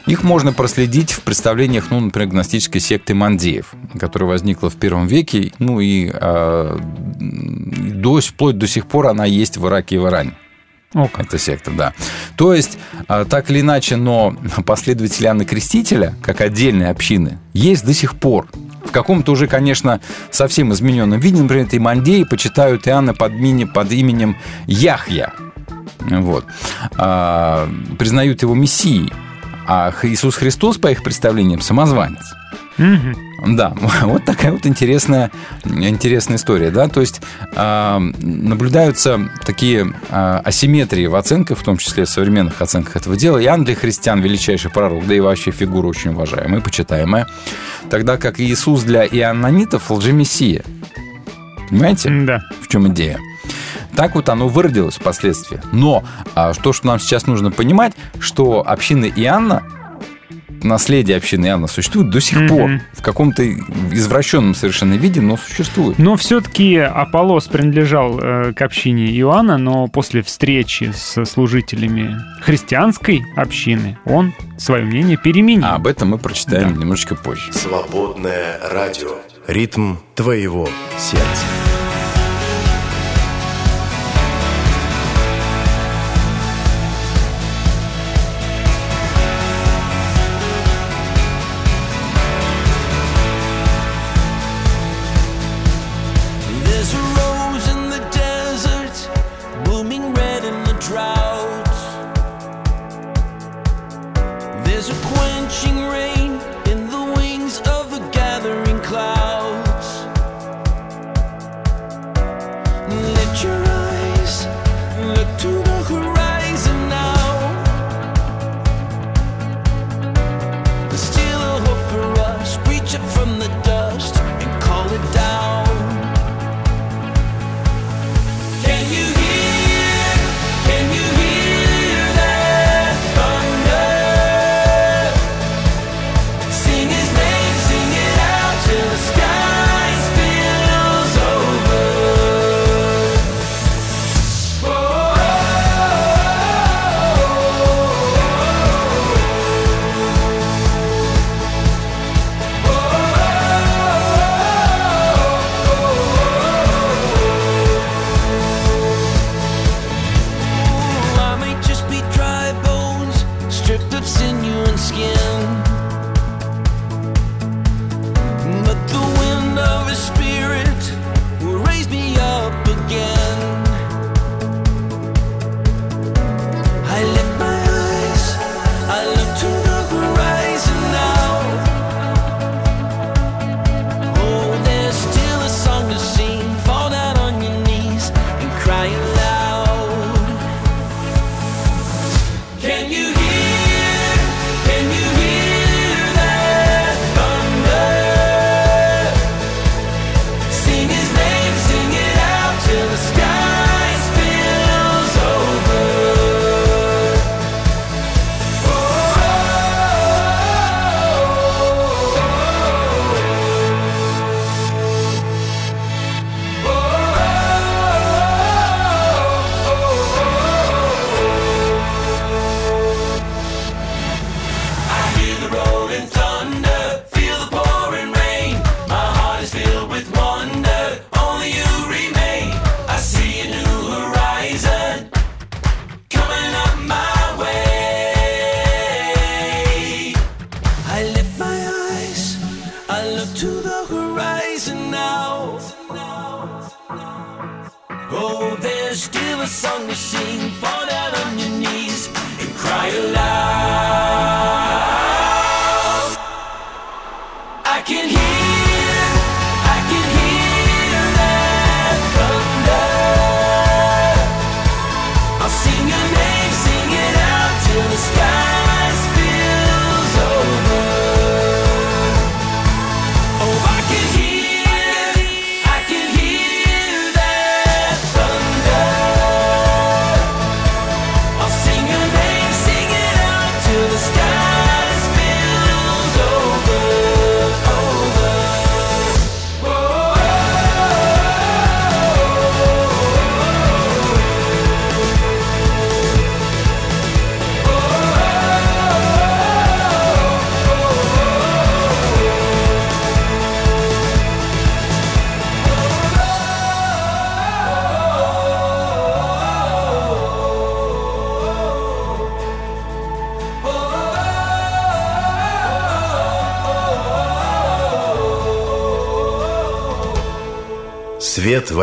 их 0.06 0.24
можно 0.24 0.54
проследить 0.54 1.12
в 1.12 1.22
представлениях, 1.22 1.86
ну, 1.90 2.00
например, 2.00 2.30
гностической 2.30 2.82
секты 2.82 3.14
Мандеев, 3.14 3.74
которая 4.00 4.30
возникла 4.30 4.70
в 4.70 4.76
первом 4.76 5.08
веке, 5.08 5.52
ну 5.60 5.80
и 5.80 6.10
а, 6.14 6.78
до, 7.20 8.20
вплоть 8.22 8.58
до 8.58 8.68
сих 8.68 8.86
пор 8.88 9.08
она 9.08 9.26
есть 9.26 9.58
в 9.58 9.68
Ираке 9.68 9.96
и 9.96 10.00
в 10.00 10.08
Иране. 10.08 10.34
О. 10.94 11.10
Эта 11.18 11.38
секта, 11.38 11.72
да. 11.72 11.94
То 12.38 12.54
есть, 12.54 12.78
а, 13.08 13.26
так 13.26 13.50
или 13.50 13.62
иначе, 13.62 13.96
но 13.96 14.36
последователи 14.66 15.26
Иоанна 15.26 15.46
Крестителя, 15.46 16.16
как 16.22 16.42
отдельные 16.42 16.90
общины, 16.90 17.40
есть 17.54 17.86
до 17.86 17.94
сих 17.94 18.16
пор. 18.16 18.48
В 18.86 18.92
каком-то 18.92 19.32
уже, 19.32 19.48
конечно, 19.48 20.02
совсем 20.30 20.72
измененном 20.74 21.20
виде, 21.20 21.42
например, 21.42 21.66
это 21.66 21.78
Имандеи 21.78 22.24
почитают 22.24 22.88
Иоанна 22.88 23.14
под, 23.14 23.34
мини, 23.34 23.64
под 23.64 23.92
именем 23.92 24.38
Яхья. 24.68 25.34
Вот. 26.00 26.46
А, 26.98 27.68
признают 27.98 28.42
его 28.42 28.54
мессией. 28.54 29.12
А 29.66 29.94
Иисус 30.04 30.36
Христос, 30.36 30.78
по 30.78 30.92
их 30.92 31.04
представлениям, 31.04 31.62
самозванец. 31.62 32.34
Мгм. 32.78 33.56
Да, 33.56 33.74
вот 34.04 34.26
такая 34.26 34.52
вот 34.52 34.66
интересная, 34.66 35.32
интересная 35.66 36.38
история, 36.38 36.72
да, 36.72 36.88
то 36.88 37.02
есть 37.02 37.22
а, 37.56 38.00
наблюдаются 38.00 39.30
такие 39.46 39.94
а, 40.10 40.42
асимметрии 40.44 41.06
в 41.08 41.16
оценках, 41.16 41.60
в 41.60 41.64
том 41.64 41.78
числе 41.78 42.06
в 42.06 42.10
современных 42.10 42.62
оценках 42.62 42.96
этого 42.96 43.16
дела. 43.16 43.44
Иоанн 43.44 43.64
для 43.64 43.76
христиан 43.76 44.22
величайший 44.22 44.72
пророк, 44.72 45.06
да 45.06 45.14
и 45.14 45.20
вообще 45.20 45.52
фигура 45.52 45.88
очень 45.88 46.12
уважаемая, 46.12 46.62
почитаемая, 46.62 47.28
тогда 47.90 48.18
как 48.18 48.40
Иисус 48.40 48.84
для 48.84 49.06
иоаннонитов 49.06 49.92
лжемессия. 49.92 50.64
Понимаете? 51.70 52.10
Да. 52.26 52.44
В 52.62 52.68
чем 52.68 52.88
идея? 52.94 53.20
Так 53.96 54.16
вот 54.16 54.30
оно 54.30 54.48
выродилось 54.48 54.96
впоследствии. 54.96 55.60
Но 55.72 56.04
а, 56.36 56.54
то, 56.54 56.74
что 56.74 56.88
нам 56.88 57.00
сейчас 57.00 57.28
нужно 57.28 57.52
понимать, 57.52 57.94
что 58.20 58.64
общины 58.66 59.12
Иоанна 59.16 59.64
наследие 60.64 61.18
общины 61.18 61.46
явно 61.46 61.68
существует 61.68 62.10
до 62.10 62.22
сих 62.22 62.40
mm-hmm. 62.40 62.48
пор. 62.48 62.72
В 62.94 63.02
каком-то 63.02 63.44
извращенном 63.92 64.56
совершенно 64.56 64.94
виде, 64.94 65.22
но 65.22 65.38
существует. 65.38 65.98
Но 66.00 66.16
все-таки 66.16 66.78
Аполлос 66.78 67.48
принадлежал 67.48 68.20
э, 68.20 68.54
к 68.54 68.62
общине 68.62 69.06
Иоанна, 69.20 69.58
но 69.58 69.88
после 69.88 70.22
встречи 70.22 70.92
со 70.96 71.26
служителями 71.26 72.18
христианской 72.42 73.24
общины 73.36 73.98
он 74.06 74.34
свое 74.58 74.84
мнение 74.84 75.18
переменил. 75.18 75.66
А 75.66 75.76
об 75.76 75.88
этом 75.88 76.10
мы 76.10 76.18
прочитаем 76.18 76.74
да. 76.74 76.82
немножечко 76.82 77.16
позже. 77.16 77.52
Свободное 77.54 78.60
радио. 78.72 79.18
Ритм 79.48 79.96
твоего 80.16 80.70
сердца. 80.98 81.73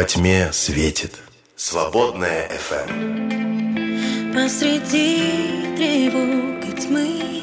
во 0.00 0.04
тьме 0.04 0.50
светит. 0.50 1.12
Свободная 1.56 2.48
FM. 2.48 2.88
Эм. 2.88 4.32
Посреди 4.32 5.76
тревог 5.76 6.64
и 6.64 6.72
тьмы 6.80 7.42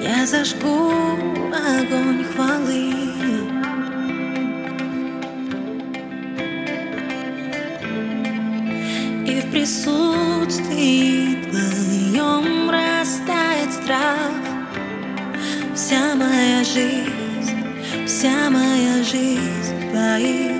Я 0.00 0.24
зажгу 0.26 0.90
огонь 1.52 2.24
хвалы 2.32 3.07
вся 18.18 18.50
моя 18.50 19.00
жизнь 19.04 19.90
твоих 19.92 20.57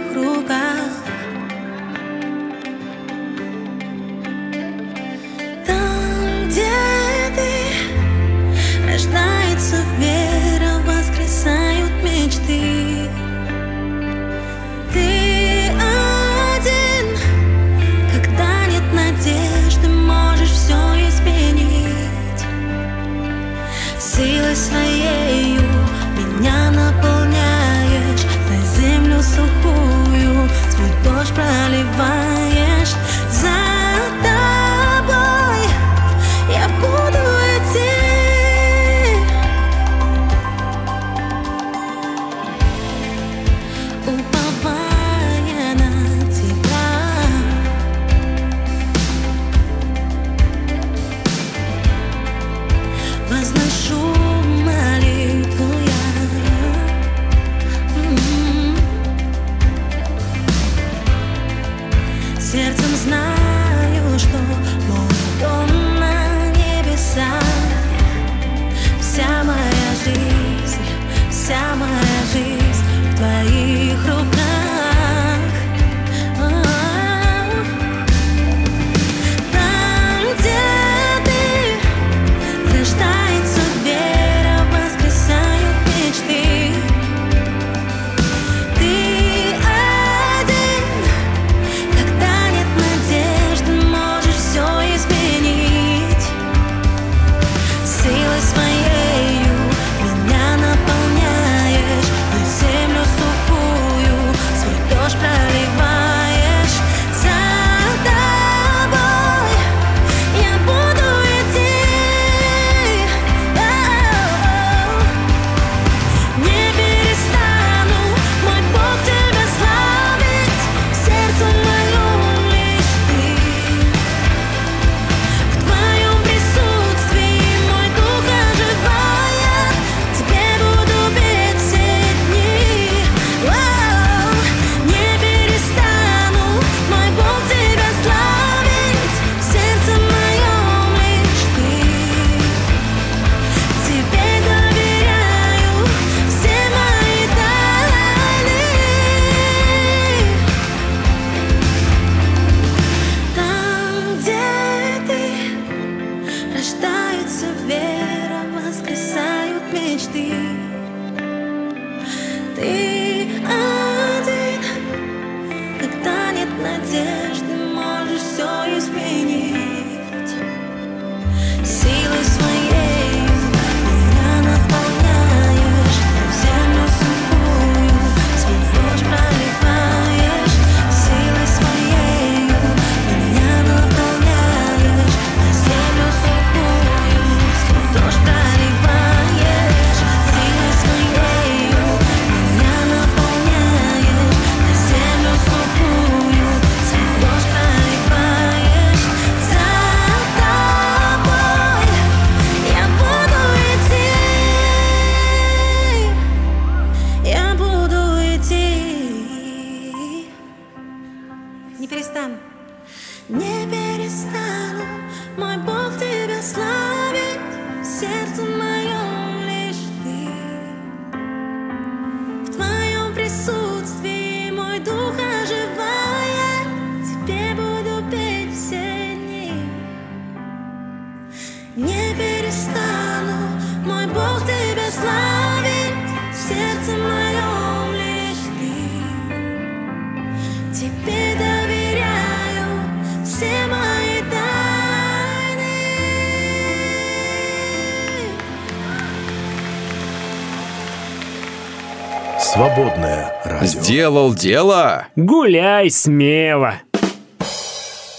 Сделал 253.99 254.33
дело. 254.33 255.09
Гуляй 255.17 255.91
смело. 255.91 256.75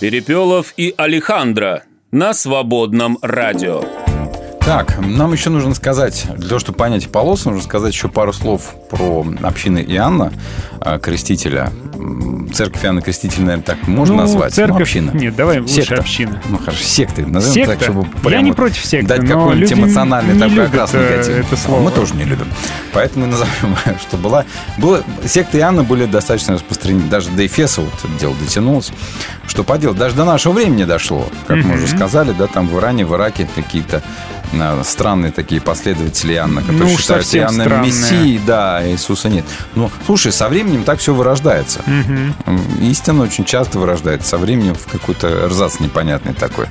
Перепелов 0.01 0.73
и 0.75 0.93
Алехандро 0.97 1.83
на 2.11 2.33
свободном 2.33 3.17
радио. 3.21 3.85
Так, 4.59 4.99
нам 4.99 5.31
еще 5.31 5.49
нужно 5.49 5.73
сказать, 5.73 6.27
для 6.35 6.49
того, 6.49 6.59
чтобы 6.59 6.77
понять 6.77 7.09
полос, 7.09 7.45
нужно 7.45 7.61
сказать 7.61 7.93
еще 7.93 8.09
пару 8.09 8.33
слов 8.33 8.75
про 8.89 9.25
общины 9.41 9.79
Иоанна 9.87 10.33
э, 10.81 10.99
Крестителя. 10.99 11.71
Церковь 12.59 12.83
Иоанна 12.83 13.01
Крестителя, 13.01 13.41
наверное, 13.45 13.63
так 13.63 13.87
можно 13.87 14.15
Ну, 14.15 14.21
назвать? 14.23 14.53
церковь- 14.53 14.75
Ну, 14.77 14.81
община. 14.83 15.11
нет, 15.11 15.33
давай 15.33 15.59
лучше 15.59 15.75
Секта. 15.75 15.95
община. 15.95 16.41
Ну, 16.49 16.57
хорошо, 16.57 16.83
секты. 16.83 17.25
Назовем 17.25 17.53
Секта? 17.53 17.71
так, 17.71 17.83
чтобы 17.83 18.01
Я 18.21 18.29
прям 18.29 18.43
не 18.43 18.51
против 18.51 18.83
секты, 18.85 19.07
дать 19.07 19.25
какой-нибудь 19.25 19.71
эмоциональный 19.71 20.33
не 20.33 20.39
такой 20.41 20.65
окрас 20.65 20.89
э, 20.93 20.97
негатив. 21.13 21.47
это 21.47 21.55
слово. 21.55 21.81
Мы 21.83 21.91
тоже 21.91 22.15
не 22.15 22.25
любим. 22.25 22.47
Поэтому 22.91 23.25
мы 23.27 23.31
назовем, 23.31 23.75
что 24.01 24.17
была... 24.17 24.43
была 24.77 24.99
секты 25.25 25.59
Иоанна 25.59 25.83
были 25.83 26.05
достаточно 26.05 26.55
распространены. 26.55 27.03
Даже 27.09 27.29
до 27.29 27.45
Эфеса 27.45 27.79
вот 27.79 27.93
дело 28.19 28.35
дотянулось. 28.35 28.91
Что 29.47 29.63
поделать? 29.63 29.97
Даже 29.97 30.15
до 30.15 30.25
нашего 30.25 30.51
времени 30.51 30.83
дошло. 30.83 31.29
Как 31.47 31.63
мы 31.63 31.75
уже 31.75 31.87
сказали, 31.87 32.33
да, 32.37 32.47
там 32.47 32.67
в 32.67 32.77
Иране, 32.77 33.05
в 33.05 33.15
Ираке 33.15 33.47
какие-то 33.55 33.97
а, 33.97 34.38
странные 34.83 35.31
такие 35.31 35.61
последователи 35.61 36.33
Иоанна, 36.33 36.61
которые 36.61 36.91
Ну, 36.91 36.97
считают 36.97 37.35
Иоанна 37.35 37.63
странные. 37.65 37.87
Мессией, 37.91 38.41
да, 38.45 38.77
а 38.77 38.87
Иисуса 38.87 39.29
нет. 39.29 39.45
Ну, 39.75 39.91
слушай, 40.05 40.31
со 40.31 40.47
временем 40.49 40.83
так 40.83 40.99
все 40.99 41.13
вырождается. 41.13 41.81
Мгм. 41.85 42.33
Истина 42.81 43.23
очень 43.23 43.45
часто 43.45 43.79
вырождается 43.79 44.29
со 44.29 44.37
временем 44.37 44.75
в 44.75 44.85
какой-то 44.87 45.47
рзац 45.47 45.79
непонятный 45.79 46.33
такой. 46.33 46.67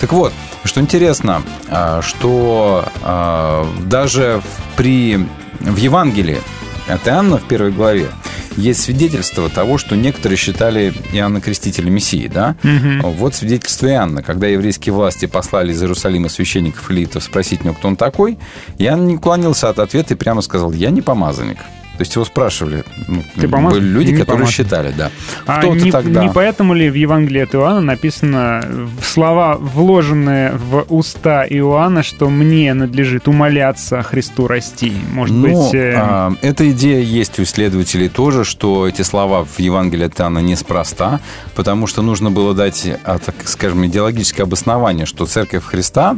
Так 0.00 0.12
вот, 0.12 0.32
что 0.64 0.80
интересно, 0.80 1.42
а, 1.68 2.02
что 2.02 2.86
а, 3.02 3.66
даже 3.80 4.40
при, 4.76 5.26
в 5.60 5.76
Евангелии 5.76 6.40
от 6.88 7.06
Иоанна 7.06 7.38
в 7.38 7.44
первой 7.44 7.70
главе 7.70 8.08
есть 8.56 8.80
свидетельство 8.80 9.48
того, 9.48 9.78
что 9.78 9.94
некоторые 9.94 10.36
считали 10.36 10.92
Иоанна 11.12 11.40
Крестителя 11.40 11.90
Мессией, 11.90 12.28
да? 12.28 12.56
Мгм. 12.62 13.02
Вот 13.02 13.34
свидетельство 13.34 13.86
Иоанна. 13.86 14.22
Когда 14.22 14.48
еврейские 14.48 14.92
власти 14.92 15.26
послали 15.26 15.72
из 15.72 15.80
Иерусалима 15.80 16.28
священников 16.28 16.90
и 16.90 16.94
левитов 16.94 17.22
спросить 17.22 17.64
него, 17.64 17.74
кто 17.74 17.88
он 17.88 17.96
такой, 17.96 18.38
Иоанн 18.78 19.06
не 19.06 19.16
уклонился 19.16 19.68
от 19.68 19.78
ответа 19.78 20.14
и 20.14 20.16
прямо 20.16 20.42
сказал, 20.42 20.72
я 20.72 20.90
не 20.90 21.02
помазанник. 21.02 21.58
То 21.98 22.02
есть 22.02 22.14
его 22.14 22.24
спрашивали, 22.24 22.84
ну, 23.08 23.24
Ты 23.34 23.48
были 23.48 23.80
люди, 23.80 24.12
Не 24.12 24.18
которые 24.18 24.46
помазанник. 24.46 24.50
считали, 24.54 24.94
да. 24.96 25.10
А 25.46 25.58
Кто-то 25.58 25.74
не, 25.84 25.90
тогда... 25.90 26.22
не 26.22 26.30
поэтому 26.30 26.72
ли 26.72 26.88
в 26.88 26.94
Евангелии 26.94 27.42
от 27.42 27.54
Иоанна 27.56 27.80
написано 27.80 28.64
слова, 29.02 29.56
вложенные 29.58 30.52
в 30.52 30.84
уста 30.88 31.44
Иоанна, 31.44 32.04
что 32.04 32.30
мне 32.30 32.72
надлежит 32.74 33.26
умоляться 33.26 34.02
Христу 34.02 34.46
расти? 34.46 34.92
Может 35.12 35.34
Ну, 35.34 35.42
быть, 35.42 35.74
э, 35.74 35.94
а, 35.98 36.32
эта 36.40 36.70
идея 36.70 37.00
есть 37.02 37.38
у 37.40 37.42
исследователей 37.42 38.08
тоже, 38.08 38.44
что 38.44 38.86
эти 38.86 39.02
слова 39.02 39.44
в 39.44 39.58
Евангелии 39.58 40.06
от 40.06 40.20
Иоанна 40.20 40.38
неспроста, 40.38 41.18
потому 41.56 41.88
что 41.88 42.02
нужно 42.02 42.30
было 42.30 42.54
дать, 42.54 42.86
а, 43.04 43.18
так 43.18 43.34
скажем, 43.46 43.84
идеологическое 43.86 44.46
обоснование, 44.46 45.04
что 45.04 45.26
церковь 45.26 45.64
Христа 45.64 46.14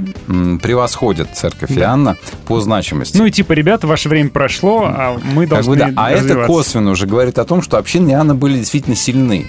превосходит 0.60 1.28
церковь 1.34 1.70
Да. 1.70 1.80
Иоанна 1.82 2.16
по 2.46 2.60
значимости. 2.60 3.16
ну 3.16 3.24
и 3.26 3.30
типа, 3.30 3.52
ребята, 3.54 3.86
ваше 3.86 4.08
время 4.10 4.28
прошло, 4.30 4.84
а 4.84 5.18
мы 5.34 5.46
должны 5.46 5.69
бы 5.70 5.76
да. 5.76 5.92
А 5.96 6.10
это 6.10 6.46
косвенно 6.46 6.90
уже 6.90 7.06
говорит 7.06 7.38
о 7.38 7.44
том, 7.44 7.62
что 7.62 7.78
общины 7.78 8.10
Иоанна 8.10 8.34
были 8.34 8.58
действительно 8.58 8.96
сильны. 8.96 9.46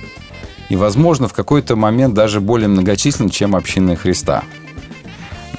И, 0.70 0.76
возможно, 0.76 1.28
в 1.28 1.34
какой-то 1.34 1.76
момент 1.76 2.14
даже 2.14 2.40
более 2.40 2.70
многочисленны, 2.70 3.30
чем 3.30 3.56
общины 3.56 3.96
Христа. 3.96 4.44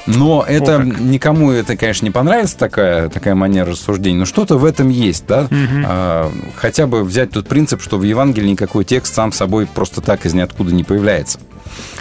Но 0.06 0.44
это 0.46 0.78
никому 0.82 1.50
это, 1.52 1.76
конечно, 1.76 2.04
не 2.04 2.10
понравится, 2.10 2.58
такая, 2.58 3.08
такая 3.08 3.34
манера 3.34 3.70
рассуждения, 3.70 4.18
но 4.18 4.24
что-то 4.24 4.58
в 4.58 4.64
этом 4.64 4.88
есть, 4.88 5.26
да? 5.26 5.42
Мгм. 5.50 5.84
А, 5.86 6.32
хотя 6.56 6.86
бы 6.86 7.04
взять 7.04 7.30
тот 7.30 7.46
принцип, 7.46 7.80
что 7.82 7.98
в 7.98 8.02
Евангелии 8.02 8.50
никакой 8.50 8.84
текст 8.84 9.14
сам 9.14 9.32
собой 9.32 9.66
просто 9.66 10.00
так 10.00 10.26
из 10.26 10.34
ниоткуда 10.34 10.74
не 10.74 10.82
появляется. 10.84 11.38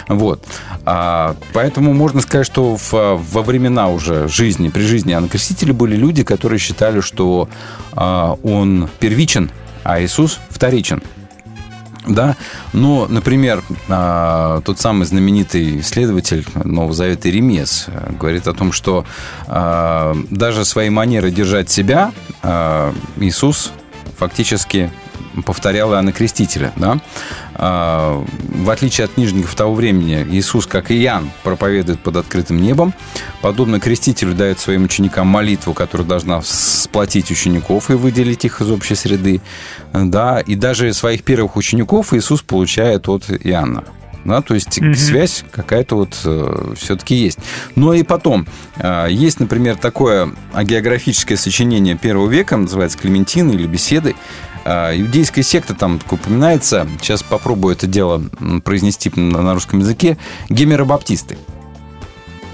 Вот. 0.08 0.44
А, 0.84 1.36
поэтому 1.52 1.94
можно 1.94 2.20
сказать, 2.20 2.46
что 2.46 2.76
в- 2.76 2.90
во 3.32 3.42
времена 3.42 3.88
уже 3.88 4.26
жизни, 4.28 4.68
при 4.68 4.82
жизни 4.82 5.12
Иоанна 5.12 5.28
Крестителя 5.28 5.72
были 5.72 5.94
люди, 5.96 6.24
которые 6.24 6.58
считали, 6.58 7.00
что 7.00 7.48
а, 7.92 8.36
он 8.42 8.88
первичен, 8.98 9.50
а 9.84 10.02
Иисус 10.02 10.40
вторичен. 10.50 11.02
Да, 12.06 12.36
но, 12.72 13.06
например, 13.08 13.62
а, 13.88 14.60
тот 14.62 14.80
самый 14.80 15.04
знаменитый 15.04 15.80
исследователь 15.80 16.44
Нового 16.64 16.92
Завета 16.92 17.28
Иеремес 17.28 17.84
э, 17.86 18.12
говорит 18.18 18.48
о 18.48 18.54
том, 18.54 18.72
что 18.72 19.04
а, 19.46 20.16
даже 20.30 20.64
своей 20.64 20.90
манерой 20.90 21.30
держать 21.30 21.70
себя 21.70 22.12
а, 22.42 22.92
Иисус 23.18 23.72
фактически 24.22 24.88
повторял 25.44 25.90
Иоанна 25.92 26.12
Крестителя. 26.12 26.72
Да? 26.76 27.00
А, 27.54 28.24
В 28.38 28.70
отличие 28.70 29.06
от 29.06 29.14
книжников 29.14 29.54
того 29.56 29.74
времени, 29.74 30.24
Иисус, 30.30 30.66
как 30.66 30.92
и 30.92 31.02
Иоанн, 31.02 31.30
проповедует 31.42 31.98
под 31.98 32.16
открытым 32.16 32.62
небом. 32.62 32.94
Подобно 33.40 33.80
Крестителю 33.80 34.34
дает 34.34 34.60
своим 34.60 34.84
ученикам 34.84 35.26
молитву, 35.26 35.74
которая 35.74 36.06
должна 36.06 36.40
сплотить 36.42 37.32
учеников 37.32 37.90
и 37.90 37.94
выделить 37.94 38.44
их 38.44 38.60
из 38.60 38.70
общей 38.70 38.94
среды. 38.94 39.40
Да? 39.92 40.38
И 40.38 40.54
даже 40.54 40.92
своих 40.92 41.24
первых 41.24 41.56
учеников 41.56 42.14
Иисус 42.14 42.42
получает 42.42 43.08
от 43.08 43.24
Иоанна. 43.28 43.82
Да, 44.24 44.40
то 44.42 44.54
есть 44.54 44.80
Мгм. 44.80 44.94
связь 44.94 45.44
какая-то 45.50 45.96
вот 45.96 46.14
все-таки 46.78 47.14
есть. 47.14 47.38
Но 47.74 47.92
и 47.94 48.02
потом, 48.02 48.46
э, 48.76 49.08
есть, 49.10 49.40
например, 49.40 49.76
такое 49.76 50.30
географическое 50.62 51.36
сочинение 51.36 51.96
первого 51.96 52.28
века, 52.30 52.56
называется 52.56 52.98
«Клементины» 52.98 53.52
или 53.52 53.66
«Беседы». 53.66 54.14
Э, 54.64 54.92
Иудейская 54.96 55.42
секта 55.42 55.74
там 55.74 56.00
упоминается. 56.10 56.86
Сейчас 57.00 57.22
попробую 57.24 57.74
это 57.74 57.86
дело 57.88 58.22
произнести 58.64 59.10
на 59.16 59.42
на 59.42 59.54
русском 59.54 59.80
языке. 59.80 60.16
Гемеробаптисты. 60.48 61.36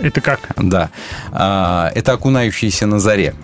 Это 0.00 0.20
как? 0.20 0.40
Да. 0.56 0.90
А, 1.32 1.90
Это 1.94 2.12
окунающиеся 2.12 2.86
на 2.86 2.98
заре. 3.00 3.34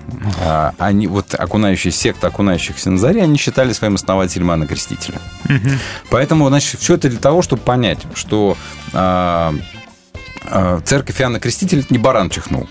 А, 0.40 0.72
Они, 0.78 1.06
вот 1.06 1.34
окунающие, 1.34 1.92
секта 1.92 2.28
окунающихся 2.28 2.90
на 2.90 2.98
заре, 2.98 3.22
они 3.22 3.36
считали 3.38 3.72
своим 3.72 3.94
основателем 3.96 4.48
Иоанна 4.48 4.66
Крестителя. 4.66 5.18
Мгм. 5.48 5.78
Поэтому, 6.10 6.48
значит, 6.48 6.80
все 6.80 6.94
это 6.94 7.08
для 7.08 7.18
того, 7.18 7.42
чтобы 7.42 7.62
понять, 7.62 7.98
что 8.14 8.56
а, 8.92 9.54
церковь 10.84 11.20
Иоанна 11.20 11.40
Крестителя 11.40 11.80
это 11.80 11.92
не 11.92 11.98
баран 11.98 12.30
чихнул. 12.30 12.68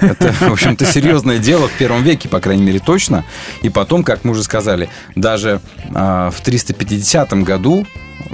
Это, 0.00 0.32
в 0.32 0.52
общем-то, 0.52 0.84
серьезное 0.84 1.38
дело 1.38 1.68
в 1.68 1.72
первом 1.72 2.02
веке, 2.02 2.28
по 2.28 2.38
крайней 2.40 2.62
мере, 2.62 2.78
точно. 2.78 3.24
И 3.62 3.70
потом, 3.70 4.04
как 4.04 4.24
мы 4.24 4.32
уже 4.32 4.42
сказали, 4.42 4.88
даже 5.14 5.60
в 5.90 6.34
350 6.44 7.32
году 7.42 7.86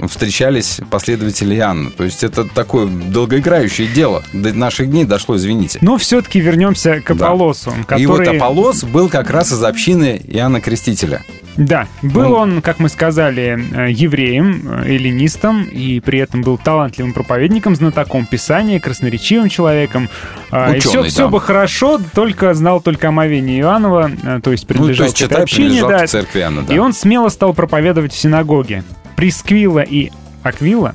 встречались 0.09 0.79
последователи 0.89 1.55
Иоанна. 1.55 1.91
То 1.91 2.03
есть 2.03 2.23
это 2.23 2.43
такое 2.45 2.87
долгоиграющее 2.87 3.87
дело. 3.87 4.23
До 4.33 4.53
наших 4.53 4.89
дней 4.89 5.05
дошло, 5.05 5.35
извините. 5.35 5.79
Но 5.81 5.97
все-таки 5.97 6.39
вернемся 6.39 7.01
к 7.01 7.15
Да. 7.15 7.27
Аполлосу, 7.27 7.73
который... 7.85 8.01
И 8.01 8.05
вот 8.05 8.27
Аполлос 8.27 8.83
был 8.83 9.09
как 9.09 9.29
раз 9.29 9.51
из 9.51 9.63
общины 9.63 10.21
Иоанна 10.27 10.61
Крестителя. 10.61 11.21
Да, 11.55 11.87
был 12.01 12.33
он, 12.33 12.61
как 12.61 12.79
мы 12.79 12.89
сказали, 12.89 13.59
э, 13.73 13.91
евреем, 13.91 14.67
э, 14.67 14.93
эллинистом, 14.95 15.63
и 15.63 15.99
при 15.99 16.19
этом 16.19 16.41
был 16.41 16.57
талантливым 16.57 17.13
проповедником, 17.13 17.75
знатоком 17.75 18.25
Писания, 18.25 18.79
красноречивым 18.79 19.49
человеком. 19.49 20.09
А, 20.49 20.73
и 20.73 20.79
все, 20.79 20.89
Ученый, 20.89 21.09
все 21.09 21.23
да. 21.23 21.27
бы 21.27 21.39
хорошо, 21.39 21.99
только 22.13 22.53
знал 22.55 22.81
только 22.81 23.09
омовение 23.09 23.59
Иоаннова, 23.59 24.11
э, 24.23 24.39
то 24.43 24.51
есть 24.51 24.63
Ну, 24.63 24.67
то 24.67 24.73
принадлежал 24.73 25.07
есть, 25.07 25.19
к 25.19 25.21
этой 25.21 25.43
общине, 25.43 25.67
принадлежал 25.67 25.89
да. 25.89 26.05
к 26.05 26.09
церкви 26.09 26.39
Иоанна, 26.39 26.61
да. 26.63 26.73
И 26.73 26.77
он 26.79 26.93
смело 26.93 27.29
стал 27.29 27.53
проповедовать 27.53 28.13
в 28.13 28.17
синагоге. 28.17 28.83
Присквила 29.23 29.79
и 29.79 30.11
Аквила, 30.43 30.93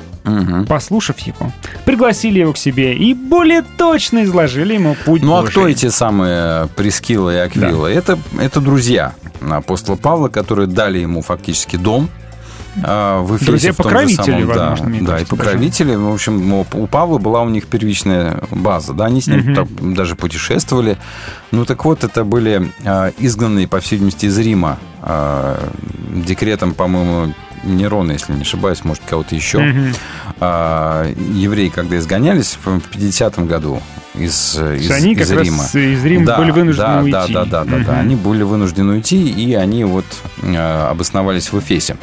послушав 0.69 1.19
его, 1.21 1.51
пригласили 1.87 2.41
его 2.41 2.53
к 2.53 2.59
себе 2.59 2.95
и 2.95 3.15
более 3.15 3.63
точно 3.63 4.25
изложили 4.25 4.75
ему 4.75 4.95
путь 5.07 5.23
Ну 5.23 5.35
а 5.35 5.41
Божий. 5.41 5.51
кто 5.53 5.67
эти 5.67 5.89
самые 5.89 6.67
Прескила 6.77 7.35
и 7.35 7.39
Аквила? 7.39 7.87
Это, 7.87 8.19
это 8.39 8.61
друзья 8.61 9.15
апостола 9.41 9.97
Павла, 9.97 10.29
которые 10.29 10.67
дали 10.67 10.99
ему 10.99 11.23
фактически 11.23 11.77
дом 11.77 12.11
а, 12.85 13.23
в 13.23 13.35
Эфесе. 13.35 13.47
Друзья 13.47 13.73
в 13.73 13.77
том 13.77 13.85
же 13.85 13.91
покровители, 13.95 14.25
самом, 14.25 14.49
да, 14.49 14.55
возможно, 14.69 14.89
мне 14.91 14.99
да, 15.01 15.05
и 15.05 15.09
кажется, 15.09 15.37
покровители. 15.37 15.95
В 15.95 16.13
общем, 16.13 16.53
у 16.53 16.87
Павла 16.87 17.19
была 17.19 17.41
у 17.41 17.49
них 17.49 17.65
первичная 17.67 18.43
база. 18.51 18.93
Да, 18.93 19.07
они 19.07 19.23
с 19.23 19.27
ним 19.27 19.39
Мгм. 19.39 19.55
так 19.55 19.95
даже 19.95 20.17
путешествовали. 20.17 20.99
Ну 21.51 21.65
так 21.65 21.83
вот, 21.87 22.05
это 22.05 22.25
были 22.25 22.71
а, 22.85 23.11
изгнанные, 23.19 23.67
по 23.67 23.81
всей 23.81 23.95
видимости, 23.97 24.27
из 24.27 24.39
Рима 24.39 24.79
а, 25.01 25.59
декретом, 26.27 26.75
по-моему, 26.75 27.33
Нерона, 27.65 28.13
если 28.13 28.33
не 28.33 28.43
ошибаюсь, 28.43 28.85
может, 28.85 29.03
кого-то 29.09 29.35
еще. 29.35 29.59
Мгм. 29.59 29.93
А, 30.41 31.11
евреи, 31.35 31.69
когда 31.69 31.99
изгонялись 31.99 32.59
в 32.63 32.79
50-м 32.79 33.47
году 33.47 33.81
из, 34.15 34.59
из, 34.59 34.91
они 34.91 35.15
как 35.15 35.25
из 35.25 35.33
раз 35.33 35.45
Рима. 35.45 35.65
из 35.65 36.05
Рима 36.05 36.37
были 36.37 36.51
вынуждены 36.51 36.87
да, 36.89 37.03
уйти. 37.03 37.13
Да, 37.13 37.27
да, 37.27 37.45
да, 37.45 37.65
да, 37.65 37.71
да. 37.71 37.93
Мгм. 37.93 38.01
Они 38.01 38.17
были 38.17 38.43
вынуждены 38.43 38.95
уйти, 38.95 39.29
и 39.29 39.55
они 39.55 39.85
вот 39.85 40.07
э, 40.43 40.89
обосновались 40.91 41.53
в 41.53 41.59
Эфесе. 41.59 41.97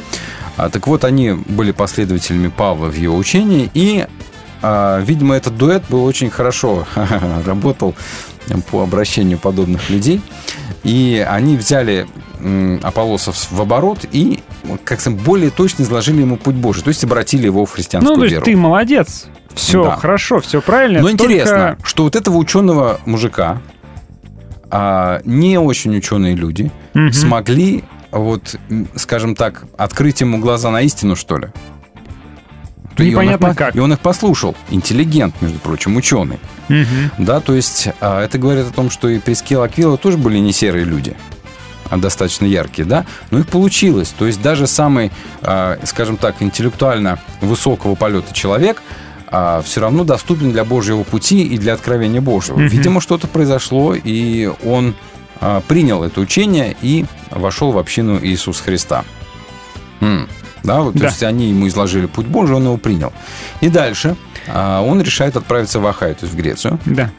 А, 0.56 0.70
так 0.70 0.86
вот, 0.86 1.04
они 1.04 1.32
были 1.32 1.72
последователями 1.72 2.48
Павла 2.48 2.86
в 2.86 2.96
его 2.96 3.16
учении, 3.16 3.70
и, 3.74 4.06
а, 4.62 5.00
видимо, 5.00 5.34
этот 5.34 5.56
дуэт 5.56 5.84
был 5.88 6.04
очень 6.04 6.30
хорошо 6.30 6.86
работал 7.46 7.94
по 8.70 8.82
обращению 8.82 9.38
подобных 9.38 9.90
людей. 9.90 10.20
И 10.84 11.24
они 11.28 11.56
взяли 11.56 12.06
Аполлосов 12.82 13.50
в 13.50 13.60
оборот 13.60 14.00
и, 14.12 14.40
как 14.84 15.00
более 15.24 15.50
точно 15.50 15.82
изложили 15.84 16.20
ему 16.20 16.36
путь 16.36 16.54
Божий, 16.56 16.82
то 16.82 16.88
есть 16.88 17.02
обратили 17.04 17.44
его 17.46 17.64
в 17.66 17.70
христианскую 17.72 18.14
Ну, 18.14 18.18
то 18.20 18.24
есть 18.24 18.32
веру. 18.34 18.44
ты 18.44 18.56
молодец. 18.56 19.26
Все 19.54 19.84
Да. 19.84 19.96
хорошо, 19.96 20.40
все 20.40 20.60
правильно. 20.60 21.00
Но 21.00 21.08
только- 21.08 21.24
интересно, 21.24 21.78
что 21.82 22.02
вот 22.04 22.14
этого 22.16 22.36
ученого 22.36 23.00
мужика, 23.06 23.62
а, 24.70 25.20
не 25.24 25.58
очень 25.58 25.96
ученые 25.96 26.34
люди, 26.34 26.70
Мгм. 26.94 27.12
смогли, 27.12 27.84
вот, 28.10 28.56
скажем 28.96 29.34
так, 29.34 29.64
открыть 29.78 30.20
ему 30.20 30.38
глаза 30.38 30.70
на 30.70 30.82
истину, 30.82 31.16
что 31.16 31.38
ли. 31.38 31.48
И 32.98 33.02
он 33.02 33.08
их 33.08 33.12
Непонятно 33.12 33.54
как. 33.54 33.76
И 33.76 33.78
он 33.78 33.92
их 33.92 34.00
послушал. 34.00 34.54
Интеллигент, 34.70 35.34
между 35.42 35.58
прочим, 35.58 35.96
ученый. 35.96 36.38
Мгм. 36.68 37.10
Да, 37.18 37.40
то 37.40 37.54
есть 37.54 37.88
а, 38.00 38.22
это 38.24 38.38
говорит 38.38 38.66
о 38.66 38.72
том, 38.72 38.88
что 38.90 39.08
и 39.10 39.18
Прескил 39.18 39.62
Аквила 39.62 39.98
тоже 39.98 40.16
были 40.16 40.38
не 40.38 40.52
серые 40.52 40.84
люди, 40.86 41.14
достаточно 41.90 42.44
яркие, 42.44 42.86
да, 42.86 43.04
но 43.30 43.38
их 43.40 43.46
получилось. 43.48 44.12
То 44.18 44.26
есть 44.26 44.40
даже 44.42 44.66
самый, 44.66 45.10
а, 45.42 45.78
скажем 45.84 46.16
так, 46.16 46.36
интеллектуально 46.40 47.18
высокого 47.40 47.94
полета 47.94 48.32
человек 48.34 48.82
все 49.28 49.80
равно 49.80 50.04
доступен 50.04 50.52
для 50.52 50.64
Божьего 50.64 51.02
пути 51.02 51.42
и 51.42 51.58
для 51.58 51.74
откровения 51.74 52.20
Божьего. 52.20 52.58
Мгм. 52.58 52.68
Видимо, 52.68 53.00
что-то 53.00 53.26
произошло, 53.26 53.94
и 53.94 54.50
он 54.64 54.94
а, 55.40 55.60
принял 55.66 56.04
это 56.04 56.20
учение 56.20 56.76
и 56.80 57.04
вошел 57.30 57.72
в 57.72 57.78
общину 57.78 58.18
Иисуса 58.22 58.62
Христа. 58.62 59.04
Да, 60.62 60.80
вот, 60.80 60.94
то 60.94 60.98
Да. 61.00 61.06
есть 61.06 61.22
они 61.22 61.50
ему 61.50 61.68
изложили 61.68 62.06
путь 62.06 62.26
Божий, 62.26 62.56
он 62.56 62.64
его 62.64 62.76
принял. 62.76 63.12
И 63.60 63.68
дальше 63.68 64.16
а, 64.48 64.80
он 64.82 65.00
решает 65.02 65.36
отправиться 65.36 65.80
в 65.80 65.86
Ахай, 65.86 66.14
то 66.14 66.24
есть 66.24 66.34
в 66.34 66.36
Грецию. 66.36 66.78
Да. 66.86 67.10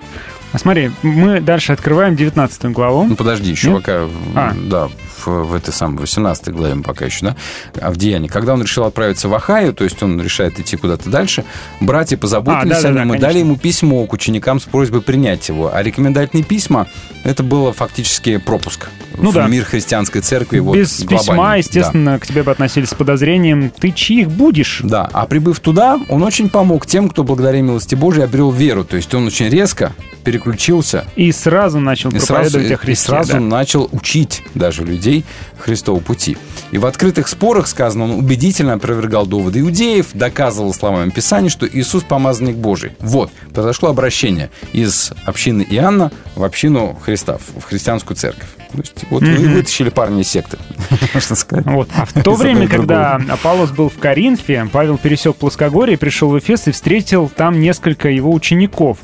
А 0.53 0.57
смотри, 0.59 0.91
мы 1.03 1.41
дальше 1.41 1.73
открываем 1.73 2.15
19 2.15 2.65
главу. 2.71 3.03
Ну, 3.03 3.15
подожди, 3.15 3.51
еще 3.51 3.67
Нет? 3.69 3.77
пока, 3.83 4.07
А. 4.33 4.53
да, 4.55 4.87
в, 5.25 5.27
в 5.27 5.53
этой 5.53 5.73
самой 5.73 5.99
18 5.99 6.49
главе 6.49 6.75
мы 6.75 6.83
пока 6.83 7.05
еще, 7.05 7.25
да, 7.25 7.35
а 7.81 7.91
в 7.91 7.97
Деянии. 7.97 8.27
Когда 8.29 8.53
он 8.53 8.61
решил 8.61 8.85
отправиться 8.85 9.27
в 9.27 9.33
Ахаю, 9.33 9.73
то 9.73 9.83
есть 9.83 10.01
он 10.01 10.21
решает 10.21 10.57
идти 10.59 10.77
куда-то 10.77 11.09
дальше, 11.09 11.43
братья 11.81 12.15
позаботились 12.17 12.77
А, 12.77 12.81
да-да-да, 12.83 12.87
о 12.89 12.91
нем 13.03 13.07
и 13.09 13.11
конечно. 13.13 13.27
дали 13.27 13.39
ему 13.39 13.57
письмо 13.57 14.05
к 14.05 14.13
ученикам 14.13 14.59
с 14.59 14.63
просьбой 14.63 15.01
принять 15.01 15.47
его. 15.49 15.69
А 15.73 15.83
рекомендательные 15.83 16.43
письма, 16.45 16.87
это 17.25 17.43
было 17.43 17.73
фактически 17.73 18.37
пропуск 18.37 18.87
Ну 19.17 19.31
в 19.31 19.33
да. 19.33 19.47
мир 19.47 19.65
христианской 19.65 20.21
церкви. 20.21 20.59
вот, 20.59 20.77
Без 20.77 20.99
глобальный. 21.01 21.19
письма, 21.19 21.43
Да. 21.49 21.55
естественно, 21.57 22.19
к 22.19 22.25
тебе 22.25 22.43
бы 22.43 22.51
относились 22.51 22.89
с 22.89 22.93
подозрением. 22.93 23.69
Ты 23.77 23.91
чьих 23.91 24.29
будешь? 24.29 24.79
Да, 24.83 25.09
а 25.11 25.25
прибыв 25.25 25.59
туда, 25.59 25.99
он 26.07 26.23
очень 26.23 26.49
помог 26.49 26.85
тем, 26.87 27.09
кто 27.09 27.23
благодаря 27.23 27.61
милости 27.61 27.95
Божией 27.95 28.23
обрел 28.23 28.49
веру. 28.51 28.85
То 28.85 28.95
есть 28.95 29.13
он 29.13 29.27
очень 29.27 29.49
резко 29.49 29.93
переключился 30.37 31.05
И 31.15 31.31
сразу 31.31 31.79
начал 31.79 32.11
и 32.11 32.19
сразу, 32.19 32.51
проповедовать 32.51 32.71
о 32.71 32.77
Христе. 32.77 33.03
и 33.03 33.07
сразу 33.07 33.33
да. 33.33 33.39
начал 33.39 33.89
учить 33.91 34.43
даже 34.55 34.83
людей 34.83 35.25
Христову 35.57 35.99
пути. 35.99 36.37
И 36.71 36.77
в 36.77 36.85
открытых 36.85 37.27
спорах 37.27 37.67
сказано, 37.67 38.05
он 38.05 38.11
убедительно 38.11 38.73
опровергал 38.73 39.25
доводы 39.25 39.61
иудеев, 39.61 40.07
доказывал 40.13 40.73
словами 40.73 41.09
Писания, 41.09 41.49
что 41.49 41.67
Иисус 41.67 42.03
помазанник 42.03 42.55
Божий. 42.55 42.91
Вот, 42.99 43.31
произошло 43.53 43.89
обращение 43.89 44.49
из 44.73 45.11
общины 45.25 45.65
Иоанна 45.69 46.11
в 46.35 46.43
общину 46.43 46.97
Христа, 47.03 47.37
в 47.37 47.63
христианскую 47.63 48.15
церковь. 48.17 48.47
То 48.71 48.79
есть, 48.79 49.05
вот 49.09 49.23
вы 49.23 49.29
Мгм. 49.29 49.53
вытащили 49.53 49.89
парня 49.89 50.21
из 50.21 50.27
секты, 50.27 50.57
можно 51.13 51.35
сказать. 51.35 51.65
Вот. 51.65 51.89
А 51.95 52.05
в 52.05 52.11
то 52.21 52.33
время, 52.35 52.67
когда. 52.67 53.15
Аполлос 53.29 53.71
был 53.71 53.89
в 53.89 53.97
Коринфе, 53.97 54.67
Павел 54.71 54.97
пересек 54.97 55.37
плоскогорье, 55.37 55.97
пришел 55.97 56.29
в 56.29 56.37
Эфес 56.37 56.67
и 56.67 56.71
встретил 56.71 57.29
там 57.33 57.59
несколько 57.61 58.09
его 58.09 58.31
учеников. 58.33 58.99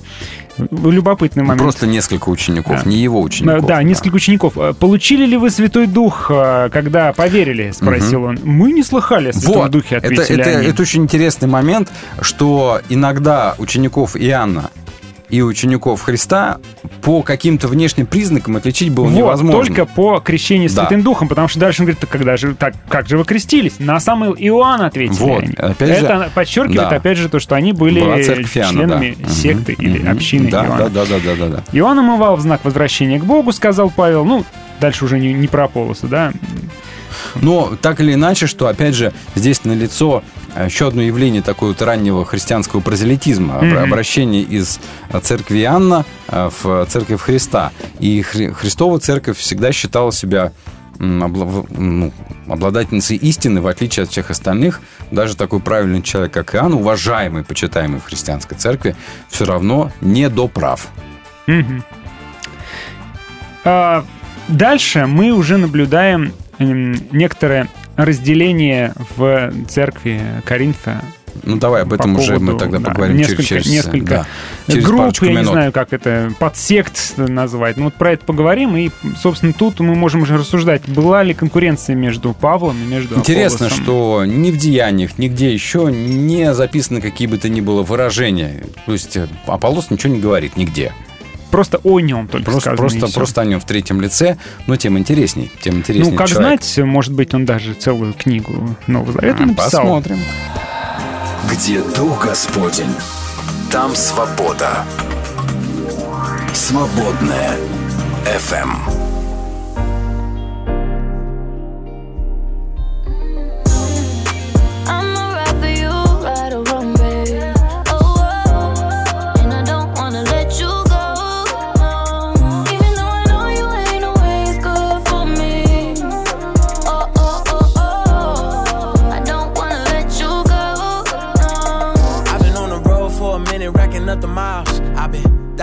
Любопытный 0.57 1.43
момент. 1.43 1.61
Просто 1.61 1.87
несколько 1.87 2.29
учеников, 2.29 2.83
Да. 2.83 2.89
не 2.89 2.97
его 2.97 3.21
учеников. 3.21 3.65
Да, 3.65 3.81
несколько 3.81 4.15
учеников. 4.15 4.57
Э, 4.57 4.73
Получили 4.73 5.25
ли 5.25 5.37
вы 5.37 5.49
Святой 5.49 5.87
Дух, 5.87 6.27
э, 6.29 6.69
когда 6.71 7.11
поверили? 7.13 7.71
Спросил 7.71 8.23
он. 8.25 8.39
Мы 8.43 8.71
не 8.71 8.83
слыхали 8.83 9.29
о 9.29 9.33
Святом 9.33 9.53
Вот, 9.61 9.71
Духе, 9.71 9.95
это, 9.95 10.07
ответили 10.07 10.41
это, 10.41 10.49
они. 10.59 10.67
это 10.67 10.81
очень 10.81 11.03
интересный 11.03 11.47
момент, 11.47 11.91
что 12.21 12.81
иногда 12.89 13.55
учеников 13.57 14.15
Иоанна 14.15 14.69
и 15.29 15.41
учеников 15.41 16.01
Христа 16.03 16.59
по 17.03 17.21
каким-то 17.21 17.67
внешним 17.67 18.05
признакам 18.05 18.55
отличить 18.55 18.89
было 18.89 19.05
Вот, 19.05 19.13
невозможно. 19.13 19.65
только 19.65 19.85
по 19.85 20.19
крещению 20.21 20.69
Да. 20.69 20.75
Святым 20.83 21.03
Духом, 21.03 21.27
потому 21.27 21.47
что 21.49 21.59
дальше 21.59 21.81
он 21.81 21.87
говорит, 21.87 21.99
«Так 21.99 22.09
когда 22.09 22.37
же, 22.37 22.55
так, 22.55 22.73
как 22.87 23.07
же 23.09 23.17
вы 23.17 23.25
крестились? 23.25 23.73
На 23.79 23.99
самый 23.99 24.29
Иоанн 24.31 24.81
ответили 24.81 25.17
Вот, 25.17 25.43
они. 25.43 25.53
опять 25.53 25.99
же, 25.99 26.05
Это 26.05 26.31
подчеркивает, 26.33 26.89
да. 26.89 26.95
опять 26.95 27.17
же, 27.17 27.27
то, 27.27 27.39
что 27.39 27.55
они 27.55 27.73
были 27.73 27.99
Иоанна, 27.99 28.23
членами 28.45 29.17
да. 29.19 29.29
секты 29.29 29.73
Мгм, 29.77 29.85
или 29.85 29.99
мгм. 29.99 30.11
общины 30.11 30.49
да, 30.49 30.65
Иоанна. 30.65 30.89
Да, 30.89 30.89
да, 30.89 31.05
да, 31.05 31.19
да, 31.23 31.35
да, 31.35 31.47
да. 31.57 31.63
Иоанн 31.77 31.99
омывал 31.99 32.37
в 32.37 32.41
знак 32.41 32.61
возвращения 32.63 33.19
к 33.19 33.25
Богу, 33.25 33.51
сказал 33.51 33.91
Павел. 33.93 34.23
Ну, 34.23 34.45
дальше 34.79 35.03
уже 35.03 35.19
не, 35.19 35.33
не 35.33 35.47
про 35.47 35.65
Аполлоса, 35.65 36.07
да? 36.07 36.31
Но 37.35 37.73
так 37.81 37.99
или 38.01 38.13
иначе, 38.13 38.47
что 38.47 38.67
опять 38.67 38.95
же 38.95 39.13
здесь 39.35 39.63
налицо 39.65 40.23
еще 40.55 40.87
одно 40.87 41.01
явление 41.01 41.41
такого 41.41 41.69
вот 41.69 41.81
раннего 41.81 42.25
христианского 42.25 42.79
прозелитизма, 42.79 43.61
Мгм. 43.61 43.77
обращение 43.77 44.41
из 44.43 44.79
э, 45.11 45.19
церкви 45.21 45.59
Иоанна 45.61 46.05
э, 46.27 46.49
в 46.61 46.85
церковь 46.87 47.21
Христа. 47.21 47.71
И 47.99 48.21
Хри- 48.21 48.53
Христова 48.53 48.99
церковь 48.99 49.37
всегда 49.37 49.71
считала 49.71 50.11
себя 50.11 50.51
обла- 50.99 51.65
ну, 51.69 52.13
обладательницей 52.47 53.17
истины, 53.17 53.61
в 53.61 53.67
отличие 53.67 54.03
от 54.03 54.11
всех 54.11 54.29
остальных. 54.29 54.79
Даже 55.11 55.35
такой 55.35 55.59
правильный 55.59 56.01
человек, 56.01 56.31
как 56.33 56.53
Иоанн, 56.55 56.73
уважаемый, 56.73 57.43
почитаемый 57.43 57.99
в 57.99 58.03
христианской 58.03 58.55
церкви, 58.57 58.95
все 59.29 59.45
равно 59.45 59.91
не 60.01 60.29
доправ. 60.29 60.87
Мгм. 61.47 61.83
А, 63.65 64.05
дальше 64.47 65.05
мы 65.07 65.31
уже 65.31 65.57
наблюдаем 65.57 66.33
м, 66.59 66.95
некоторое 67.11 67.67
разделение 67.95 68.93
в 69.17 69.51
церкви 69.67 70.21
Коринфа. 70.45 71.01
Ну, 71.43 71.57
давай 71.57 71.81
об 71.81 71.91
этом 71.93 72.15
по 72.15 72.19
уже 72.19 72.33
мы 72.33 72.51
поводу, 72.51 72.59
тогда 72.59 72.77
да, 72.79 72.89
поговорим 72.91 73.17
несколько, 73.17 73.43
через, 73.43 73.65
несколько 73.65 74.05
да, 74.05 74.25
через 74.67 74.85
групп, 74.85 75.13
я 75.21 75.27
не 75.27 75.33
минут. 75.33 75.51
знаю, 75.51 75.71
как 75.71 75.91
это, 75.91 76.31
подсект 76.39 77.17
назвать. 77.17 77.75
Ну 77.75 77.85
вот 77.85 77.95
про 77.95 78.13
это 78.13 78.23
поговорим, 78.23 78.77
и, 78.77 78.91
собственно, 79.19 79.51
тут 79.51 79.79
мы 79.79 79.95
можем 79.95 80.21
уже 80.21 80.37
рассуждать, 80.37 80.87
была 80.87 81.23
ли 81.23 81.33
конкуренция 81.33 81.95
между 81.95 82.33
Павлом 82.33 82.77
и 82.81 82.85
между 82.85 83.15
Интересно, 83.15 83.65
Аполлосом. 83.65 83.83
что 83.83 84.25
ни 84.25 84.51
в 84.51 84.57
деяниях, 84.57 85.17
нигде 85.17 85.51
еще 85.51 85.91
не 85.91 86.53
записаны 86.53 87.01
какие 87.01 87.27
бы 87.27 87.37
то 87.37 87.49
ни 87.49 87.61
было 87.61 87.81
выражения. 87.81 88.63
То 88.85 88.93
есть 88.93 89.17
э, 89.17 89.27
Аполлос 89.47 89.89
ничего 89.89 90.13
не 90.13 90.19
говорит 90.19 90.55
нигде. 90.55 90.93
Просто 91.53 91.79
о 91.83 91.99
нем 91.99 92.27
только 92.27 92.45
Просто, 92.45 92.61
сказано, 92.71 92.77
просто, 92.89 93.13
просто 93.13 93.41
о 93.41 93.45
нем 93.45 93.59
в 93.59 93.65
третьем 93.65 94.01
лице, 94.01 94.37
но 94.65 94.75
тем 94.75 94.97
интересней. 94.97 95.51
Тем 95.61 95.75
интересней 95.75 96.09
Ну, 96.09 96.17
как 96.17 96.27
человек. 96.27 96.63
знать, 96.63 96.83
может 96.83 97.13
быть, 97.13 97.31
он 97.35 97.45
даже 97.45 97.75
целую 97.75 98.13
книгу 98.13 98.75
Нового 98.87 99.11
Завета 99.11 99.43
А, 99.43 99.45
написал. 99.45 99.81
Посмотрим. 99.83 100.17
Где 101.51 101.79
Дух 101.95 102.25
Господень, 102.25 102.95
там 103.71 103.93
свобода. 103.93 104.83
Свободная 106.55 107.51
FM. 108.25 109.12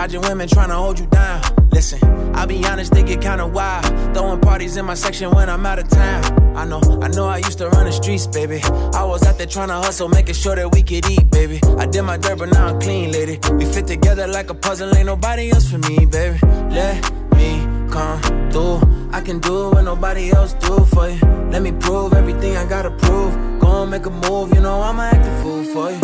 Dodging 0.01 0.23
women 0.23 0.49
trying 0.49 0.71
to 0.71 0.75
hold 0.75 0.99
you 0.99 1.05
down. 1.09 1.43
Listen, 1.73 2.01
I'll 2.35 2.47
be 2.47 2.65
honest, 2.65 2.91
they 2.91 3.03
get 3.03 3.21
kinda 3.21 3.47
wild. 3.47 3.85
Throwing 4.15 4.41
parties 4.41 4.79
in 4.79 4.87
my 4.87 4.95
section 4.95 5.31
when 5.31 5.51
I'm 5.51 5.67
out 5.67 5.79
of 5.79 5.89
town. 5.91 6.23
I 6.57 6.65
know, 6.65 6.81
I 7.03 7.09
know 7.09 7.27
I 7.27 7.37
used 7.37 7.59
to 7.59 7.69
run 7.69 7.85
the 7.85 7.93
streets, 7.93 8.27
baby. 8.27 8.63
I 8.95 9.05
was 9.05 9.23
out 9.27 9.37
there 9.37 9.47
trying 9.47 9.69
to 9.69 9.75
hustle, 9.75 10.09
making 10.09 10.37
sure 10.37 10.57
that 10.57 10.73
we 10.75 10.83
could 10.83 11.05
eat, 11.11 11.31
baby. 11.31 11.61
I 11.77 11.85
did 11.85 12.01
my 12.01 12.17
dirt, 12.17 12.39
but 12.39 12.51
now 12.51 12.69
I'm 12.69 12.81
clean, 12.81 13.13
lady. 13.13 13.39
We 13.53 13.67
fit 13.67 13.87
together 13.87 14.27
like 14.27 14.49
a 14.49 14.55
puzzle, 14.55 14.97
ain't 14.97 15.05
nobody 15.05 15.51
else 15.51 15.71
for 15.71 15.77
me, 15.77 16.07
baby. 16.07 16.39
Let 16.71 16.97
me 17.37 17.51
come 17.91 18.23
through. 18.51 18.81
I 19.13 19.21
can 19.21 19.39
do 19.39 19.69
what 19.69 19.83
nobody 19.83 20.33
else 20.33 20.55
do 20.55 20.83
for 20.87 21.11
you. 21.11 21.21
Let 21.53 21.61
me 21.61 21.73
prove 21.73 22.15
everything 22.15 22.57
I 22.57 22.65
gotta 22.65 22.91
prove. 22.91 23.35
Go 23.61 23.83
and 23.83 23.91
make 23.91 24.07
a 24.07 24.11
move, 24.11 24.55
you 24.55 24.63
know 24.63 24.81
I'ma 24.81 25.03
act 25.13 25.27
a 25.27 25.43
fool 25.43 25.63
for 25.63 25.91
you. 25.91 26.01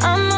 I'ma 0.00 0.37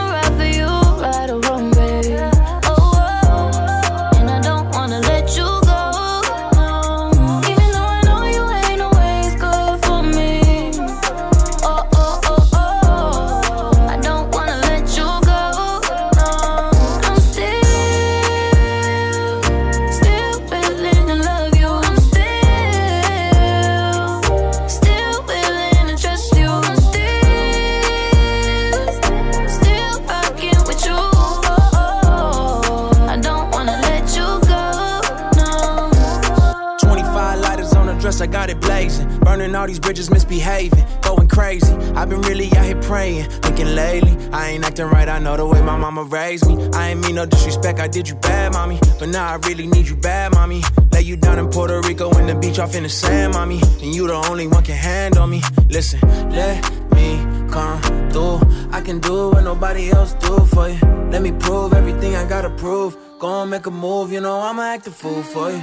Burning 39.40 39.56
all 39.56 39.66
these 39.66 39.80
bridges, 39.80 40.10
misbehaving, 40.10 40.84
going 41.00 41.26
crazy. 41.26 41.72
I've 41.96 42.10
been 42.10 42.20
really 42.20 42.52
out 42.58 42.66
here 42.66 42.78
praying, 42.82 43.24
thinking 43.40 43.74
lately. 43.74 44.14
I 44.32 44.50
ain't 44.50 44.62
acting 44.62 44.84
right, 44.84 45.08
I 45.08 45.18
know 45.18 45.34
the 45.34 45.46
way 45.46 45.62
my 45.62 45.78
mama 45.78 46.04
raised 46.04 46.46
me. 46.46 46.68
I 46.74 46.90
ain't 46.90 47.00
mean 47.00 47.14
no 47.14 47.24
disrespect, 47.24 47.80
I 47.80 47.88
did 47.88 48.06
you 48.06 48.16
bad, 48.16 48.52
mommy. 48.52 48.78
But 48.98 49.08
now 49.08 49.26
I 49.26 49.36
really 49.48 49.66
need 49.66 49.88
you 49.88 49.96
bad, 49.96 50.32
mommy. 50.34 50.62
Lay 50.92 51.00
you 51.00 51.16
down 51.16 51.38
in 51.38 51.48
Puerto 51.48 51.80
Rico 51.80 52.10
in 52.18 52.26
the 52.26 52.34
beach 52.34 52.58
off 52.58 52.74
in 52.74 52.82
the 52.82 52.90
sand, 52.90 53.32
mommy. 53.32 53.62
And 53.80 53.94
you 53.94 54.06
the 54.06 54.16
only 54.28 54.46
one 54.46 54.62
can 54.62 54.76
handle 54.76 55.26
me. 55.26 55.40
Listen, 55.70 56.00
let 56.28 56.62
me 56.92 57.16
come 57.50 57.80
through. 58.10 58.40
I 58.72 58.82
can 58.82 58.98
do 58.98 59.30
what 59.30 59.42
nobody 59.42 59.90
else 59.90 60.12
do 60.20 60.38
for 60.52 60.68
you. 60.68 60.80
Let 61.10 61.22
me 61.22 61.32
prove 61.32 61.72
everything 61.72 62.14
I 62.14 62.28
gotta 62.28 62.50
prove. 62.50 62.94
Go 63.18 63.40
and 63.40 63.50
make 63.50 63.64
a 63.64 63.70
move, 63.70 64.12
you 64.12 64.20
know 64.20 64.38
I'ma 64.38 64.64
act 64.74 64.86
a 64.86 64.90
fool 64.90 65.22
for 65.22 65.50
you. 65.50 65.60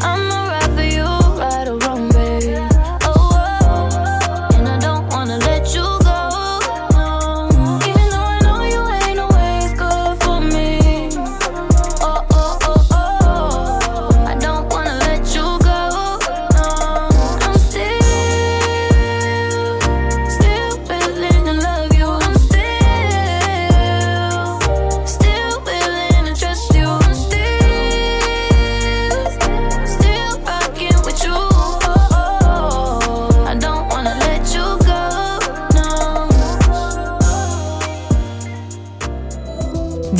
I'ma 0.00 0.48
ride 0.48 0.72
for 0.74 0.82
you, 0.82 1.38
right 1.38 1.68
or 1.68 1.78
wrong, 1.78 2.07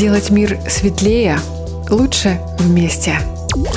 сделать 0.08 0.30
мир 0.30 0.58
светлее, 0.66 1.38
лучше 1.90 2.40
вместе. 2.58 3.18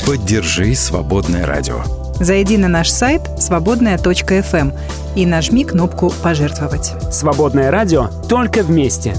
Поддержи 0.06 0.74
«Свободное 0.76 1.45
радио». 1.45 1.84
Зайди 2.22 2.56
на 2.56 2.70
наш 2.70 2.90
сайт 2.90 3.22
свободная.фм 3.38 4.72
и 5.18 5.26
нажми 5.26 5.66
кнопку 5.66 6.10
«Пожертвовать». 6.24 6.94
Свободное 7.12 7.70
радио 7.70 8.08
только 8.30 8.64
вместе. 8.64 9.14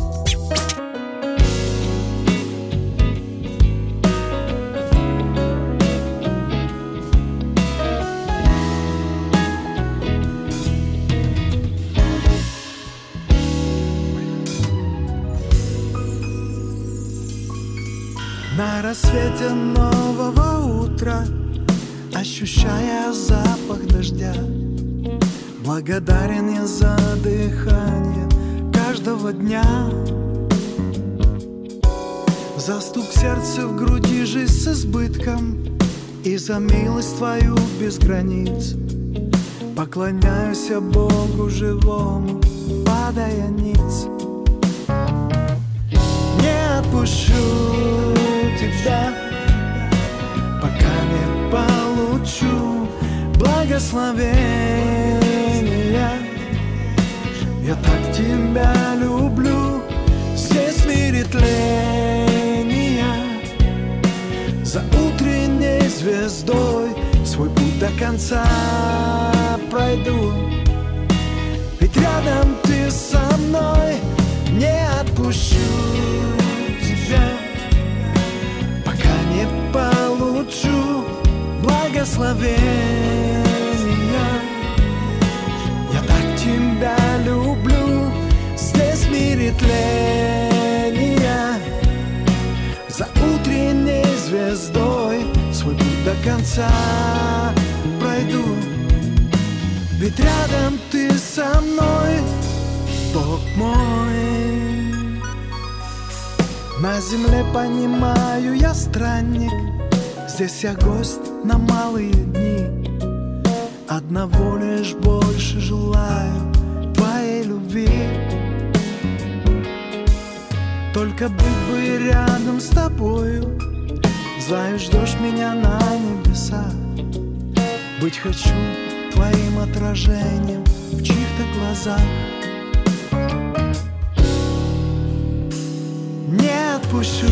Отпущу 137.02 137.26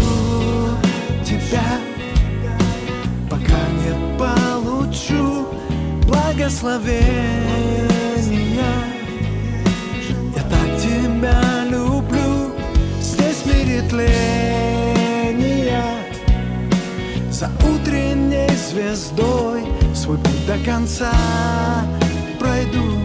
тебя, 1.24 1.78
пока 3.28 3.60
не 3.78 3.92
получу 4.18 5.46
благословения. 6.06 7.14
Я 10.36 10.42
так 10.42 10.76
тебя 10.80 11.40
люблю, 11.68 12.52
здесь 13.00 13.46
мире 13.46 13.82
тления. 13.88 15.34
За 17.30 17.48
утренней 17.64 18.50
звездой 18.70 19.62
свой 19.94 20.18
путь 20.18 20.46
до 20.46 20.58
конца 20.64 21.12
пройду. 22.40 22.98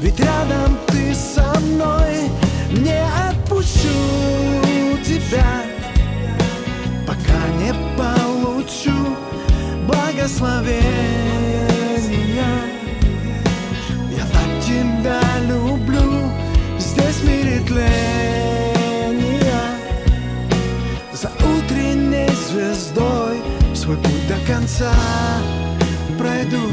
Ведь 0.00 0.20
рядом 0.20 0.78
ты 0.86 1.14
со 1.14 1.58
мной, 1.60 2.30
не 2.70 3.02
отпущу 3.28 4.65
тебя, 5.06 5.62
пока 7.06 7.46
не 7.60 7.72
получу 7.96 9.16
благословения. 9.86 10.82
Я 14.10 14.24
так 14.32 14.50
тебя 14.64 15.20
люблю, 15.46 16.28
здесь 16.80 17.20
тления. 17.68 17.94
За 21.12 21.30
утренней 21.38 22.28
звездой 22.48 23.36
свой 23.74 23.96
путь 23.98 24.26
до 24.26 24.52
конца 24.52 24.92
пройду. 26.18 26.68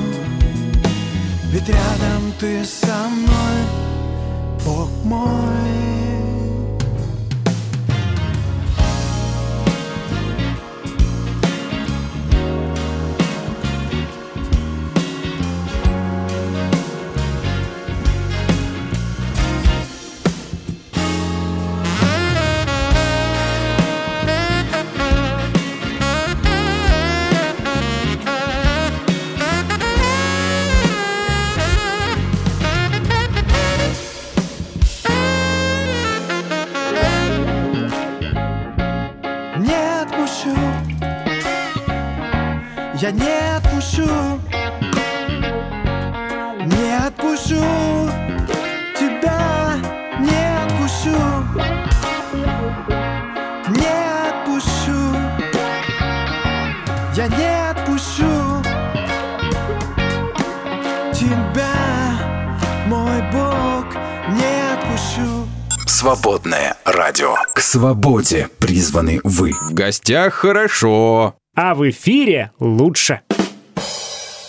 Ведь 1.51 1.69
рядом 1.69 2.33
ты 2.39 2.65
со 2.65 3.09
мной, 3.09 3.57
Бог 4.65 4.89
мой. 5.03 6.02
Свободное 66.03 66.75
радио. 66.83 67.33
К 67.53 67.61
свободе 67.61 68.49
призваны 68.59 69.21
вы. 69.23 69.53
В 69.53 69.73
гостях 69.73 70.33
хорошо. 70.33 71.35
А 71.55 71.75
в 71.75 71.89
эфире 71.89 72.51
лучше. 72.59 73.21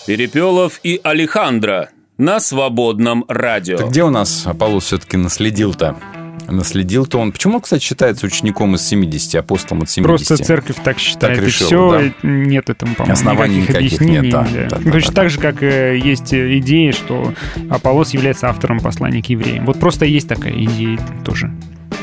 Перепелов 0.04 0.80
и 0.82 1.00
Алехандро 1.04 1.90
на 2.18 2.40
свободном 2.40 3.24
радио. 3.28 3.76
Так 3.76 3.90
где 3.90 4.02
у 4.02 4.10
нас 4.10 4.48
Аполлос 4.48 4.86
все-таки 4.86 5.16
наследил-то? 5.16 5.96
Наследил-то 6.48 7.18
он. 7.18 7.32
Почему, 7.32 7.60
кстати, 7.60 7.82
считается 7.82 8.26
учеником 8.26 8.74
из 8.74 8.82
70, 8.86 9.34
апостолом 9.36 9.82
от 9.82 9.90
70? 9.90 10.06
Просто 10.28 10.44
церковь 10.44 10.76
так 10.82 10.98
считает, 10.98 11.36
Так 11.36 11.44
решила, 11.46 12.00
и 12.00 12.08
все, 12.10 12.14
да? 12.22 12.28
нет 12.28 12.70
этому, 12.70 12.94
по-моему, 12.94 13.12
Оснований 13.14 13.56
никаких 13.62 13.76
объяснений. 13.98 14.20
нет, 14.20 14.32
да, 14.32 14.46
да. 14.52 14.68
да, 14.68 14.76
да, 14.84 14.90
Точно 14.92 15.12
да, 15.12 15.22
так 15.22 15.30
же, 15.30 15.40
как 15.40 15.62
э, 15.62 15.98
есть 15.98 16.32
идея, 16.34 16.92
что 16.92 17.32
Аполлос 17.70 18.10
является 18.14 18.48
автором 18.48 18.80
послания 18.80 19.22
к 19.22 19.26
евреям. 19.26 19.64
Вот 19.66 19.78
просто 19.80 20.04
есть 20.04 20.28
такая 20.28 20.52
идея 20.52 20.98
тоже. 21.24 21.50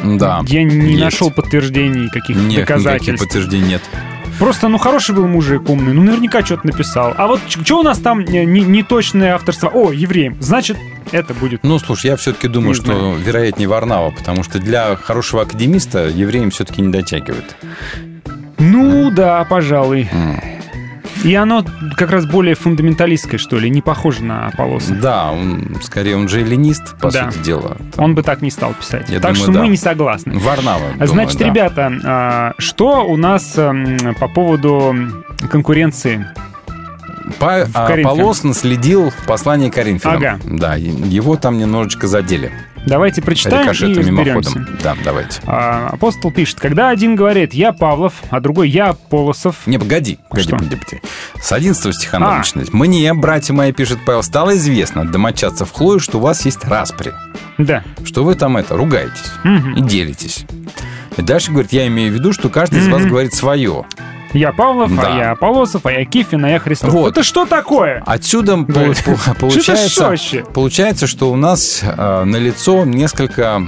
Да. 0.04 0.42
Я 0.48 0.64
не 0.64 0.92
есть. 0.92 1.00
нашел 1.00 1.30
подтверждений, 1.32 2.10
каких-то 2.10 2.42
Нет, 2.42 2.62
никаких 2.62 2.68
доказательств. 2.68 3.26
подтверждений 3.26 3.68
нет. 3.70 3.82
Просто, 4.40 4.68
ну, 4.68 4.78
хороший 4.78 5.14
был 5.16 5.28
мужик, 5.28 5.70
умный, 5.70 5.94
ну, 5.94 6.04
наверняка 6.04 6.44
что-то 6.44 6.68
написал. 6.68 7.14
А 7.18 7.28
вот 7.28 7.42
что 7.48 7.80
у 7.80 7.84
нас 7.84 8.00
там 8.00 8.20
э, 8.20 8.44
не, 8.44 8.62
неточное 8.62 9.36
авторство? 9.36 9.70
О, 9.70 9.92
евреям. 9.92 10.38
Значит, 10.40 10.78
это 11.12 11.34
будет. 11.34 11.64
Ну, 11.64 11.78
слушай, 11.80 12.08
я 12.08 12.16
все-таки 12.16 12.48
думаю, 12.48 12.74
что 12.74 12.86
знаю. 12.86 13.16
вероятнее 13.18 13.68
Варнава, 13.68 14.12
потому 14.12 14.44
что 14.44 14.60
для 14.60 14.96
хорошего 14.96 15.44
академиста 15.44 16.08
евреям 16.08 16.52
все-таки 16.52 16.82
не 16.82 16.92
дотягивает. 16.92 17.56
Ну, 18.58 19.12
да, 19.12 19.44
пожалуй. 19.46 20.10
И 21.24 21.36
оно 21.36 21.64
как 21.98 22.12
раз 22.12 22.26
более 22.26 22.56
фундаменталистское, 22.56 23.38
что 23.38 23.60
ли, 23.60 23.70
не 23.70 23.82
похоже 23.82 24.24
на 24.24 24.48
Аполлоса. 24.48 24.94
Да, 24.96 25.32
он 25.32 25.78
скорее 25.84 26.18
он 26.18 26.28
же 26.28 26.42
эллинист, 26.42 26.98
по 26.98 27.12
Да. 27.12 27.32
сути 27.32 27.44
дела. 27.44 27.78
Он 27.98 28.16
бы 28.16 28.24
так 28.24 28.42
не 28.42 28.50
стал 28.50 28.74
писать. 28.74 29.10
Я 29.10 29.20
так 29.20 29.34
думаю, 29.34 29.36
что 29.36 29.52
да. 29.52 29.60
мы 29.62 29.68
не 29.68 29.78
согласны. 29.78 30.38
Варнава, 30.40 30.92
думаю, 30.94 31.08
Значит, 31.08 31.38
да. 31.38 31.46
ребята, 31.46 31.92
а, 32.04 32.54
что 32.58 33.06
у 33.06 33.18
нас 33.18 33.54
по 34.20 34.28
поводу 34.34 34.96
конкуренции? 35.50 36.26
Па- 37.40 37.68
а. 37.74 37.88
Аполлос 37.94 38.44
наследил 38.44 39.10
в 39.12 39.26
послании 39.26 39.70
Коринфянам. 39.70 40.18
Ага. 40.18 40.40
Да, 40.44 40.76
его 40.76 41.36
там 41.38 41.58
немножечко 41.58 42.08
задели. 42.08 42.52
Давайте 42.86 43.22
прочитаем 43.22 43.68
и 43.68 43.70
разберемся. 43.70 44.12
мимоходом. 44.12 44.68
Да, 44.84 44.96
давайте. 45.06 45.40
А, 45.46 45.90
апостол 45.94 46.32
пишет, 46.32 46.60
когда 46.60 46.90
один 46.90 47.16
говорит 47.16 47.54
«я 47.54 47.74
Павлов», 47.74 48.14
а 48.30 48.40
другой 48.40 48.70
«я 48.70 48.90
Аполлосов». 48.90 49.68
Не, 49.68 49.78
погоди, 49.78 50.18
погоди, 50.30 50.48
Что? 50.48 50.58
погоди, 50.58 50.76
погоди. 50.78 51.02
С 51.42 51.52
11 51.52 51.94
стиха 51.96 52.20
надо 52.20 52.34
А. 52.34 52.38
начинать. 52.40 52.74
«Мне, 52.74 53.14
братья 53.14 53.54
мои, 53.54 53.72
пишет 53.72 54.00
Павел, 54.06 54.24
стало 54.24 54.56
известно 54.56 55.02
от 55.02 55.12
домочадцев 55.12 55.72
Хлои, 55.72 56.00
что 56.00 56.18
у 56.18 56.22
вас 56.22 56.44
есть 56.46 56.64
распри, 56.66 57.14
Да. 57.58 57.84
что 58.04 58.24
вы 58.24 58.36
там 58.36 58.58
это, 58.58 58.76
ругаетесь 58.76 59.32
Мгм. 59.44 59.76
и 59.76 59.82
делитесь». 59.82 60.46
И 61.18 61.22
дальше 61.22 61.52
говорит, 61.52 61.74
я 61.74 61.86
имею 61.88 62.12
в 62.12 62.16
виду, 62.16 62.32
что 62.34 62.50
каждый 62.50 62.80
из 62.80 62.88
вас 62.88 63.04
говорит 63.06 63.34
свое. 63.34 63.86
Я 64.34 64.52
Павлов, 64.54 64.96
Да. 64.96 65.02
а 65.14 65.18
я 65.18 65.32
Аполосов, 65.32 65.86
а 65.86 65.92
я 65.92 66.06
Кифин, 66.06 66.46
а 66.46 66.50
я 66.50 66.60
Христов. 66.60 66.90
Вот. 66.92 67.12
Это 67.12 67.24
что 67.24 67.46
такое? 67.46 68.02
Отсюда 68.06 68.58
по- 68.58 69.34
получается, 69.40 70.14
получается, 70.54 71.08
что 71.08 71.32
у 71.32 71.36
нас 71.36 71.82
э, 71.84 72.24
налицо 72.24 72.86
несколько, 72.86 73.62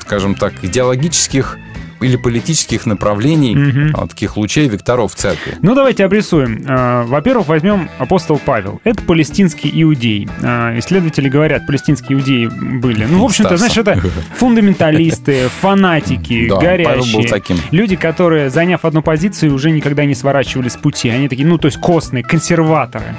скажем 0.00 0.34
так, 0.34 0.52
идеологических 0.62 1.58
или 2.04 2.16
политических 2.16 2.86
направлений, 2.86 3.90
а, 3.94 4.06
таких 4.06 4.36
лучей 4.36 4.68
векторов 4.68 5.12
в 5.12 5.16
церкви. 5.16 5.54
Ну, 5.62 5.74
давайте 5.74 6.04
обрисуем. 6.04 6.64
А, 6.68 7.04
Во-первых, 7.04 7.48
возьмем 7.48 7.88
апостол 7.98 8.40
Павел. 8.44 8.80
Это 8.84 9.02
палестинский 9.02 9.70
иудей. 9.82 10.28
А, 10.42 10.78
Исследователи 10.78 11.28
говорят, 11.28 11.66
палестинские 11.66 12.18
иудеи 12.18 12.46
были. 12.46 13.04
Ну, 13.04 13.20
в 13.20 13.24
общем-то, 13.24 13.56
знаешь, 13.56 13.76
это 13.76 14.00
фундаменталисты, 14.36 15.48
фанатики, 15.60 16.48
Да, 16.48 16.56
горящие. 16.56 17.28
таким. 17.28 17.56
Люди, 17.70 17.96
которые, 17.96 18.50
заняв 18.50 18.84
одну 18.84 19.02
позицию, 19.02 19.54
уже 19.54 19.70
никогда 19.70 20.04
не 20.04 20.14
сворачивали 20.14 20.68
с 20.68 20.76
пути. 20.76 21.08
Они 21.08 21.28
такие, 21.28 21.46
ну, 21.46 21.58
то 21.58 21.66
есть 21.66 21.78
костные, 21.80 22.22
консерваторы. 22.22 23.14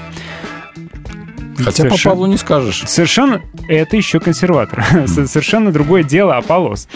Хотя 1.63 1.85
по 1.85 1.95
Павлу 2.03 2.25
не 2.25 2.37
скажешь. 2.37 2.83
Совершенно 2.85 3.41
это 3.67 3.95
еще 3.97 4.19
консерватор. 4.19 4.83
Со- 5.07 5.27
Совершенно 5.27 5.71
другое 5.71 6.03
дело 6.03 6.37
Аполлос. 6.37 6.87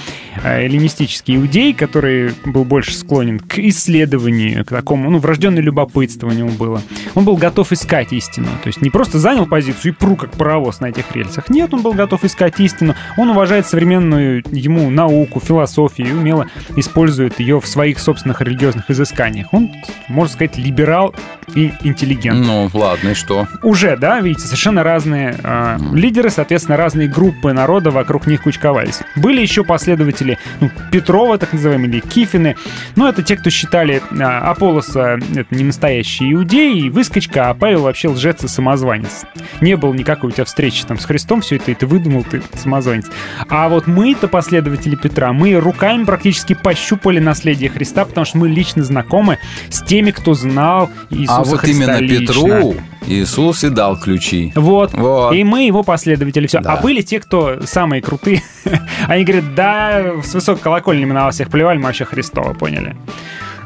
Э, 0.44 0.64
Эллинистический 0.66 1.36
иудей, 1.38 1.74
который 1.74 2.34
был 2.46 2.64
больше 2.66 2.94
склонен 2.96 3.40
к 3.40 3.58
исследованию, 3.60 4.66
к 4.66 4.70
такому, 4.70 5.10
ну, 5.10 5.20
врожденное 5.20 5.62
любопытство 5.62 6.28
у 6.28 6.32
него 6.32 6.50
было. 6.50 6.82
Он 7.16 7.26
был 7.26 7.38
готов 7.38 7.72
искать 7.72 8.14
истину. 8.14 8.48
То 8.64 8.68
есть 8.68 8.82
не 8.82 8.90
просто 8.90 9.20
занял 9.20 9.46
позицию 9.46 9.94
и 9.94 9.96
пру 9.96 10.16
как 10.16 10.32
паровоз 10.32 10.80
на 10.80 10.88
этих 10.88 11.12
рельсах. 11.16 11.50
Нет, 11.50 11.74
он 11.74 11.82
был 11.82 11.94
готов 11.94 12.24
искать 12.24 12.60
истину. 12.60 12.96
Он 13.18 13.30
уважает 13.30 13.66
современную 13.68 14.44
ему 14.52 14.90
науку, 14.90 15.40
философию 15.40 16.08
и 16.10 16.12
умело 16.12 16.48
использует 16.76 17.40
ее 17.40 17.60
в 17.60 17.68
своих 17.68 18.00
собственных 18.00 18.42
религиозных 18.42 18.90
изысканиях. 18.90 19.48
Он, 19.54 19.70
можно 20.08 20.34
сказать, 20.34 20.58
либерал 20.58 21.14
и 21.56 21.72
интеллигент. 21.84 22.46
Ну, 22.46 22.70
ладно, 22.74 23.10
и 23.10 23.14
что? 23.14 23.48
Уже, 23.64 23.98
да, 23.98 24.20
видите, 24.20 24.48
совершенно 24.50 24.84
разные 24.84 25.40
э, 25.42 25.78
лидеры, 25.94 26.30
соответственно, 26.30 26.78
разные 26.78 27.08
группы 27.08 27.54
народа 27.54 27.92
вокруг 27.92 28.28
них 28.28 28.44
кучковались. 28.44 29.00
Были 29.16 29.42
еще 29.42 29.64
последователи 29.64 30.38
ну, 30.60 30.70
Петрова, 30.92 31.38
так 31.38 31.54
называемые, 31.54 31.90
или 31.90 32.00
Кифины. 32.00 32.56
Ну, 32.96 33.08
это 33.08 33.24
те, 33.24 33.38
кто 33.38 33.50
считали 33.50 34.02
э, 34.12 34.24
Аполлоса 34.24 35.20
это 35.36 35.56
не 35.56 35.64
настоящий 35.64 36.34
иудей, 36.34 36.80
и 36.80 36.90
выскочка, 36.90 37.50
а 37.50 37.54
Павел 37.54 37.84
вообще 37.84 38.10
лжец 38.10 38.44
и 38.44 38.48
самозванец. 38.48 39.24
Не 39.62 39.78
было 39.78 39.94
никакой 39.94 40.30
у 40.30 40.34
тебя 40.34 40.46
встречи 40.46 40.84
там 40.86 40.98
с 40.98 41.06
Христом, 41.06 41.42
все 41.42 41.58
это, 41.58 41.72
и 41.72 41.76
ты 41.76 41.86
выдумал, 41.86 42.24
ты 42.24 42.42
самозванец. 42.56 43.06
А 43.50 43.70
вот 43.70 43.88
мы-то 43.88 44.28
последователи 44.28 44.96
Петра, 44.96 45.32
мы 45.32 45.56
руками 45.56 46.04
практически 46.06 46.54
пощупали 46.54 47.20
наследие 47.20 47.70
Христа, 47.70 48.06
потому 48.06 48.26
что 48.26 48.40
мы 48.40 48.50
лично 48.50 48.84
знакомы 48.84 49.38
с 49.70 49.82
теми, 49.84 50.12
кто 50.12 50.34
знал 50.34 50.90
Иисуса 51.10 51.38
а 51.38 51.44
вот 51.44 51.60
Христа 51.60 51.84
именно 51.84 52.00
лично. 52.00 52.34
Петру 52.34 52.76
Иисус 53.08 53.64
и 53.64 53.70
дал 53.70 54.00
ключи. 54.00 54.39
Вот. 54.56 54.94
Вот. 54.94 55.34
И 55.34 55.44
мы 55.44 55.66
его 55.66 55.84
последователи. 55.84 56.48
Все. 56.48 56.60
Да. 56.60 56.74
А 56.74 56.82
были 56.82 57.02
те, 57.02 57.20
кто 57.20 57.62
самые 57.66 58.02
крутые. 58.02 58.44
Они 59.08 59.24
говорят, 59.24 59.56
да, 59.56 60.22
с 60.24 60.34
высокой 60.34 60.62
колокольни 60.62 61.06
мы 61.06 61.14
на 61.14 61.26
вас 61.26 61.36
всех 61.36 61.50
плевали, 61.50 61.78
мы 61.78 61.86
вообще 61.86 62.06
Христова 62.06 62.54
поняли. 62.54 62.96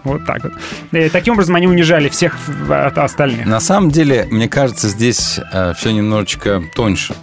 Вот 0.04 0.26
так 0.26 0.44
вот. 0.44 0.54
И 0.92 1.08
таким 1.08 1.36
образом 1.36 1.56
они 1.56 1.66
унижали 1.66 2.10
всех 2.10 2.38
остальных. 2.70 3.46
На 3.46 3.62
самом 3.62 3.90
деле, 3.90 4.28
мне 4.30 4.50
кажется, 4.50 4.90
здесь 4.90 5.40
все 5.78 5.92
немножечко 5.92 6.62
тоньше. 6.76 7.16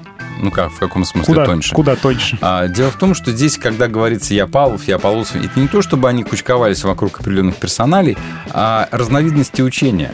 Ну 0.43 0.51
как, 0.51 0.73
в 0.73 0.79
каком 0.79 1.05
смысле 1.05 1.35
Куда, 1.35 1.45
тоньше? 1.45 1.75
куда 1.75 1.97
тоньше? 1.97 2.39
А, 2.41 2.67
дело 2.69 2.91
в 2.91 2.97
том, 2.97 3.15
что 3.15 3.31
здесь, 3.31 3.59
когда 3.59 3.89
говорится 3.89 4.33
«я 4.33 4.47
Павлов», 4.47 4.89
«я 4.89 4.99
Полосов», 4.99 5.37
это 5.37 5.61
не 5.61 5.69
то, 5.69 5.83
чтобы 5.83 6.09
они 6.09 6.25
кучковались 6.25 6.83
вокруг 6.83 7.21
определенных 7.21 7.57
персоналей, 7.57 8.17
а 8.51 8.89
разновидности 8.91 9.61
учения. 9.61 10.13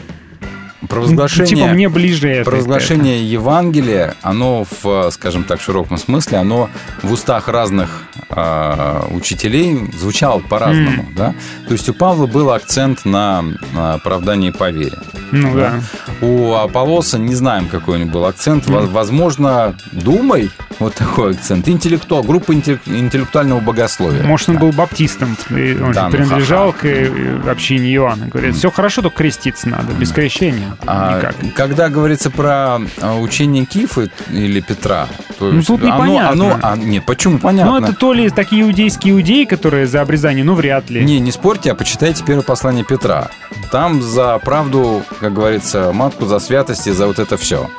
Провозглашение, 0.87 1.47
Типа 1.55 1.67
мне 1.67 1.89
ближе 1.89 2.29
это. 2.29 2.49
провозглашение 2.49 3.29
Евангелия, 3.29 4.15
оно 4.21 4.65
в, 4.81 5.09
скажем 5.11 5.43
так, 5.43 5.59
широком 5.59 5.97
смысле, 5.97 6.37
оно 6.37 6.69
в 7.01 7.11
устах 7.11 7.47
разных 7.47 8.03
учителей 8.29 9.79
звучало 9.97 10.39
по-разному. 10.39 10.89
М. 11.03 11.13
Да? 11.15 11.33
То 11.67 11.73
есть 11.73 11.87
у 11.89 11.93
Павла 11.93 12.25
был 12.27 12.51
акцент 12.51 13.05
на, 13.05 13.43
оправдание 13.75 14.51
по 14.51 14.69
вере. 14.71 14.97
Ну 15.31 15.55
да. 15.55 15.79
У 16.21 16.53
Аполлоса 16.53 17.17
не 17.19 17.35
знаем, 17.35 17.67
какой 17.67 17.95
у 17.95 17.99
него 17.99 18.11
был 18.11 18.25
акцент. 18.25 18.67
Во- 18.67 18.81
Возможно, 18.87 19.75
думай, 19.91 20.49
вот 20.79 20.95
такой 20.95 21.31
акцент. 21.31 21.67
Интеллектуал, 21.67 22.23
группа 22.23 22.51
интеллек- 22.53 22.87
интеллектуального 22.87 23.59
богословия. 23.59 24.23
Может, 24.23 24.49
он 24.49 24.57
был 24.57 24.71
баптистом, 24.71 25.35
и 25.49 25.73
он 25.73 25.91
Да, 25.91 26.01
же 26.01 26.05
ну, 26.05 26.11
принадлежал 26.11 26.71
ха-ха. 26.71 26.79
к 26.81 26.85
э, 26.85 27.49
общине 27.51 27.93
Иоанна. 27.95 28.27
Говорит, 28.27 28.55
все 28.55 28.71
хорошо, 28.71 29.01
только 29.01 29.17
креститься 29.17 29.67
надо, 29.69 29.93
без 29.93 30.11
крещения 30.11 30.75
А, 30.85 31.17
никак. 31.17 31.35
когда 31.55 31.89
говорится 31.89 32.29
про 32.31 32.79
а, 33.01 33.17
учение 33.19 33.65
Кифы 33.65 34.09
или 34.31 34.59
Петра, 34.61 35.07
то 35.39 35.51
Ну, 35.51 35.61
тут 35.61 35.81
оно, 35.83 35.95
непонятно. 35.95 36.31
оно- 36.53 36.59
а, 36.61 36.77
нет, 36.77 37.05
почему 37.05 37.37
понятно? 37.39 37.79
Ну, 37.79 37.85
это 37.85 37.93
то 37.93 38.13
ли 38.17 38.29
такие 38.29 38.63
иудейские 38.63 39.13
иудеи, 39.13 39.45
которые 39.45 39.87
за 39.87 40.01
обрезание, 40.01 40.43
ну, 40.43 40.53
вряд 40.55 40.89
ли. 40.89 41.03
Не, 41.03 41.19
не 41.19 41.31
спорьте, 41.31 41.71
а 41.71 41.75
почитайте 41.75 42.23
первое 42.25 42.43
послание 42.43 42.83
Петра. 42.83 43.29
Там 43.71 44.01
за 44.01 44.37
правду, 44.39 45.03
как 45.19 45.33
говорится, 45.33 45.91
матку, 45.93 46.25
за 46.25 46.39
святость 46.39 46.87
и 46.87 46.91
за 46.91 47.07
вот 47.07 47.19
это 47.19 47.37
все. 47.37 47.69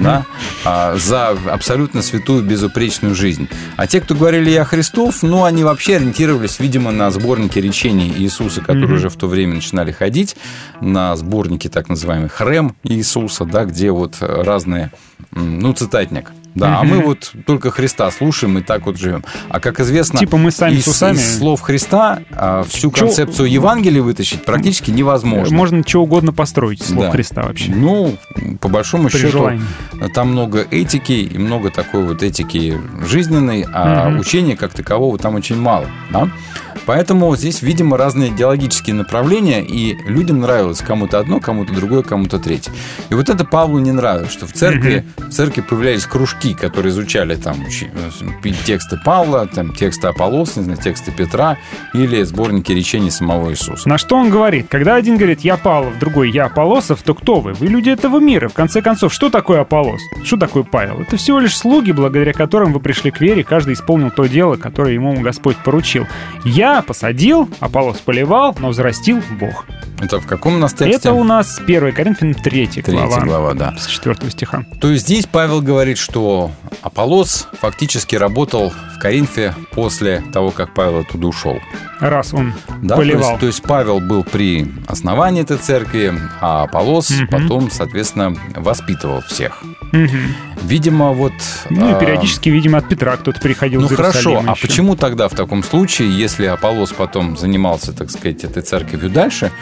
Да? 0.00 0.24
А, 0.64 0.96
за 0.96 1.36
абсолютно 1.50 2.00
святую, 2.00 2.42
безупречную 2.42 3.14
жизнь. 3.14 3.48
А 3.76 3.86
те, 3.86 4.00
кто 4.00 4.14
говорили 4.14 4.48
«Я 4.48 4.64
Христов», 4.64 5.22
ну, 5.22 5.44
они 5.44 5.62
вообще 5.62 5.96
ориентировались, 5.96 6.58
видимо, 6.58 6.90
на 6.90 7.10
сборники 7.10 7.58
речений 7.58 8.10
Иисуса, 8.16 8.60
которые 8.62 8.86
Мгм. 8.86 8.94
уже 8.94 9.08
в 9.10 9.16
то 9.16 9.26
время 9.26 9.56
начинали 9.56 9.92
ходить, 9.92 10.36
на 10.80 11.14
сборники 11.16 11.68
так 11.68 11.90
называемый 11.90 12.30
«Хрем 12.30 12.74
Иисуса», 12.84 13.44
да, 13.44 13.64
где 13.66 13.90
вот 13.90 14.16
разные, 14.20 14.90
ну, 15.32 15.74
цитатник. 15.74 16.30
Да, 16.54 16.80
а 16.80 16.84
мы 16.84 17.00
вот 17.00 17.32
только 17.46 17.70
Христа 17.70 18.10
слушаем 18.10 18.58
и 18.58 18.62
так 18.62 18.86
вот 18.86 18.96
живем. 18.96 19.24
А 19.48 19.58
как 19.60 19.80
известно, 19.80 20.18
Типа 20.18 20.36
мы 20.36 20.50
сами 20.50 20.74
из, 20.76 20.84
с 20.84 20.88
усами. 20.88 21.16
из 21.16 21.38
слов 21.38 21.60
Христа 21.60 22.20
а, 22.30 22.62
всю 22.64 22.90
Чё- 22.92 23.06
концепцию 23.06 23.50
Евангелия 23.50 24.02
вытащить 24.02 24.44
практически 24.44 24.90
невозможно. 24.90 25.54
Можно 25.56 25.82
что 25.86 26.02
угодно 26.02 26.32
построить, 26.32 26.80
из 26.80 26.86
слов 26.88 27.06
Да. 27.06 27.10
Христа 27.10 27.42
вообще. 27.42 27.72
Ну, 27.72 28.16
по 28.60 28.68
большому 28.68 29.08
При 29.08 29.18
счету, 29.18 29.32
желании. 29.32 29.62
там 30.14 30.28
много 30.30 30.60
этики 30.70 31.12
и 31.12 31.38
много 31.38 31.70
такой 31.70 32.04
вот 32.06 32.22
этики 32.22 32.80
жизненной, 33.06 33.66
а 33.72 34.08
Мгм. 34.10 34.20
учения 34.20 34.56
как 34.56 34.72
такового 34.74 35.18
там 35.18 35.34
очень 35.34 35.56
мало. 35.60 35.86
Да? 36.12 36.28
Поэтому 36.86 37.34
здесь, 37.36 37.62
видимо, 37.62 37.96
разные 37.96 38.30
идеологические 38.30 38.94
направления, 38.94 39.64
и 39.64 39.96
людям 40.06 40.40
нравилось 40.40 40.80
кому-то 40.80 41.18
одно, 41.18 41.40
кому-то 41.40 41.72
другое, 41.74 42.02
кому-то 42.02 42.38
третье. 42.38 42.72
И 43.10 43.14
вот 43.14 43.28
это 43.28 43.44
Павлу 43.44 43.78
не 43.78 43.92
нравилось, 43.92 44.32
что 44.32 44.46
в 44.46 44.52
церкви, 44.52 45.04
в 45.16 45.30
церкви 45.30 45.62
появлялись 45.62 46.06
кружки, 46.06 46.54
которые 46.54 46.90
изучали 46.90 47.36
там 47.36 47.56
э, 47.64 48.52
тексты 48.66 48.98
Павла, 49.04 49.46
там 49.46 49.72
тексты 49.74 50.08
Аполлос, 50.08 50.56
не 50.56 50.64
знаю, 50.64 50.78
тексты 50.78 51.12
Петра 51.12 51.56
или 51.92 52.22
сборники 52.22 52.72
речений 52.72 53.10
самого 53.10 53.50
Иисуса. 53.50 53.88
На 53.88 53.98
что 53.98 54.16
он 54.16 54.30
говорит? 54.30 54.66
Когда 54.68 54.94
один 54.94 55.16
говорит 55.16 55.40
«я 55.40 55.56
Павлов», 55.56 55.98
другой 55.98 56.30
«я 56.30 56.46
Аполосов», 56.46 57.02
то 57.02 57.14
кто 57.14 57.40
вы? 57.40 57.52
Вы 57.54 57.66
люди 57.66 57.90
этого 57.90 58.18
мира. 58.18 58.48
В 58.48 58.54
конце 58.54 58.82
концов, 58.82 59.12
что 59.12 59.30
такое 59.30 59.60
Аполос? 59.60 60.00
Что 60.24 60.36
такое 60.36 60.62
Павел? 60.62 61.00
Это 61.00 61.16
всего 61.16 61.38
лишь 61.38 61.56
слуги, 61.56 61.92
благодаря 61.92 62.32
которым 62.32 62.72
вы 62.72 62.80
пришли 62.80 63.10
к 63.10 63.20
вере, 63.20 63.44
каждый 63.44 63.74
исполнил 63.74 64.10
то 64.10 64.26
дело, 64.26 64.56
которое 64.56 64.94
ему 64.94 65.18
Господь 65.20 65.56
поручил. 65.56 66.06
Я 66.44 66.73
посадил, 66.82 67.48
Аполос 67.60 67.98
поливал, 67.98 68.54
но 68.58 68.68
взрастил 68.68 69.22
Бог. 69.40 69.64
Это 70.00 70.20
в 70.20 70.26
каком 70.26 70.54
у 70.56 70.58
нас 70.58 70.72
тексте? 70.74 70.96
Это 70.96 71.12
у 71.12 71.22
нас 71.24 71.58
1 71.60 71.92
Коринфянам 71.92 72.34
3 72.34 72.66
глава. 72.86 73.06
Третья 73.06 73.20
глава, 73.24 73.54
да. 73.54 73.74
С 73.78 73.86
4 73.86 74.30
стиха. 74.30 74.64
То 74.80 74.90
есть 74.90 75.04
здесь 75.06 75.26
Павел 75.26 75.62
говорит, 75.62 75.98
что 75.98 76.50
Аполлос 76.82 77.48
фактически 77.60 78.16
работал 78.16 78.70
в 78.96 78.98
Коринфе 78.98 79.54
после 79.72 80.22
того, 80.32 80.50
как 80.50 80.74
Павел 80.74 80.98
оттуда 81.00 81.28
ушел. 81.28 81.58
Раз 82.00 82.34
он 82.34 82.52
Да, 82.82 82.96
то 82.96 83.00
поливал. 83.00 83.28
есть, 83.30 83.40
то 83.40 83.46
есть 83.46 83.62
Павел 83.62 84.00
был 84.00 84.24
при 84.24 84.70
основании 84.88 85.42
этой 85.42 85.56
церкви, 85.58 86.12
а 86.40 86.64
Аполлос 86.64 87.10
Мгм. 87.10 87.28
потом, 87.28 87.70
соответственно, 87.70 88.34
воспитывал 88.56 89.20
всех. 89.22 89.62
Мгм. 89.94 90.34
Видимо, 90.64 91.12
вот... 91.12 91.32
Ну 91.70 91.88
и 91.88 91.92
а, 91.92 91.94
периодически, 91.94 92.48
видимо, 92.48 92.78
от 92.78 92.88
Петра 92.88 93.16
кто-то 93.16 93.40
приходил 93.40 93.80
Ну 93.80 93.88
хорошо, 93.88 94.42
а 94.44 94.52
еще. 94.52 94.66
почему 94.66 94.96
тогда 94.96 95.28
в 95.28 95.34
таком 95.34 95.62
случае, 95.62 96.10
если 96.10 96.46
Аполлос 96.46 96.92
потом 96.92 97.36
занимался, 97.36 97.92
так 97.92 98.10
сказать, 98.10 98.42
этой 98.44 98.62
церковью 98.62 99.08
дальше, 99.08 99.52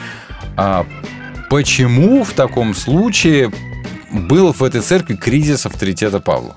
а 0.57 0.87
почему 1.51 2.25
в 2.25 2.33
таком 2.33 2.75
случае 2.75 3.53
был 4.11 4.53
в 4.53 4.63
этой 4.63 4.81
церкви 4.81 5.17
кризис 5.17 5.67
авторитета 5.67 6.19
Павла? 6.19 6.57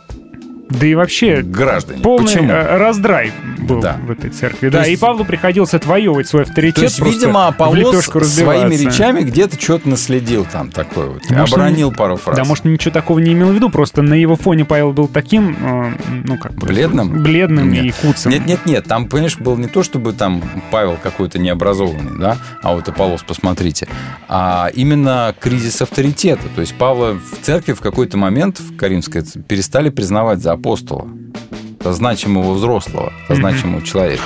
Да 0.69 0.87
и 0.87 0.95
вообще 0.95 1.41
Граждане, 1.41 2.01
полный 2.01 2.25
почему? 2.25 2.51
э, 2.51 2.77
раздрай 2.77 3.31
был 3.59 3.81
Да. 3.81 3.97
в 4.05 4.09
этой 4.11 4.29
церкви. 4.31 4.69
То 4.69 4.77
да, 4.79 4.85
есть- 4.85 4.99
и 4.99 5.03
Павлу 5.05 5.23
приходилось 5.23 5.73
отвоевывать 5.73 6.27
свой 6.27 6.43
авторитет. 6.43 6.75
То 6.75 6.81
есть, 6.83 6.99
видимо, 6.99 7.47
Аполлос 7.47 8.05
своими 8.05 8.75
речами 8.75 9.21
где-то 9.21 9.59
что-то 9.61 9.89
наследил 9.89 10.45
там 10.51 10.71
такое 10.71 11.07
вот. 11.07 11.29
Может, 11.29 11.53
обронил 11.55 11.89
он- 11.89 11.93
пару 11.95 12.17
фраз. 12.17 12.37
Да, 12.37 12.43
может, 12.45 12.65
ничего 12.65 12.91
такого 12.91 13.19
не 13.19 13.33
имел 13.33 13.49
в 13.49 13.53
виду, 13.53 13.69
просто 13.69 14.01
на 14.01 14.15
его 14.15 14.35
фоне 14.35 14.65
Павел 14.65 14.91
был 14.91 15.07
таким, 15.07 15.55
э, 15.61 15.93
ну, 16.23 16.37
как 16.37 16.53
бы... 16.55 16.67
Бледным? 16.67 17.21
Бледным 17.23 17.71
Нет. 17.71 17.85
и 17.85 17.91
куцым. 17.91 18.31
Нет, 18.31 18.45
нет, 18.47 18.65
нет, 18.65 18.85
там, 18.85 19.07
понимаешь, 19.07 19.37
был 19.37 19.57
не 19.57 19.67
то, 19.67 19.83
чтобы 19.83 20.13
там 20.13 20.41
Павел 20.71 20.97
какой-то 21.01 21.37
необразованный, 21.39 22.19
да, 22.19 22.37
а 22.63 22.73
вот 22.73 22.87
Аполлос, 22.89 23.21
посмотрите, 23.23 23.87
а 24.27 24.69
именно 24.73 25.33
кризис 25.39 25.81
авторитета. 25.81 26.43
То 26.55 26.61
есть 26.61 26.75
Павла 26.75 27.13
в 27.13 27.43
церкви 27.45 27.73
в 27.73 27.81
какой-то 27.81 28.17
момент 28.17 28.59
в 28.59 28.75
Коринфской 28.77 29.23
перестали 29.47 29.89
признавать 29.89 30.39
за 30.41 30.54
апостола, 30.55 31.07
за 31.83 31.93
значимого 31.93 32.53
взрослого, 32.53 33.13
Мгм. 33.29 33.35
значимого 33.37 33.81
человека. 33.83 34.23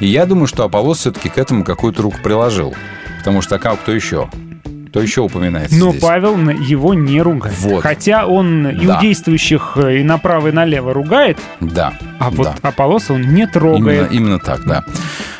И 0.00 0.06
я 0.06 0.26
думаю, 0.26 0.46
что 0.46 0.64
Аполлос 0.64 0.98
все-таки 0.98 1.28
к 1.28 1.38
этому 1.38 1.64
какую-то 1.64 2.02
руку 2.02 2.18
приложил. 2.22 2.74
Потому 3.18 3.42
что 3.42 3.56
а 3.56 3.58
как- 3.58 3.80
кто 3.80 3.92
еще? 3.92 4.28
Кто 4.90 5.00
еще 5.00 5.20
упоминается 5.20 5.76
Но 5.78 5.90
здесь? 5.90 6.02
Павел 6.02 6.36
его 6.50 6.94
не 6.94 7.22
ругает. 7.22 7.56
Вот. 7.60 7.82
Хотя 7.82 8.26
он 8.26 8.64
Да. 8.64 8.72
иудействующих 8.72 9.72
э, 9.76 9.98
и 10.00 10.02
направо, 10.02 10.48
и 10.48 10.52
налево 10.52 10.92
ругает, 10.92 11.38
Да. 11.60 11.92
а 12.18 12.30
вот 12.30 12.46
да. 12.60 12.68
Аполлоса 12.68 13.14
он 13.14 13.22
не 13.22 13.28
Именно, 13.42 13.52
трогает. 13.52 14.12
именно 14.12 14.38
так, 14.40 14.64
да. 14.66 14.84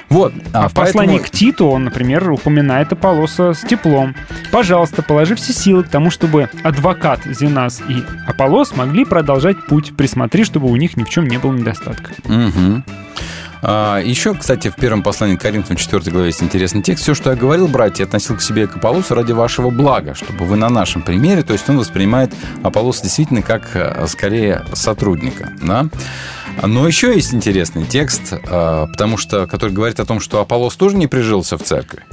Вот. 0.08 0.32
А 0.52 0.68
в 0.68 0.74
послании 0.74 1.18
поэтому- 1.18 1.26
к 1.28 1.30
Титу 1.30 1.66
он, 1.66 1.84
например, 1.84 2.30
упоминает 2.30 2.92
Аполлоса 2.92 3.52
с 3.54 3.60
теплом. 3.60 4.14
«Пожалуйста, 4.52 5.02
положи 5.02 5.34
все 5.36 5.52
силы 5.52 5.82
к 5.84 5.88
тому, 5.88 6.10
чтобы 6.10 6.48
адвокат 6.64 7.20
Зенас 7.24 7.80
и 7.88 8.02
Аполлос 8.28 8.74
могли 8.76 9.04
продолжать 9.04 9.56
путь. 9.66 9.92
Присмотри, 9.96 10.44
чтобы 10.44 10.68
у 10.68 10.76
них 10.76 10.96
ни 10.96 11.02
в 11.04 11.08
чем 11.10 11.26
не 11.26 11.38
было 11.38 11.52
недостатка». 11.52 12.12
Мгм. 12.24 12.84
А, 13.62 13.98
еще, 13.98 14.34
кстати, 14.34 14.68
в 14.68 14.76
первом 14.76 15.02
послании 15.02 15.36
к 15.36 15.40
Коринфянам 15.40 15.76
4 15.76 16.10
главе 16.10 16.26
есть 16.28 16.42
интересный 16.42 16.82
текст. 16.82 17.02
Все, 17.02 17.14
что 17.14 17.30
я 17.30 17.36
говорил, 17.36 17.68
братья, 17.68 18.04
относил 18.04 18.36
к 18.36 18.42
себе 18.42 18.64
и 18.64 18.66
к 18.66 18.76
Аполлосу 18.76 19.14
ради 19.14 19.32
вашего 19.32 19.70
блага, 19.70 20.14
чтобы 20.14 20.44
вы 20.44 20.56
на 20.56 20.68
нашем 20.68 21.02
примере, 21.02 21.42
то 21.42 21.52
есть 21.52 21.68
он 21.68 21.78
воспринимает 21.78 22.32
Аполлоса 22.62 23.02
действительно 23.02 23.42
как, 23.42 23.70
э, 23.74 24.06
скорее, 24.08 24.64
сотрудника. 24.72 25.52
Да? 25.62 25.88
Но 26.62 26.86
еще 26.86 27.14
есть 27.14 27.34
интересный 27.34 27.84
текст, 27.84 28.32
э, 28.32 28.38
потому 28.90 29.16
что, 29.16 29.46
который 29.46 29.72
говорит 29.72 30.00
о 30.00 30.06
том, 30.06 30.20
что 30.20 30.40
Аполлос 30.40 30.76
тоже 30.76 30.96
не 30.96 31.06
прижился 31.06 31.58
в 31.58 31.62
церкви, 31.62 32.04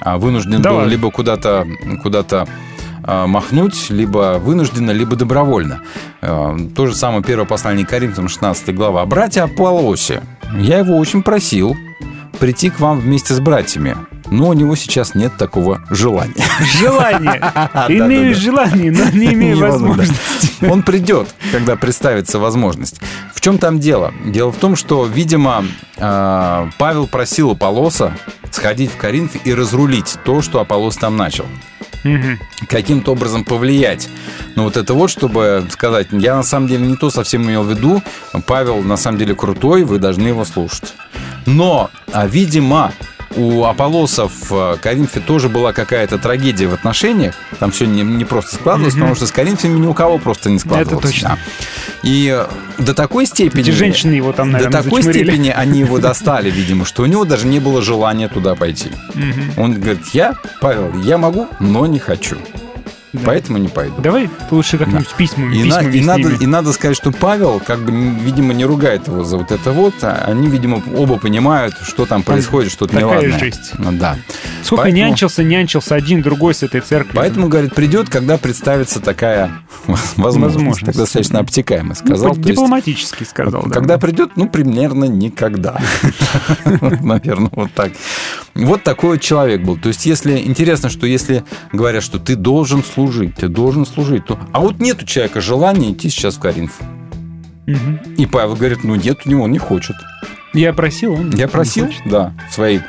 а 0.00 0.18
вынужден 0.18 0.62
Да 0.62 0.70
был 0.70 0.84
либо 0.86 1.10
куда-то 1.10 1.66
куда 2.02 2.20
а, 2.20 2.46
махнуть, 3.26 3.90
либо 3.90 4.38
вынужденно, 4.38 4.90
либо 4.90 5.16
добровольно. 5.16 5.80
Э, 6.20 6.56
То 6.76 6.86
же 6.86 6.94
самое 6.94 7.22
первое 7.22 7.46
послание 7.46 7.86
к 7.86 7.90
Коринфянам, 7.90 8.28
16 8.28 8.74
глава. 8.74 9.04
«брате 9.06 9.44
Аполлосе, 9.44 10.22
я 10.58 10.78
его 10.78 10.96
очень 10.96 11.22
просил 11.22 11.74
прийти 12.38 12.70
к 12.70 12.78
вам 12.80 13.00
вместе 13.00 13.34
с 13.34 13.40
братьями, 13.40 13.96
но 14.30 14.48
у 14.48 14.52
него 14.52 14.76
сейчас 14.76 15.14
нет 15.14 15.36
такого 15.38 15.80
желания». 15.90 16.34
Желание. 16.80 17.40
Имею 17.88 18.34
желание, 18.34 18.92
но 18.92 19.08
не 19.10 19.32
имею 19.32 19.58
возможности. 19.58 20.64
Он 20.68 20.82
придет, 20.82 21.34
когда 21.50 21.76
представится 21.76 22.38
возможность. 22.38 23.00
В 23.34 23.40
чем 23.40 23.58
там 23.58 23.80
дело? 23.80 24.12
Дело 24.26 24.52
в 24.52 24.56
том, 24.56 24.76
что, 24.76 25.06
видимо, 25.06 25.64
э, 25.96 26.70
Павел 26.78 27.06
просил 27.06 27.52
Аполлоса 27.52 28.12
сходить 28.50 28.90
в 28.90 28.96
Коринф 28.96 29.32
и 29.44 29.54
разрулить 29.54 30.16
то, 30.24 30.42
что 30.42 30.60
Аполлос 30.60 30.96
там 30.96 31.16
начал 31.16 31.46
Мгм. 32.16 32.38
каким-то 32.68 33.12
образом 33.12 33.44
повлиять. 33.44 34.08
Ну 34.54 34.64
вот 34.64 34.76
это 34.76 34.94
вот, 34.94 35.10
чтобы 35.10 35.66
сказать, 35.70 36.08
я 36.12 36.36
на 36.36 36.42
самом 36.42 36.68
деле 36.68 36.86
не 36.86 36.96
то 36.96 37.10
совсем 37.10 37.44
имел 37.44 37.62
в 37.62 37.70
виду, 37.70 38.02
Павел 38.46 38.82
на 38.82 38.96
самом 38.96 39.18
деле 39.18 39.34
крутой, 39.34 39.84
вы 39.84 39.98
должны 39.98 40.28
его 40.28 40.44
слушать. 40.44 40.94
Но, 41.46 41.90
а, 42.12 42.26
видимо, 42.26 42.92
у 43.38 43.64
Аполлоса 43.64 44.28
в 44.28 44.52
э, 44.52 44.76
Коринфе 44.82 45.20
тоже 45.20 45.48
была 45.48 45.72
какая-то 45.72 46.18
трагедия 46.18 46.66
в 46.66 46.74
отношениях. 46.74 47.34
Там 47.58 47.70
все 47.70 47.86
не, 47.86 48.02
не 48.02 48.24
просто 48.24 48.56
складывалось, 48.56 48.94
Мгм. 48.94 49.00
потому 49.02 49.14
что 49.16 49.26
с 49.26 49.32
Коринфями 49.32 49.78
ни 49.78 49.86
у 49.86 49.94
кого 49.94 50.18
просто 50.18 50.50
не 50.50 50.58
складывалось. 50.58 51.04
точно. 51.12 51.28
Да. 51.30 51.38
И 52.02 52.34
э, 52.36 52.82
до 52.82 52.94
такой 52.94 53.26
степени... 53.26 53.62
Эти 53.62 53.70
женщины 53.70 54.12
его 54.12 54.32
там, 54.32 54.50
наверное, 54.50 54.78
До 54.78 54.84
такой 54.84 55.02
зачмырили. 55.02 55.24
степени 55.30 55.50
они 55.50 55.80
его 55.80 55.98
достали, 55.98 56.50
видимо, 56.50 56.84
что 56.84 57.02
у 57.02 57.06
него 57.06 57.24
даже 57.24 57.46
не 57.46 57.60
было 57.60 57.80
желания 57.82 58.28
туда 58.28 58.54
пойти. 58.54 58.90
Мгм. 59.14 59.52
Он 59.56 59.74
говорит, 59.74 60.06
я, 60.12 60.34
Павел, 60.60 60.92
я 61.02 61.16
могу, 61.18 61.48
но 61.60 61.86
не 61.86 61.98
хочу. 61.98 62.36
Поэтому 63.24 63.58
не 63.58 63.68
пойду. 63.68 63.94
Давай 64.02 64.28
лучше 64.50 64.76
как-нибудь 64.78 65.08
письма, 65.16 65.52
И, 65.54 65.64
на- 65.64 65.78
письмами 65.80 65.96
и 65.96 66.02
с 66.02 66.06
надо, 66.06 66.28
и 66.42 66.46
надо 66.46 66.72
сказать, 66.72 66.96
что 66.96 67.10
Павел, 67.10 67.60
как 67.64 67.80
бы, 67.80 67.90
видимо, 67.92 68.52
не 68.54 68.64
ругает 68.64 69.06
его 69.08 69.24
за 69.24 69.38
вот 69.38 69.50
это 69.50 69.72
вот. 69.72 69.94
а 70.02 70.24
Они, 70.26 70.48
видимо, 70.48 70.82
оба 70.96 71.16
понимают, 71.18 71.74
что 71.82 72.04
там 72.06 72.22
происходит, 72.22 72.70
что-то 72.72 72.92
такая 72.94 73.08
неладное. 73.20 73.38
жесть. 73.38 73.72
Ну, 73.78 73.92
да. 73.92 74.16
Сколько 74.62 74.84
Поэтому- 74.84 75.04
нянчился, 75.06 75.42
нянчился 75.44 75.94
один, 75.94 76.22
другой 76.22 76.54
с 76.54 76.62
этой 76.62 76.80
церкви. 76.80 77.12
Поэтому, 77.16 77.48
говорит, 77.48 77.74
придет, 77.74 78.08
когда 78.10 78.36
представится 78.38 79.00
такая 79.00 79.52
возможность. 79.86 80.16
Возможность. 80.56 80.86
Так 80.86 80.96
достаточно 80.96 81.38
обтекаемо 81.40 81.90
Ну, 81.90 81.94
сказал. 81.94 82.28
Есть, 82.34 82.42
дипломатически 82.42 83.24
сказал. 83.24 83.62
да. 83.64 83.70
Когда 83.70 83.98
придет, 83.98 84.32
ну, 84.36 84.48
примерно 84.48 85.04
никогда. 85.04 85.78
Наверное, 87.00 87.50
вот 87.52 87.72
так. 87.72 87.92
Вот 88.54 88.82
такой 88.82 89.10
вот 89.10 89.20
человек 89.20 89.62
был. 89.62 89.76
То 89.76 89.88
есть, 89.88 90.04
если 90.06 90.38
интересно, 90.38 90.88
что 90.88 91.06
если 91.06 91.44
говорят, 91.72 92.02
что 92.02 92.18
ты 92.18 92.34
должен 92.34 92.82
служить, 92.98 93.36
ты 93.36 93.48
должен 93.48 93.86
служить, 93.86 94.24
то... 94.26 94.36
А 94.52 94.58
вот 94.58 94.80
нет 94.80 95.00
у 95.02 95.06
человека 95.06 95.40
желания 95.40 95.92
идти 95.92 96.10
сейчас 96.10 96.34
в 96.34 96.40
Коринф. 96.40 96.80
Мгм. 97.66 98.00
И 98.16 98.26
Павел 98.26 98.56
говорит, 98.56 98.82
ну 98.82 98.96
нет 98.96 99.20
у 99.24 99.30
него, 99.30 99.44
он 99.44 99.52
не 99.52 99.58
хочет. 99.58 99.94
Я 100.52 100.72
просил, 100.72 101.12
он 101.12 101.30
Я 101.30 101.44
не 101.44 101.48
просил, 101.48 101.88
да, 102.06 102.32
своей, 102.50 102.80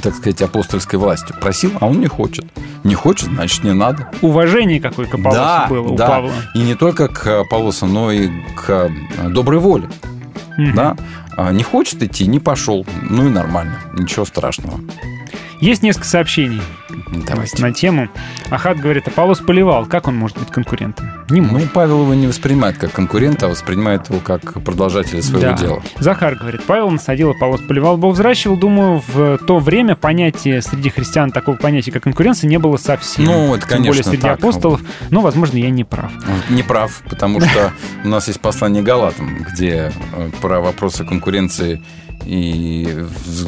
так 0.00 0.14
сказать, 0.14 0.40
апостольской 0.42 0.96
властью. 0.96 1.34
Просил, 1.40 1.72
а 1.80 1.88
он 1.88 1.98
не 1.98 2.06
хочет. 2.06 2.44
Не 2.84 2.94
хочет, 2.94 3.30
значит, 3.30 3.64
не 3.64 3.72
надо. 3.72 4.08
Уважение 4.20 4.80
какое 4.80 5.06
к 5.06 5.14
Аполлосу 5.14 5.40
да, 5.40 5.66
было 5.68 5.88
у 5.88 5.96
да. 5.96 6.06
Павла. 6.06 6.32
И 6.54 6.60
не 6.60 6.76
только 6.76 7.08
к 7.08 7.40
Аполлосу, 7.40 7.86
но 7.86 8.12
и 8.12 8.28
к 8.54 8.90
э, 9.18 9.28
доброй 9.28 9.58
воле. 9.58 9.88
Мгм. 10.56 10.74
Да? 10.76 10.96
А 11.36 11.50
Не 11.50 11.64
хочет 11.64 12.00
идти, 12.02 12.28
не 12.28 12.38
пошел. 12.38 12.86
Ну 13.10 13.26
и 13.26 13.30
нормально. 13.30 13.80
Ничего 13.94 14.24
страшного. 14.24 14.78
Есть 15.60 15.82
несколько 15.82 16.06
сообщений 16.06 16.60
Давайте. 17.26 17.62
на 17.62 17.72
тему. 17.72 18.08
Ахат 18.50 18.78
говорит, 18.78 19.06
Аполлос 19.08 19.40
поливал. 19.40 19.86
Как 19.86 20.08
он 20.08 20.16
может 20.16 20.38
быть 20.38 20.48
конкурентом? 20.50 21.10
Не 21.30 21.40
Ну, 21.40 21.52
может. 21.52 21.72
Павел 21.72 22.02
его 22.02 22.14
не 22.14 22.26
воспринимает 22.26 22.78
как 22.78 22.92
конкурента, 22.92 23.46
а 23.46 23.48
воспринимает 23.48 24.08
его 24.08 24.18
как 24.20 24.62
продолжателя 24.62 25.22
своего 25.22 25.40
Да. 25.48 25.52
дела. 25.54 25.82
Захар 25.98 26.34
говорит, 26.36 26.62
Павел 26.64 26.90
насадил, 26.90 27.30
Аполлос 27.30 27.60
поливал, 27.60 27.96
Бог 27.96 28.14
взращивал. 28.14 28.56
Думаю, 28.56 29.02
в 29.06 29.38
то 29.38 29.58
время 29.58 29.94
понятие 29.96 30.62
среди 30.62 30.90
христиан 30.90 31.30
такого 31.30 31.56
понятия, 31.56 31.92
как 31.92 32.02
конкуренция, 32.02 32.48
не 32.48 32.58
было 32.58 32.76
совсем. 32.76 33.24
Ну, 33.26 33.54
это, 33.54 33.68
Тем 33.68 33.78
более 33.78 33.92
конечно, 33.92 34.10
среди 34.10 34.22
так. 34.22 34.38
апостолов. 34.38 34.80
Но, 35.10 35.20
возможно, 35.20 35.56
я 35.58 35.70
не 35.70 35.84
прав. 35.84 36.10
Не 36.50 36.62
прав, 36.62 37.02
потому 37.08 37.40
что 37.40 37.72
у 38.04 38.08
нас 38.08 38.28
есть 38.28 38.40
послание 38.40 38.82
Галатам, 38.82 39.44
где 39.52 39.92
э, 40.14 40.30
про 40.40 40.60
вопросы 40.60 41.04
конкуренции 41.04 41.82
И 42.24 43.04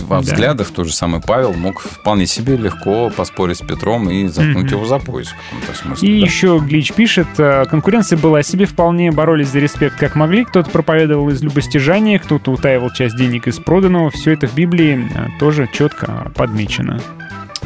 во 0.08 0.16
Да. 0.16 0.20
взглядах 0.22 0.68
тот 0.70 0.86
же 0.88 0.92
самый 0.92 1.20
Павел 1.20 1.52
мог 1.54 1.80
вполне 1.80 2.26
себе 2.26 2.56
легко 2.56 3.10
поспорить 3.10 3.58
с 3.58 3.60
Петром 3.60 4.10
и 4.10 4.26
заткнуть 4.26 4.64
Мгм. 4.66 4.74
его 4.74 4.86
за 4.86 4.98
пояс 4.98 5.28
в 5.28 5.34
каком-то 5.34 5.78
смысле. 5.80 6.08
И 6.08 6.20
да. 6.20 6.26
еще 6.26 6.58
Глич 6.58 6.92
пишет, 6.92 7.28
э, 7.38 7.64
конкуренция 7.70 8.18
была 8.18 8.42
себе 8.42 8.66
вполне, 8.66 9.12
боролись 9.12 9.48
за 9.48 9.60
респект 9.60 9.96
как 9.96 10.16
могли, 10.16 10.44
кто-то 10.44 10.70
проповедовал 10.70 11.28
из 11.30 11.40
любостяжания, 11.42 12.18
кто-то 12.18 12.50
утаивал 12.50 12.90
часть 12.90 13.16
денег 13.16 13.46
из 13.46 13.58
проданного, 13.58 14.10
все 14.10 14.32
это 14.32 14.48
в 14.48 14.54
Библии 14.54 15.08
э, 15.14 15.28
тоже 15.38 15.68
четко 15.72 16.32
подмечено. 16.34 17.00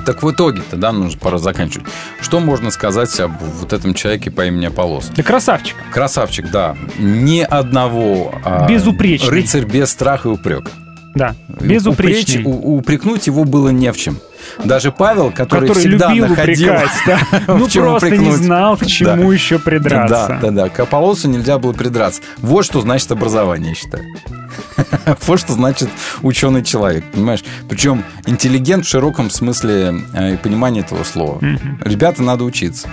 Так 0.07 0.23
в 0.23 0.31
итоге-то, 0.31 0.77
да, 0.77 0.93
нужно 0.93 1.19
пора 1.19 1.39
заканчивать. 1.39 1.87
Что 2.23 2.41
можно 2.41 2.71
сказать 2.71 3.19
об 3.21 3.33
вот 3.43 3.73
этом 3.75 3.93
человеке 3.95 4.31
по 4.31 4.47
имени 4.47 4.67
Аполлос? 4.67 5.11
Да 5.15 5.23
красавчик. 5.23 5.77
Красавчик, 5.93 6.51
да. 6.51 6.77
Ни 6.99 7.41
одного 7.41 8.35
а, 8.45 8.67
Безупречный. 8.69 9.29
рыцарь 9.29 9.65
без 9.67 9.91
страха 9.91 10.29
и 10.29 10.33
упрека. 10.33 10.71
Да, 11.19 11.35
безупречный. 11.61 12.43
Упречь- 12.45 12.79
упрекнуть 12.79 13.27
его 13.27 13.45
было 13.45 13.69
не 13.71 13.93
в 13.93 13.97
чем. 13.97 14.19
Даже 14.65 14.93
Павел, 14.93 15.31
который, 15.31 15.69
Который 15.69 15.81
всегда 15.81 16.09
любил 16.11 16.29
находил, 16.29 16.69
упрекать, 16.73 16.91
да. 17.07 17.19
Ну, 17.49 17.69
просто 17.69 18.11
не 18.11 18.17
упрекнуть. 18.19 18.37
знал, 18.37 18.77
к 18.77 18.87
чему 18.87 19.29
Да. 19.29 19.35
еще 19.35 19.59
придраться. 19.59 20.29
Да, 20.29 20.39
да, 20.41 20.51
да. 20.51 20.69
К 20.69 20.81
Аполлосу 20.81 21.29
нельзя 21.29 21.59
было 21.59 21.73
придраться. 21.73 22.23
Вот 22.39 22.65
что 22.65 22.81
значит 22.81 23.11
образование, 23.13 23.71
я 23.71 23.75
считаю. 23.75 24.05
Вот 25.27 25.39
что 25.41 25.53
значит 25.53 25.89
ученый 26.23 26.63
человек, 26.65 27.05
понимаешь? 27.13 27.45
Причем 27.69 28.05
интеллигент 28.27 28.85
в 28.87 28.89
широком 28.89 29.31
смысле 29.31 30.03
э, 30.15 30.35
и 30.35 30.37
понимании 30.37 30.81
этого 30.83 31.05
слова. 31.05 31.41
Ребята, 31.85 32.23
надо 32.23 32.45
учиться. 32.45 32.89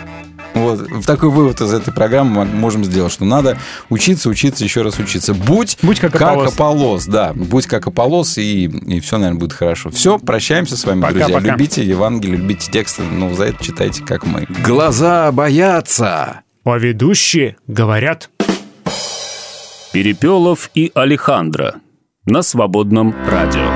Вот 0.55 0.79
в 0.89 1.05
такой 1.05 1.29
вывод 1.29 1.61
из 1.61 1.73
этой 1.73 1.93
программы 1.93 2.45
мы 2.45 2.45
можем 2.45 2.83
сделать, 2.85 3.11
что 3.11 3.25
надо 3.25 3.57
учиться, 3.89 4.29
учиться, 4.29 4.63
еще 4.63 4.81
раз 4.81 4.97
учиться. 4.99 5.33
Будь, 5.33 5.77
Будь 5.81 5.99
как 5.99 6.15
Аполлос. 6.15 7.05
да. 7.05 7.33
Будь 7.33 7.67
как 7.67 7.87
Аполлос, 7.87 8.37
и, 8.37 8.65
и 8.65 8.99
все, 9.01 9.17
наверное, 9.17 9.39
будет 9.39 9.53
хорошо. 9.53 9.89
Все, 9.91 10.17
прощаемся 10.17 10.77
с 10.77 10.85
вами, 10.85 11.01
Пока, 11.01 11.13
друзья. 11.13 11.35
пока. 11.35 11.51
Любите 11.51 11.83
Евангелие, 11.85 12.37
любите 12.37 12.71
тексты, 12.71 13.03
но 13.03 13.33
за 13.35 13.45
это 13.45 13.63
читайте, 13.63 14.01
как 14.03 14.25
мы. 14.25 14.47
Глаза 14.65 15.31
боятся. 15.31 16.41
А 16.63 16.77
ведущие 16.77 17.57
говорят. 17.67 18.29
Перепелов 19.91 20.69
и 20.73 20.91
Алехандро 20.95 21.75
на 22.25 22.41
свободном 22.41 23.15
радио. 23.29 23.69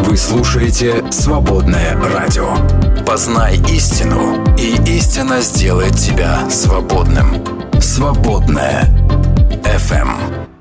Вы 0.00 0.16
слушаете 0.16 1.04
«Свободное 1.12 1.96
радио». 2.00 2.83
Познай 3.06 3.58
истину, 3.70 4.42
и 4.56 4.76
истина 4.96 5.40
сделает 5.40 5.94
тебя 5.96 6.48
свободным. 6.50 7.44
«Свободное 7.80 8.88
FM. 9.62 10.53